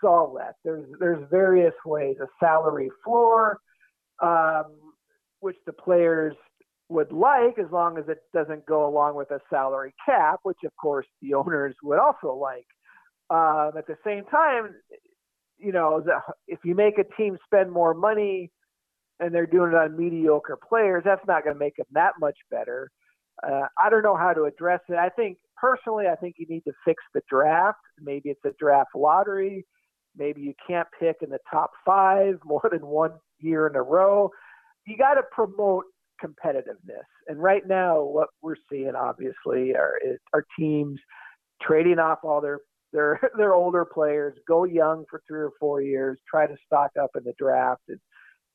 solve 0.01 0.35
that? 0.37 0.55
There's 0.65 0.85
there's 0.99 1.25
various 1.31 1.73
ways: 1.85 2.17
a 2.21 2.27
salary 2.39 2.89
floor, 3.03 3.59
um, 4.21 4.65
which 5.39 5.55
the 5.65 5.71
players 5.73 6.35
would 6.89 7.11
like 7.13 7.57
as 7.59 7.71
long 7.71 7.97
as 7.97 8.05
it 8.09 8.17
doesn't 8.33 8.65
go 8.65 8.85
along 8.87 9.15
with 9.15 9.31
a 9.31 9.39
salary 9.49 9.93
cap, 10.05 10.39
which 10.43 10.57
of 10.65 10.71
course 10.75 11.05
the 11.21 11.33
owners 11.33 11.75
would 11.81 11.99
also 11.99 12.33
like. 12.33 12.65
Um, 13.29 13.73
at 13.77 13.85
the 13.85 13.95
same 14.03 14.25
time, 14.25 14.73
you 15.59 15.71
know, 15.71 16.03
if 16.47 16.59
you 16.65 16.73
make 16.75 16.97
a 16.97 17.03
team 17.15 17.37
spend 17.45 17.71
more 17.71 17.93
money 17.93 18.51
and 19.19 19.33
they're 19.33 19.45
doing 19.45 19.71
it 19.71 19.75
on 19.75 19.97
mediocre 19.97 20.57
players, 20.67 21.03
that's 21.05 21.25
not 21.27 21.43
going 21.43 21.55
to 21.55 21.59
make 21.59 21.75
them 21.75 21.85
that 21.91 22.13
much 22.19 22.37
better. 22.49 22.91
Uh, 23.43 23.67
I 23.77 23.89
don't 23.89 24.03
know 24.03 24.17
how 24.17 24.33
to 24.33 24.45
address 24.45 24.81
it. 24.89 24.95
I 24.95 25.09
think 25.09 25.37
personally, 25.57 26.05
I 26.07 26.15
think 26.15 26.35
you 26.37 26.45
need 26.47 26.63
to 26.65 26.73
fix 26.85 27.03
the 27.13 27.21
draft. 27.29 27.79
Maybe 27.99 28.29
it's 28.29 28.43
a 28.45 28.51
draft 28.59 28.91
lottery. 28.95 29.65
Maybe 30.17 30.41
you 30.41 30.53
can't 30.65 30.87
pick 30.99 31.17
in 31.21 31.29
the 31.29 31.39
top 31.49 31.71
five 31.85 32.39
more 32.45 32.67
than 32.71 32.85
one 32.85 33.11
year 33.39 33.67
in 33.67 33.75
a 33.75 33.81
row. 33.81 34.29
You 34.85 34.97
got 34.97 35.15
to 35.15 35.23
promote 35.31 35.85
competitiveness. 36.23 37.05
And 37.27 37.41
right 37.41 37.65
now, 37.65 38.01
what 38.01 38.29
we're 38.41 38.55
seeing 38.69 38.95
obviously 38.95 39.75
are 39.75 39.99
are 40.33 40.45
teams 40.57 40.99
trading 41.61 41.99
off 41.99 42.19
all 42.23 42.41
their 42.41 42.59
their 42.91 43.19
their 43.37 43.53
older 43.53 43.85
players, 43.85 44.35
go 44.47 44.63
young 44.65 45.05
for 45.09 45.21
three 45.27 45.41
or 45.41 45.51
four 45.59 45.81
years, 45.81 46.19
try 46.29 46.47
to 46.47 46.55
stock 46.65 46.91
up 47.01 47.11
in 47.15 47.23
the 47.23 47.33
draft 47.37 47.83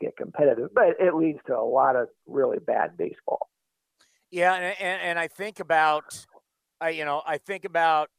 get 0.00 0.16
competitive. 0.16 0.70
But 0.74 1.00
it 1.00 1.14
leads 1.14 1.38
to 1.46 1.56
a 1.56 1.64
lot 1.64 1.96
of 1.96 2.08
really 2.26 2.58
bad 2.58 2.96
baseball. 2.96 3.48
Yeah, 4.30 4.54
and 4.54 4.76
and, 4.80 5.02
and 5.02 5.18
I 5.18 5.28
think 5.28 5.60
about, 5.60 6.26
I 6.80 6.90
you 6.90 7.04
know 7.04 7.22
I 7.26 7.38
think 7.38 7.64
about 7.64 8.10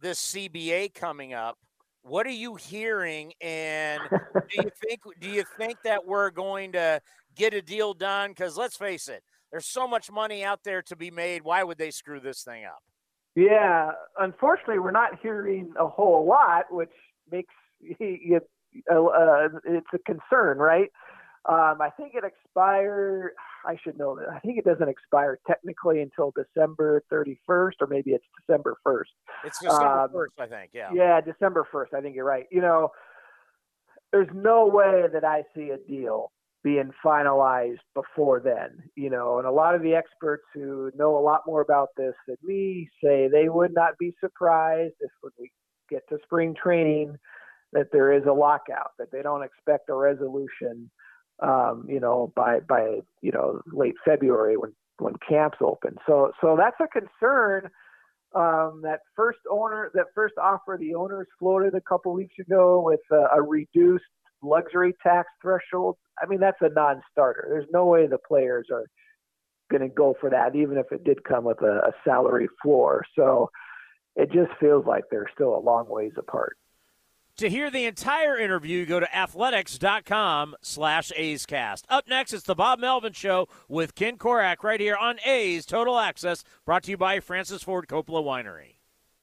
this 0.00 0.34
CBA 0.34 0.94
coming 0.94 1.34
up 1.34 1.58
what 2.02 2.26
are 2.26 2.30
you 2.30 2.54
hearing? 2.54 3.32
And 3.40 4.02
do 4.10 4.62
you 4.62 4.70
think 4.86 5.00
do 5.20 5.28
you 5.28 5.44
think 5.58 5.78
that 5.84 6.06
we're 6.06 6.30
going 6.30 6.72
to 6.72 7.00
get 7.36 7.54
a 7.54 7.62
deal 7.62 7.94
done? 7.94 8.30
Because 8.30 8.56
let's 8.56 8.76
face 8.76 9.08
it, 9.08 9.22
there's 9.50 9.66
so 9.66 9.86
much 9.86 10.10
money 10.10 10.44
out 10.44 10.60
there 10.64 10.82
to 10.82 10.96
be 10.96 11.10
made. 11.10 11.42
Why 11.42 11.62
would 11.62 11.78
they 11.78 11.90
screw 11.90 12.20
this 12.20 12.42
thing 12.42 12.64
up? 12.64 12.82
Yeah, 13.36 13.92
unfortunately, 14.18 14.80
we're 14.80 14.90
not 14.90 15.20
hearing 15.22 15.72
a 15.78 15.86
whole 15.86 16.26
lot, 16.26 16.64
which 16.70 16.90
makes 17.30 17.54
it, 17.80 18.48
uh, 18.92 19.48
it's 19.64 19.86
a 19.94 19.98
concern, 19.98 20.58
right? 20.58 20.88
Um, 21.48 21.80
I 21.80 21.88
think 21.96 22.12
it 22.14 22.24
expired. 22.24 23.32
I 23.64 23.76
should 23.82 23.98
know 23.98 24.14
that. 24.16 24.28
I 24.28 24.38
think 24.40 24.58
it 24.58 24.64
doesn't 24.64 24.88
expire 24.88 25.38
technically 25.46 26.02
until 26.02 26.32
December 26.36 27.02
31st, 27.10 27.72
or 27.80 27.86
maybe 27.88 28.10
it's 28.10 28.24
December 28.40 28.76
1st. 28.86 29.04
It's 29.44 29.58
December 29.58 30.00
um, 30.00 30.10
1st, 30.10 30.26
I 30.38 30.46
think. 30.46 30.70
Yeah. 30.74 30.90
Yeah, 30.94 31.20
December 31.20 31.66
1st. 31.72 31.94
I 31.96 32.00
think 32.02 32.14
you're 32.14 32.26
right. 32.26 32.46
You 32.50 32.60
know, 32.60 32.90
there's 34.12 34.28
no 34.34 34.66
way 34.66 35.04
that 35.12 35.24
I 35.24 35.44
see 35.54 35.70
a 35.70 35.78
deal 35.78 36.30
being 36.62 36.90
finalized 37.04 37.78
before 37.94 38.40
then, 38.40 38.82
you 38.94 39.08
know, 39.08 39.38
and 39.38 39.46
a 39.46 39.50
lot 39.50 39.74
of 39.74 39.82
the 39.82 39.94
experts 39.94 40.44
who 40.52 40.90
know 40.94 41.16
a 41.16 41.20
lot 41.20 41.40
more 41.46 41.62
about 41.62 41.88
this 41.96 42.14
than 42.28 42.36
me 42.42 42.88
say 43.02 43.28
they 43.28 43.48
would 43.48 43.72
not 43.72 43.96
be 43.98 44.12
surprised 44.20 44.94
if 45.00 45.10
when 45.22 45.32
we 45.38 45.50
get 45.88 46.06
to 46.10 46.18
spring 46.22 46.54
training 46.54 47.16
that 47.72 47.88
there 47.92 48.12
is 48.12 48.24
a 48.26 48.32
lockout, 48.32 48.92
that 48.98 49.12
they 49.12 49.22
don't 49.22 49.42
expect 49.42 49.88
a 49.88 49.94
resolution, 49.94 50.90
um, 51.42 51.86
you 51.88 52.00
know, 52.00 52.32
by 52.34 52.60
by 52.60 53.00
you 53.22 53.32
know 53.32 53.60
late 53.72 53.94
February 54.04 54.56
when 54.56 54.72
when 54.98 55.14
camps 55.26 55.58
open. 55.60 55.96
So 56.06 56.32
so 56.40 56.56
that's 56.56 56.76
a 56.80 56.88
concern. 56.88 57.70
Um, 58.32 58.82
that 58.84 59.00
first 59.16 59.40
owner, 59.50 59.90
that 59.94 60.06
first 60.14 60.34
offer 60.40 60.76
the 60.78 60.94
owners 60.94 61.26
floated 61.40 61.74
a 61.74 61.80
couple 61.80 62.12
weeks 62.12 62.34
ago 62.38 62.80
with 62.80 63.00
a, 63.10 63.38
a 63.38 63.42
reduced 63.42 64.04
luxury 64.40 64.94
tax 65.02 65.28
threshold. 65.42 65.96
I 66.22 66.26
mean, 66.26 66.38
that's 66.38 66.60
a 66.60 66.68
non-starter. 66.68 67.48
There's 67.50 67.66
no 67.72 67.86
way 67.86 68.06
the 68.06 68.18
players 68.18 68.68
are 68.72 68.86
going 69.70 69.82
to 69.82 69.88
go 69.88 70.14
for 70.20 70.30
that, 70.30 70.54
even 70.54 70.76
if 70.76 70.86
it 70.92 71.02
did 71.04 71.24
come 71.24 71.44
with 71.44 71.60
a, 71.62 71.88
a 71.88 71.92
salary 72.04 72.48
floor. 72.62 73.04
So 73.16 73.50
it 74.16 74.30
just 74.30 74.50
feels 74.60 74.86
like 74.86 75.04
they're 75.10 75.30
still 75.34 75.56
a 75.56 75.60
long 75.60 75.86
ways 75.88 76.12
apart. 76.16 76.56
To 77.40 77.48
hear 77.48 77.70
the 77.70 77.86
entire 77.86 78.36
interview, 78.36 78.84
go 78.84 79.00
to 79.00 79.16
athletics.com 79.16 80.56
slash 80.60 81.10
A'scast. 81.16 81.84
Up 81.88 82.06
next, 82.06 82.34
it's 82.34 82.44
the 82.44 82.54
Bob 82.54 82.80
Melvin 82.80 83.14
Show 83.14 83.48
with 83.66 83.94
Ken 83.94 84.18
Korach 84.18 84.62
right 84.62 84.78
here 84.78 84.94
on 84.94 85.18
A's 85.24 85.64
Total 85.64 85.98
Access, 85.98 86.44
brought 86.66 86.82
to 86.82 86.90
you 86.90 86.98
by 86.98 87.18
Francis 87.18 87.62
Ford 87.62 87.88
Coppola 87.88 88.22
Winery. 88.22 88.79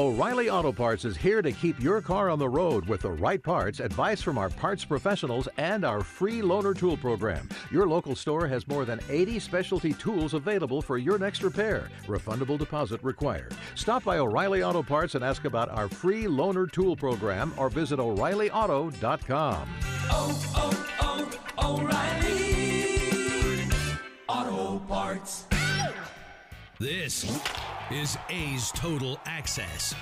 O'Reilly 0.00 0.48
Auto 0.48 0.72
Parts 0.72 1.04
is 1.04 1.16
here 1.16 1.42
to 1.42 1.52
keep 1.52 1.78
your 1.78 2.00
car 2.00 2.30
on 2.30 2.38
the 2.38 2.48
road 2.48 2.86
with 2.88 3.02
the 3.02 3.10
right 3.10 3.42
parts, 3.42 3.80
advice 3.80 4.22
from 4.22 4.38
our 4.38 4.48
parts 4.48 4.82
professionals, 4.82 5.46
and 5.58 5.84
our 5.84 6.00
free 6.00 6.40
loaner 6.40 6.74
tool 6.74 6.96
program. 6.96 7.46
Your 7.70 7.86
local 7.86 8.16
store 8.16 8.46
has 8.46 8.66
more 8.66 8.86
than 8.86 9.00
80 9.10 9.38
specialty 9.40 9.92
tools 9.92 10.32
available 10.32 10.80
for 10.80 10.96
your 10.96 11.18
next 11.18 11.42
repair. 11.42 11.90
Refundable 12.06 12.58
deposit 12.58 13.02
required. 13.02 13.54
Stop 13.74 14.04
by 14.04 14.18
O'Reilly 14.18 14.62
Auto 14.62 14.82
Parts 14.82 15.16
and 15.16 15.24
ask 15.24 15.44
about 15.44 15.68
our 15.68 15.88
free 15.88 16.24
loaner 16.24 16.70
tool 16.70 16.96
program 16.96 17.52
or 17.58 17.68
visit 17.68 17.98
O'ReillyAuto.com. 17.98 19.68
Oh, 20.12 20.52
oh, 20.56 21.30
oh, 21.58 21.78
O'Reilly 21.78 23.68
Auto 24.28 24.78
Parts. 24.86 25.49
This 26.80 27.30
is 27.90 28.16
A's 28.30 28.72
Total 28.72 29.20
Access. 29.26 29.94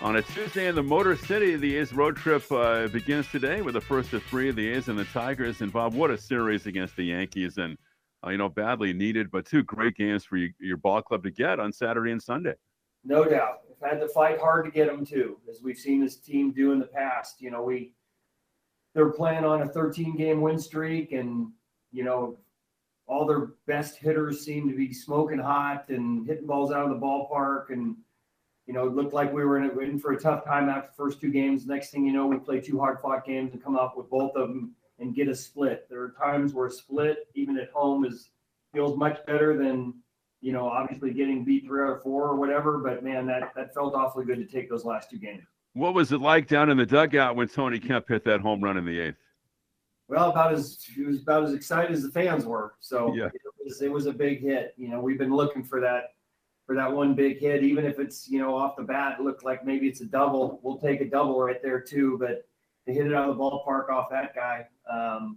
On 0.00 0.16
a 0.16 0.22
Tuesday 0.22 0.68
in 0.68 0.74
the 0.74 0.82
Motor 0.82 1.16
City, 1.16 1.56
the 1.56 1.76
A's 1.76 1.92
road 1.92 2.16
trip 2.16 2.50
uh, 2.50 2.88
begins 2.88 3.30
today 3.30 3.60
with 3.60 3.74
the 3.74 3.82
first 3.82 4.10
of 4.14 4.22
three 4.22 4.48
of 4.48 4.56
the 4.56 4.66
A's 4.68 4.88
and 4.88 4.98
the 4.98 5.04
Tigers. 5.04 5.60
And 5.60 5.70
Bob, 5.70 5.92
what 5.92 6.10
a 6.10 6.16
series 6.16 6.64
against 6.64 6.96
the 6.96 7.04
Yankees, 7.04 7.58
and 7.58 7.76
uh, 8.26 8.30
you 8.30 8.38
know 8.38 8.48
badly 8.48 8.94
needed, 8.94 9.30
but 9.30 9.44
two 9.44 9.62
great 9.64 9.96
games 9.98 10.24
for 10.24 10.38
you, 10.38 10.50
your 10.58 10.78
ball 10.78 11.02
club 11.02 11.24
to 11.24 11.30
get 11.30 11.60
on 11.60 11.74
Saturday 11.74 12.10
and 12.10 12.22
Sunday. 12.22 12.54
No 13.04 13.26
doubt, 13.26 13.58
We've 13.68 13.90
had 13.90 14.00
to 14.00 14.08
fight 14.08 14.40
hard 14.40 14.64
to 14.64 14.70
get 14.70 14.86
them 14.86 15.04
too, 15.04 15.36
as 15.50 15.60
we've 15.62 15.76
seen 15.76 16.00
this 16.00 16.16
team 16.16 16.52
do 16.52 16.72
in 16.72 16.78
the 16.78 16.86
past. 16.86 17.42
You 17.42 17.50
know, 17.50 17.62
we 17.62 17.92
they're 18.94 19.10
playing 19.10 19.44
on 19.44 19.60
a 19.60 19.68
13 19.68 20.16
game 20.16 20.40
win 20.40 20.58
streak, 20.58 21.12
and 21.12 21.48
you 21.92 22.02
know 22.02 22.38
all 23.06 23.26
their 23.26 23.52
best 23.66 23.96
hitters 23.96 24.44
seemed 24.44 24.70
to 24.70 24.76
be 24.76 24.92
smoking 24.92 25.38
hot 25.38 25.88
and 25.88 26.26
hitting 26.26 26.46
balls 26.46 26.72
out 26.72 26.84
of 26.84 26.90
the 26.90 27.06
ballpark. 27.06 27.70
And, 27.70 27.96
you 28.66 28.72
know, 28.72 28.86
it 28.86 28.94
looked 28.94 29.12
like 29.12 29.32
we 29.32 29.44
were 29.44 29.58
in, 29.58 29.78
in 29.80 29.98
for 29.98 30.12
a 30.12 30.20
tough 30.20 30.44
time 30.44 30.68
after 30.68 30.88
the 30.88 30.96
first 30.96 31.20
two 31.20 31.30
games. 31.30 31.66
Next 31.66 31.90
thing 31.90 32.06
you 32.06 32.12
know, 32.12 32.26
we 32.26 32.38
play 32.38 32.60
two 32.60 32.78
hard 32.78 33.00
fought 33.00 33.26
games 33.26 33.52
and 33.52 33.62
come 33.62 33.76
up 33.76 33.96
with 33.96 34.08
both 34.08 34.34
of 34.36 34.48
them 34.48 34.74
and 34.98 35.14
get 35.14 35.28
a 35.28 35.34
split. 35.34 35.86
There 35.90 36.00
are 36.02 36.14
times 36.18 36.54
where 36.54 36.66
a 36.66 36.70
split, 36.70 37.28
even 37.34 37.58
at 37.58 37.70
home, 37.70 38.04
is 38.04 38.30
feels 38.72 38.96
much 38.96 39.24
better 39.26 39.56
than, 39.56 39.94
you 40.40 40.52
know, 40.52 40.68
obviously 40.68 41.12
getting 41.12 41.44
beat 41.44 41.64
three 41.66 41.82
out 41.82 41.96
of 41.96 42.02
four 42.02 42.24
or 42.24 42.36
whatever. 42.36 42.78
But 42.78 43.04
man, 43.04 43.26
that, 43.26 43.52
that 43.54 43.74
felt 43.74 43.94
awfully 43.94 44.24
good 44.24 44.38
to 44.38 44.46
take 44.46 44.68
those 44.70 44.84
last 44.84 45.10
two 45.10 45.18
games. 45.18 45.44
What 45.74 45.94
was 45.94 46.12
it 46.12 46.20
like 46.20 46.48
down 46.48 46.70
in 46.70 46.76
the 46.76 46.86
dugout 46.86 47.36
when 47.36 47.48
Tony 47.48 47.78
Kemp 47.78 48.08
hit 48.08 48.24
that 48.24 48.40
home 48.40 48.62
run 48.62 48.76
in 48.76 48.84
the 48.84 48.98
eighth? 48.98 49.16
Well, 50.14 50.30
about 50.30 50.52
as 50.52 50.78
it 50.96 51.04
was 51.04 51.22
about 51.22 51.42
as 51.42 51.54
excited 51.54 51.90
as 51.90 52.02
the 52.02 52.10
fans 52.10 52.46
were. 52.46 52.74
So 52.78 53.12
yeah. 53.14 53.26
it 53.26 53.40
was 53.64 53.82
it 53.82 53.90
was 53.90 54.06
a 54.06 54.12
big 54.12 54.40
hit. 54.40 54.72
You 54.76 54.88
know, 54.88 55.00
we've 55.00 55.18
been 55.18 55.34
looking 55.34 55.64
for 55.64 55.80
that 55.80 56.14
for 56.66 56.76
that 56.76 56.90
one 56.90 57.14
big 57.14 57.40
hit, 57.40 57.64
even 57.64 57.84
if 57.84 57.98
it's 57.98 58.28
you 58.28 58.38
know 58.38 58.54
off 58.54 58.76
the 58.76 58.84
bat, 58.84 59.16
it 59.18 59.22
looked 59.24 59.44
like 59.44 59.66
maybe 59.66 59.88
it's 59.88 60.02
a 60.02 60.06
double. 60.06 60.60
We'll 60.62 60.78
take 60.78 61.00
a 61.00 61.10
double 61.10 61.42
right 61.42 61.60
there 61.60 61.80
too. 61.80 62.16
But 62.20 62.46
to 62.86 62.94
hit 62.94 63.06
it 63.08 63.14
out 63.14 63.28
of 63.28 63.36
the 63.36 63.42
ballpark 63.42 63.90
off 63.90 64.08
that 64.10 64.36
guy, 64.36 64.66
um, 64.88 65.36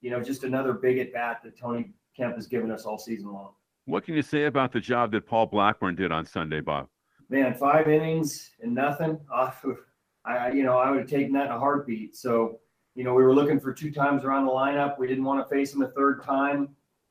you 0.00 0.10
know, 0.10 0.20
just 0.20 0.42
another 0.42 0.72
big 0.72 0.98
at 0.98 1.12
bat 1.12 1.40
that 1.44 1.56
Tony 1.56 1.92
Kemp 2.16 2.34
has 2.34 2.48
given 2.48 2.72
us 2.72 2.84
all 2.84 2.98
season 2.98 3.32
long. 3.32 3.52
What 3.84 4.04
can 4.04 4.14
you 4.14 4.22
say 4.22 4.46
about 4.46 4.72
the 4.72 4.80
job 4.80 5.12
that 5.12 5.24
Paul 5.24 5.46
Blackburn 5.46 5.94
did 5.94 6.10
on 6.10 6.26
Sunday, 6.26 6.60
Bob? 6.60 6.88
Man, 7.28 7.54
five 7.54 7.88
innings 7.88 8.50
and 8.60 8.74
nothing. 8.74 9.20
Off, 9.32 9.64
I 10.24 10.50
you 10.50 10.64
know 10.64 10.78
I 10.78 10.90
would 10.90 11.00
have 11.00 11.10
taken 11.10 11.32
that 11.34 11.46
in 11.46 11.52
a 11.52 11.58
heartbeat. 11.60 12.16
So 12.16 12.58
you 12.96 13.04
know 13.04 13.14
we 13.14 13.22
were 13.22 13.34
looking 13.34 13.60
for 13.60 13.72
two 13.72 13.92
times 13.92 14.24
around 14.24 14.46
the 14.46 14.52
lineup. 14.52 14.98
We 14.98 15.06
didn't 15.06 15.24
want 15.24 15.46
to 15.46 15.54
face 15.54 15.72
him 15.72 15.82
a 15.82 15.88
third 15.88 16.22
time, 16.22 16.70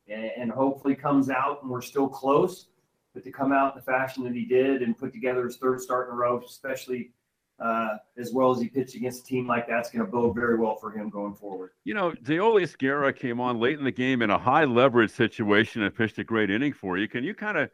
and, 0.10 0.52
hopefully 0.52 0.96
comes 0.96 1.30
out 1.30 1.62
and 1.62 1.72
we're 1.72 1.82
still 1.82 2.08
close. 2.08 2.68
But 3.14 3.24
to 3.24 3.32
come 3.32 3.54
out 3.54 3.74
in 3.74 3.80
the 3.80 3.86
fashion 3.86 4.24
that 4.26 4.34
he 4.34 4.46
did 4.46 4.82
and 4.82 4.98
put 4.98 5.14
together 5.14 5.46
his 5.46 5.58
third 5.58 5.80
start 5.80 6.10
in 6.10 6.14
a 6.14 6.18
row, 6.18 6.42
especially 6.46 7.12
uh, 7.60 7.98
as 8.18 8.34
well 8.34 8.52
as 8.52 8.60
he 8.60 8.68
pitched 8.68 8.96
against 8.96 9.24
a 9.24 9.26
team 9.26 9.48
like 9.48 9.68
that's 9.68 9.90
going 9.90 10.06
to 10.06 10.12
bode 10.12 10.36
very 10.36 10.58
well 10.58 10.76
for 10.76 10.92
him 10.92 11.10
going 11.10 11.34
forward. 11.34 11.72
You 11.86 11.94
know, 11.94 12.12
Deolis 12.12 12.78
Guerra 12.78 13.14
came 13.14 13.40
on 13.40 13.60
late 13.60 13.78
in 13.78 13.86
the 13.86 13.92
game 13.92 14.22
in 14.22 14.30
a 14.30 14.38
high 14.38 14.66
leverage 14.66 15.12
situation 15.12 15.84
and 15.84 15.96
pitched 15.96 16.18
a 16.18 16.24
great 16.24 16.50
inning 16.50 16.74
for 16.74 16.98
you. 16.98 17.08
Can 17.08 17.24
you 17.24 17.34
kind 17.34 17.58
of 17.58 17.70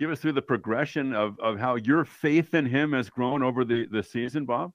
give 0.00 0.10
us 0.10 0.20
through 0.20 0.32
the 0.32 0.42
progression 0.42 1.12
of, 1.12 1.38
of 1.40 1.58
how 1.58 1.74
your 1.74 2.04
faith 2.04 2.54
in 2.54 2.64
him 2.64 2.92
has 2.92 3.10
grown 3.10 3.42
over 3.42 3.64
the, 3.64 3.86
the 3.90 4.02
season, 4.02 4.46
Bob? 4.46 4.72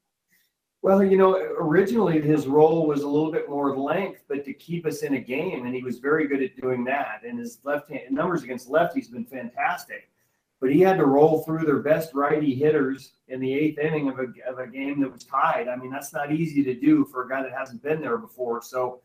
Well, 0.83 1.03
you 1.03 1.15
know, 1.15 1.35
originally 1.59 2.19
his 2.21 2.47
role 2.47 2.87
was 2.87 3.03
a 3.03 3.07
little 3.07 3.31
bit 3.31 3.47
more 3.49 3.77
length, 3.77 4.23
but 4.27 4.43
to 4.45 4.53
keep 4.53 4.85
us 4.87 5.03
in 5.03 5.13
a 5.13 5.19
game, 5.19 5.65
and 5.65 5.75
he 5.75 5.83
was 5.83 5.99
very 5.99 6.27
good 6.27 6.41
at 6.41 6.59
doing 6.59 6.83
that. 6.85 7.21
And 7.23 7.37
his 7.37 7.59
left 7.63 7.89
hand 7.89 8.11
numbers 8.11 8.43
against 8.43 8.69
lefties 8.69 9.11
been 9.11 9.25
fantastic 9.25 10.09
but 10.61 10.71
he 10.71 10.79
had 10.79 10.97
to 10.97 11.05
roll 11.05 11.41
through 11.41 11.65
their 11.65 11.79
best 11.79 12.13
righty 12.13 12.53
hitters 12.53 13.13
in 13.27 13.39
the 13.39 13.51
eighth 13.51 13.79
inning 13.79 14.07
of 14.07 14.19
a, 14.19 14.27
of 14.47 14.59
a 14.59 14.67
game 14.67 15.01
that 15.01 15.11
was 15.11 15.23
tied. 15.23 15.67
I 15.67 15.75
mean, 15.75 15.89
that's 15.91 16.13
not 16.13 16.31
easy 16.31 16.63
to 16.63 16.75
do 16.75 17.03
for 17.03 17.25
a 17.25 17.29
guy 17.29 17.41
that 17.41 17.51
hasn't 17.51 17.81
been 17.81 17.99
there 17.99 18.19
before. 18.19 18.61
So, 18.61 19.01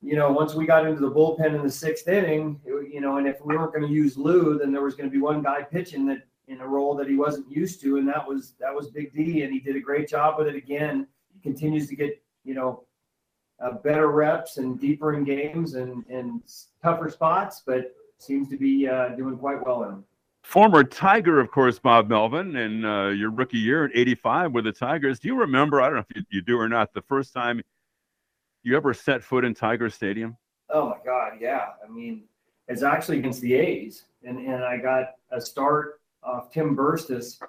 you 0.00 0.14
know, 0.14 0.30
once 0.30 0.54
we 0.54 0.66
got 0.66 0.86
into 0.86 1.00
the 1.00 1.10
bullpen 1.10 1.56
in 1.56 1.64
the 1.64 1.70
sixth 1.70 2.06
inning, 2.06 2.60
it, 2.64 2.94
you 2.94 3.00
know, 3.00 3.16
and 3.16 3.26
if 3.26 3.44
we 3.44 3.56
weren't 3.56 3.74
going 3.74 3.86
to 3.86 3.92
use 3.92 4.16
Lou, 4.16 4.58
then 4.58 4.70
there 4.70 4.82
was 4.82 4.94
going 4.94 5.10
to 5.10 5.12
be 5.12 5.20
one 5.20 5.42
guy 5.42 5.62
pitching 5.62 6.06
that 6.06 6.22
in 6.50 6.60
a 6.60 6.66
role 6.66 6.94
that 6.96 7.08
he 7.08 7.16
wasn't 7.16 7.50
used 7.50 7.80
to, 7.80 7.96
and 7.96 8.08
that 8.08 8.26
was 8.26 8.54
that 8.60 8.74
was 8.74 8.88
Big 8.88 9.14
D, 9.14 9.42
and 9.42 9.52
he 9.52 9.60
did 9.60 9.76
a 9.76 9.80
great 9.80 10.08
job 10.08 10.38
with 10.38 10.48
it 10.48 10.56
again. 10.56 11.06
He 11.32 11.40
continues 11.40 11.88
to 11.88 11.96
get, 11.96 12.20
you 12.44 12.54
know, 12.54 12.84
uh, 13.62 13.72
better 13.72 14.08
reps 14.08 14.56
and 14.56 14.78
deeper 14.80 15.14
in 15.14 15.24
games 15.24 15.74
and 15.74 16.04
and 16.10 16.42
tougher 16.82 17.08
spots, 17.08 17.62
but 17.64 17.94
seems 18.18 18.48
to 18.48 18.56
be 18.56 18.88
uh, 18.88 19.10
doing 19.10 19.38
quite 19.38 19.64
well 19.64 19.84
in 19.84 19.90
them. 19.90 20.04
Former 20.42 20.82
Tiger, 20.82 21.38
of 21.38 21.50
course, 21.50 21.78
Bob 21.78 22.08
Melvin, 22.08 22.56
and 22.56 22.84
uh, 22.84 23.08
your 23.08 23.30
rookie 23.30 23.58
year 23.58 23.84
at 23.84 23.90
85 23.94 24.52
with 24.52 24.64
the 24.64 24.72
Tigers. 24.72 25.20
Do 25.20 25.28
you 25.28 25.36
remember, 25.36 25.80
I 25.80 25.86
don't 25.86 25.96
know 25.96 26.04
if 26.08 26.16
you, 26.16 26.22
you 26.30 26.42
do 26.42 26.58
or 26.58 26.68
not, 26.68 26.92
the 26.94 27.02
first 27.02 27.34
time 27.34 27.60
you 28.62 28.76
ever 28.76 28.94
set 28.94 29.22
foot 29.22 29.44
in 29.44 29.54
Tiger 29.54 29.90
Stadium? 29.90 30.36
Oh, 30.70 30.88
my 30.88 30.96
God, 31.04 31.32
yeah. 31.40 31.66
I 31.86 31.90
mean, 31.90 32.24
it's 32.68 32.82
actually 32.82 33.18
against 33.18 33.42
the 33.42 33.54
A's. 33.54 34.04
And, 34.24 34.38
and 34.38 34.64
I 34.64 34.78
got 34.78 35.14
a 35.30 35.40
start 35.40 35.99
off 36.22 36.50
Tim 36.52 36.76
Birtsas, 36.76 37.40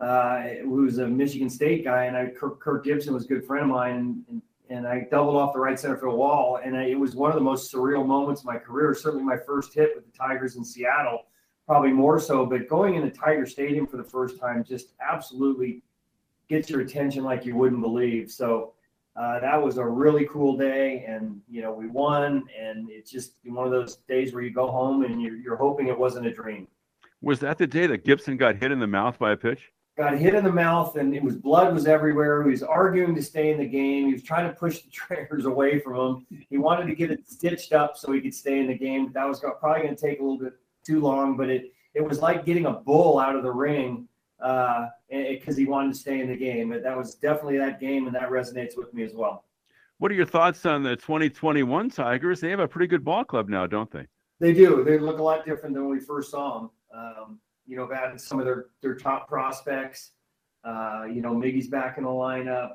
uh, 0.00 0.42
who's 0.62 0.98
a 0.98 1.06
Michigan 1.06 1.48
State 1.48 1.84
guy, 1.84 2.04
and 2.04 2.16
I 2.16 2.26
Kirk, 2.26 2.60
Kirk 2.60 2.84
Gibson 2.84 3.14
was 3.14 3.24
a 3.24 3.28
good 3.28 3.46
friend 3.46 3.64
of 3.64 3.70
mine, 3.70 4.24
and, 4.28 4.42
and 4.68 4.86
I 4.86 5.06
doubled 5.10 5.36
off 5.36 5.52
the 5.52 5.60
right 5.60 5.78
center 5.78 5.96
field 5.96 6.18
wall, 6.18 6.60
and 6.62 6.76
I, 6.76 6.84
it 6.84 6.98
was 6.98 7.14
one 7.14 7.30
of 7.30 7.36
the 7.36 7.42
most 7.42 7.72
surreal 7.72 8.06
moments 8.06 8.42
of 8.42 8.46
my 8.46 8.58
career. 8.58 8.94
Certainly, 8.94 9.24
my 9.24 9.38
first 9.38 9.72
hit 9.74 9.92
with 9.94 10.04
the 10.04 10.16
Tigers 10.16 10.56
in 10.56 10.64
Seattle, 10.64 11.26
probably 11.66 11.92
more 11.92 12.20
so. 12.20 12.44
But 12.44 12.68
going 12.68 12.94
into 12.96 13.10
Tiger 13.10 13.46
Stadium 13.46 13.86
for 13.86 13.96
the 13.96 14.04
first 14.04 14.38
time 14.38 14.64
just 14.64 14.92
absolutely 15.00 15.82
gets 16.48 16.68
your 16.68 16.80
attention 16.80 17.24
like 17.24 17.44
you 17.44 17.56
wouldn't 17.56 17.80
believe. 17.80 18.30
So 18.30 18.74
uh, 19.16 19.40
that 19.40 19.60
was 19.60 19.78
a 19.78 19.84
really 19.84 20.28
cool 20.30 20.56
day, 20.58 21.04
and 21.08 21.40
you 21.48 21.62
know 21.62 21.72
we 21.72 21.86
won, 21.86 22.44
and 22.60 22.90
it's 22.90 23.10
just 23.10 23.32
one 23.44 23.64
of 23.64 23.72
those 23.72 23.96
days 24.08 24.34
where 24.34 24.42
you 24.42 24.50
go 24.50 24.70
home 24.70 25.04
and 25.04 25.22
you're, 25.22 25.36
you're 25.36 25.56
hoping 25.56 25.86
it 25.86 25.98
wasn't 25.98 26.26
a 26.26 26.32
dream. 26.32 26.68
Was 27.22 27.40
that 27.40 27.58
the 27.58 27.66
day 27.66 27.86
that 27.86 28.04
Gibson 28.04 28.36
got 28.36 28.56
hit 28.56 28.72
in 28.72 28.78
the 28.78 28.86
mouth 28.86 29.18
by 29.18 29.32
a 29.32 29.36
pitch? 29.36 29.72
Got 29.96 30.18
hit 30.18 30.34
in 30.34 30.44
the 30.44 30.52
mouth, 30.52 30.96
and 30.96 31.14
it 31.14 31.22
was 31.22 31.36
blood 31.36 31.72
was 31.72 31.86
everywhere. 31.86 32.42
He 32.42 32.50
was 32.50 32.62
arguing 32.62 33.14
to 33.14 33.22
stay 33.22 33.50
in 33.50 33.58
the 33.58 33.66
game. 33.66 34.08
He 34.08 34.12
was 34.12 34.22
trying 34.22 34.46
to 34.46 34.54
push 34.54 34.82
the 34.82 34.90
trainers 34.92 35.46
away 35.46 35.80
from 35.80 35.94
him. 35.94 36.26
He 36.50 36.58
wanted 36.58 36.86
to 36.86 36.94
get 36.94 37.10
it 37.10 37.26
stitched 37.26 37.72
up 37.72 37.96
so 37.96 38.12
he 38.12 38.20
could 38.20 38.34
stay 38.34 38.60
in 38.60 38.66
the 38.66 38.76
game. 38.76 39.06
But 39.06 39.14
that 39.14 39.26
was 39.26 39.40
probably 39.40 39.82
going 39.82 39.96
to 39.96 40.00
take 40.00 40.20
a 40.20 40.22
little 40.22 40.38
bit 40.38 40.52
too 40.84 41.00
long, 41.00 41.36
but 41.36 41.48
it 41.48 41.72
it 41.94 42.02
was 42.02 42.20
like 42.20 42.44
getting 42.44 42.66
a 42.66 42.72
bull 42.72 43.18
out 43.18 43.34
of 43.34 43.42
the 43.42 43.50
ring 43.50 44.06
because 44.38 45.54
uh, 45.54 45.56
he 45.56 45.64
wanted 45.64 45.94
to 45.94 45.98
stay 45.98 46.20
in 46.20 46.28
the 46.28 46.36
game. 46.36 46.70
But 46.70 46.82
that 46.82 46.96
was 46.96 47.14
definitely 47.14 47.56
that 47.58 47.80
game, 47.80 48.06
and 48.06 48.14
that 48.14 48.28
resonates 48.28 48.76
with 48.76 48.92
me 48.92 49.02
as 49.02 49.14
well. 49.14 49.44
What 49.98 50.10
are 50.10 50.14
your 50.14 50.26
thoughts 50.26 50.66
on 50.66 50.82
the 50.82 50.94
2021 50.94 51.88
Tigers? 51.88 52.40
They 52.40 52.50
have 52.50 52.60
a 52.60 52.68
pretty 52.68 52.86
good 52.86 53.02
ball 53.02 53.24
club 53.24 53.48
now, 53.48 53.66
don't 53.66 53.90
they? 53.90 54.06
They 54.40 54.52
do. 54.52 54.84
They 54.84 54.98
look 54.98 55.18
a 55.18 55.22
lot 55.22 55.46
different 55.46 55.74
than 55.74 55.86
when 55.86 55.96
we 55.96 56.04
first 56.04 56.30
saw 56.30 56.58
them. 56.58 56.70
Um, 56.96 57.38
you 57.66 57.76
know, 57.76 57.82
have 57.82 57.92
added 57.92 58.20
some 58.20 58.38
of 58.38 58.44
their 58.44 58.66
their 58.80 58.94
top 58.94 59.28
prospects. 59.28 60.12
Uh, 60.64 61.04
you 61.12 61.20
know, 61.20 61.32
Miggy's 61.32 61.68
back 61.68 61.98
in 61.98 62.04
the 62.04 62.10
lineup. 62.10 62.74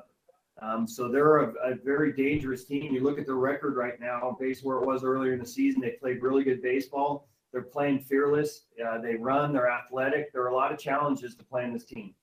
Um, 0.60 0.86
so 0.86 1.08
they're 1.08 1.38
a, 1.38 1.72
a, 1.72 1.74
very 1.74 2.12
dangerous 2.12 2.64
team. 2.64 2.92
You 2.94 3.02
look 3.02 3.18
at 3.18 3.26
their 3.26 3.36
record 3.36 3.76
right 3.76 3.98
now, 3.98 4.36
based 4.38 4.64
where 4.64 4.78
it 4.78 4.86
was 4.86 5.02
earlier 5.02 5.32
in 5.32 5.40
the 5.40 5.46
season. 5.46 5.80
They 5.80 5.92
played 5.92 6.22
really 6.22 6.44
good 6.44 6.62
baseball. 6.62 7.28
They're 7.52 7.62
playing 7.62 8.00
fearless. 8.00 8.66
Uh, 8.84 8.98
they 8.98 9.14
run. 9.16 9.52
They're 9.52 9.70
athletic. 9.70 10.32
There 10.32 10.42
are 10.42 10.48
a 10.48 10.54
lot 10.54 10.72
of 10.72 10.78
challenges 10.78 11.34
to 11.36 11.44
playing 11.44 11.72
this 11.72 11.84
team. 11.84 12.14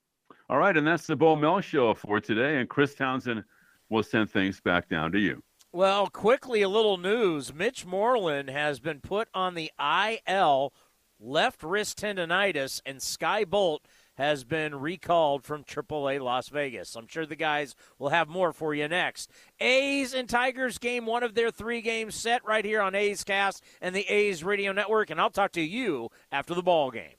All 0.49 0.57
right, 0.57 0.75
and 0.75 0.87
that's 0.87 1.05
the 1.05 1.15
Bo 1.15 1.35
Mel 1.35 1.61
show 1.61 1.93
for 1.93 2.19
today. 2.19 2.57
And 2.57 2.69
Chris 2.69 2.95
Townsend 2.95 3.43
will 3.89 4.03
send 4.03 4.31
things 4.31 4.59
back 4.61 4.89
down 4.89 5.11
to 5.11 5.19
you. 5.19 5.43
Well, 5.71 6.07
quickly, 6.07 6.63
a 6.63 6.69
little 6.69 6.97
news. 6.97 7.53
Mitch 7.53 7.85
Moreland 7.85 8.49
has 8.49 8.79
been 8.79 9.01
put 9.01 9.27
on 9.35 9.53
the 9.53 9.71
IL, 9.79 10.73
left 11.19 11.63
wrist 11.63 11.99
tendonitis, 11.99 12.81
and 12.85 13.01
Skye 13.01 13.45
Bolt 13.45 13.83
has 14.15 14.43
been 14.43 14.75
recalled 14.75 15.45
from 15.45 15.63
AAA 15.63 16.19
Las 16.19 16.49
Vegas. 16.49 16.95
I'm 16.95 17.07
sure 17.07 17.25
the 17.25 17.37
guys 17.37 17.73
will 17.97 18.09
have 18.09 18.27
more 18.27 18.51
for 18.51 18.73
you 18.73 18.87
next. 18.87 19.31
A's 19.61 20.13
and 20.13 20.27
Tigers 20.27 20.77
game 20.77 21.05
one 21.05 21.23
of 21.23 21.35
their 21.35 21.51
three 21.51 21.79
games 21.79 22.15
set 22.15 22.43
right 22.45 22.65
here 22.65 22.81
on 22.81 22.95
A's 22.95 23.23
Cast 23.23 23.63
and 23.81 23.95
the 23.95 24.09
A's 24.09 24.43
Radio 24.43 24.73
Network, 24.73 25.09
and 25.09 25.21
I'll 25.21 25.29
talk 25.29 25.53
to 25.53 25.61
you 25.61 26.09
after 26.31 26.53
the 26.53 26.61
ball 26.61 26.91
game. 26.91 27.18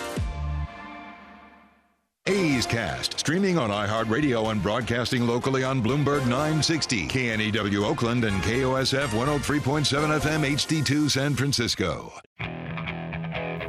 A's 2.27 2.67
Cast, 2.67 3.17
streaming 3.17 3.57
on 3.57 3.71
iHeartRadio 3.71 4.51
and 4.51 4.61
broadcasting 4.61 5.25
locally 5.25 5.63
on 5.63 5.81
Bloomberg 5.81 6.27
960, 6.27 7.07
KNEW 7.07 7.83
Oakland, 7.83 8.25
and 8.25 8.39
KOSF 8.43 9.07
103.7 9.07 10.19
FM 10.19 10.45
HD2 10.51 11.09
San 11.09 11.33
Francisco. 11.33 12.13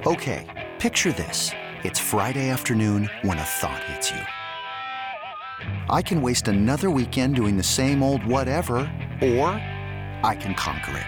Okay, 0.06 0.68
picture 0.78 1.12
this. 1.12 1.50
It's 1.82 1.98
Friday 1.98 2.50
afternoon 2.50 3.08
when 3.22 3.38
a 3.38 3.42
thought 3.42 3.82
hits 3.84 4.10
you. 4.10 4.20
I 5.88 6.02
can 6.02 6.20
waste 6.20 6.48
another 6.48 6.90
weekend 6.90 7.34
doing 7.36 7.56
the 7.56 7.62
same 7.62 8.02
old 8.02 8.22
whatever, 8.26 8.74
or 9.22 9.48
I 10.22 10.36
can 10.38 10.54
conquer 10.54 11.06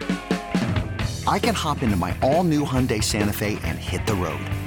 it. 0.00 1.26
I 1.28 1.38
can 1.38 1.54
hop 1.54 1.82
into 1.82 1.96
my 1.96 2.16
all 2.22 2.44
new 2.44 2.64
Hyundai 2.64 3.04
Santa 3.04 3.34
Fe 3.34 3.58
and 3.62 3.78
hit 3.78 4.06
the 4.06 4.14
road. 4.14 4.48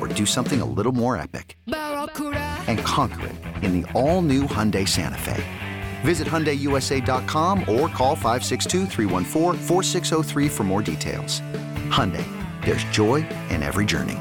or 0.00 0.08
do 0.08 0.24
something 0.24 0.62
a 0.62 0.64
little 0.64 0.92
more 0.92 1.14
epic? 1.16 1.58
And 1.66 2.78
conquer 2.80 3.26
it 3.26 3.34
in 3.62 3.82
the 3.82 3.92
all 3.92 4.22
new 4.22 4.44
Hyundai 4.44 4.88
Santa 4.88 5.18
Fe. 5.18 5.44
Visit 6.00 6.26
HyundaiUSA.com 6.26 7.60
or 7.60 7.88
call 7.88 8.16
562-314-4603 8.16 10.50
for 10.50 10.64
more 10.64 10.82
details. 10.82 11.42
Hyundai, 11.90 12.24
there's 12.64 12.82
joy 12.84 13.28
in 13.50 13.62
every 13.62 13.84
journey. 13.84 14.16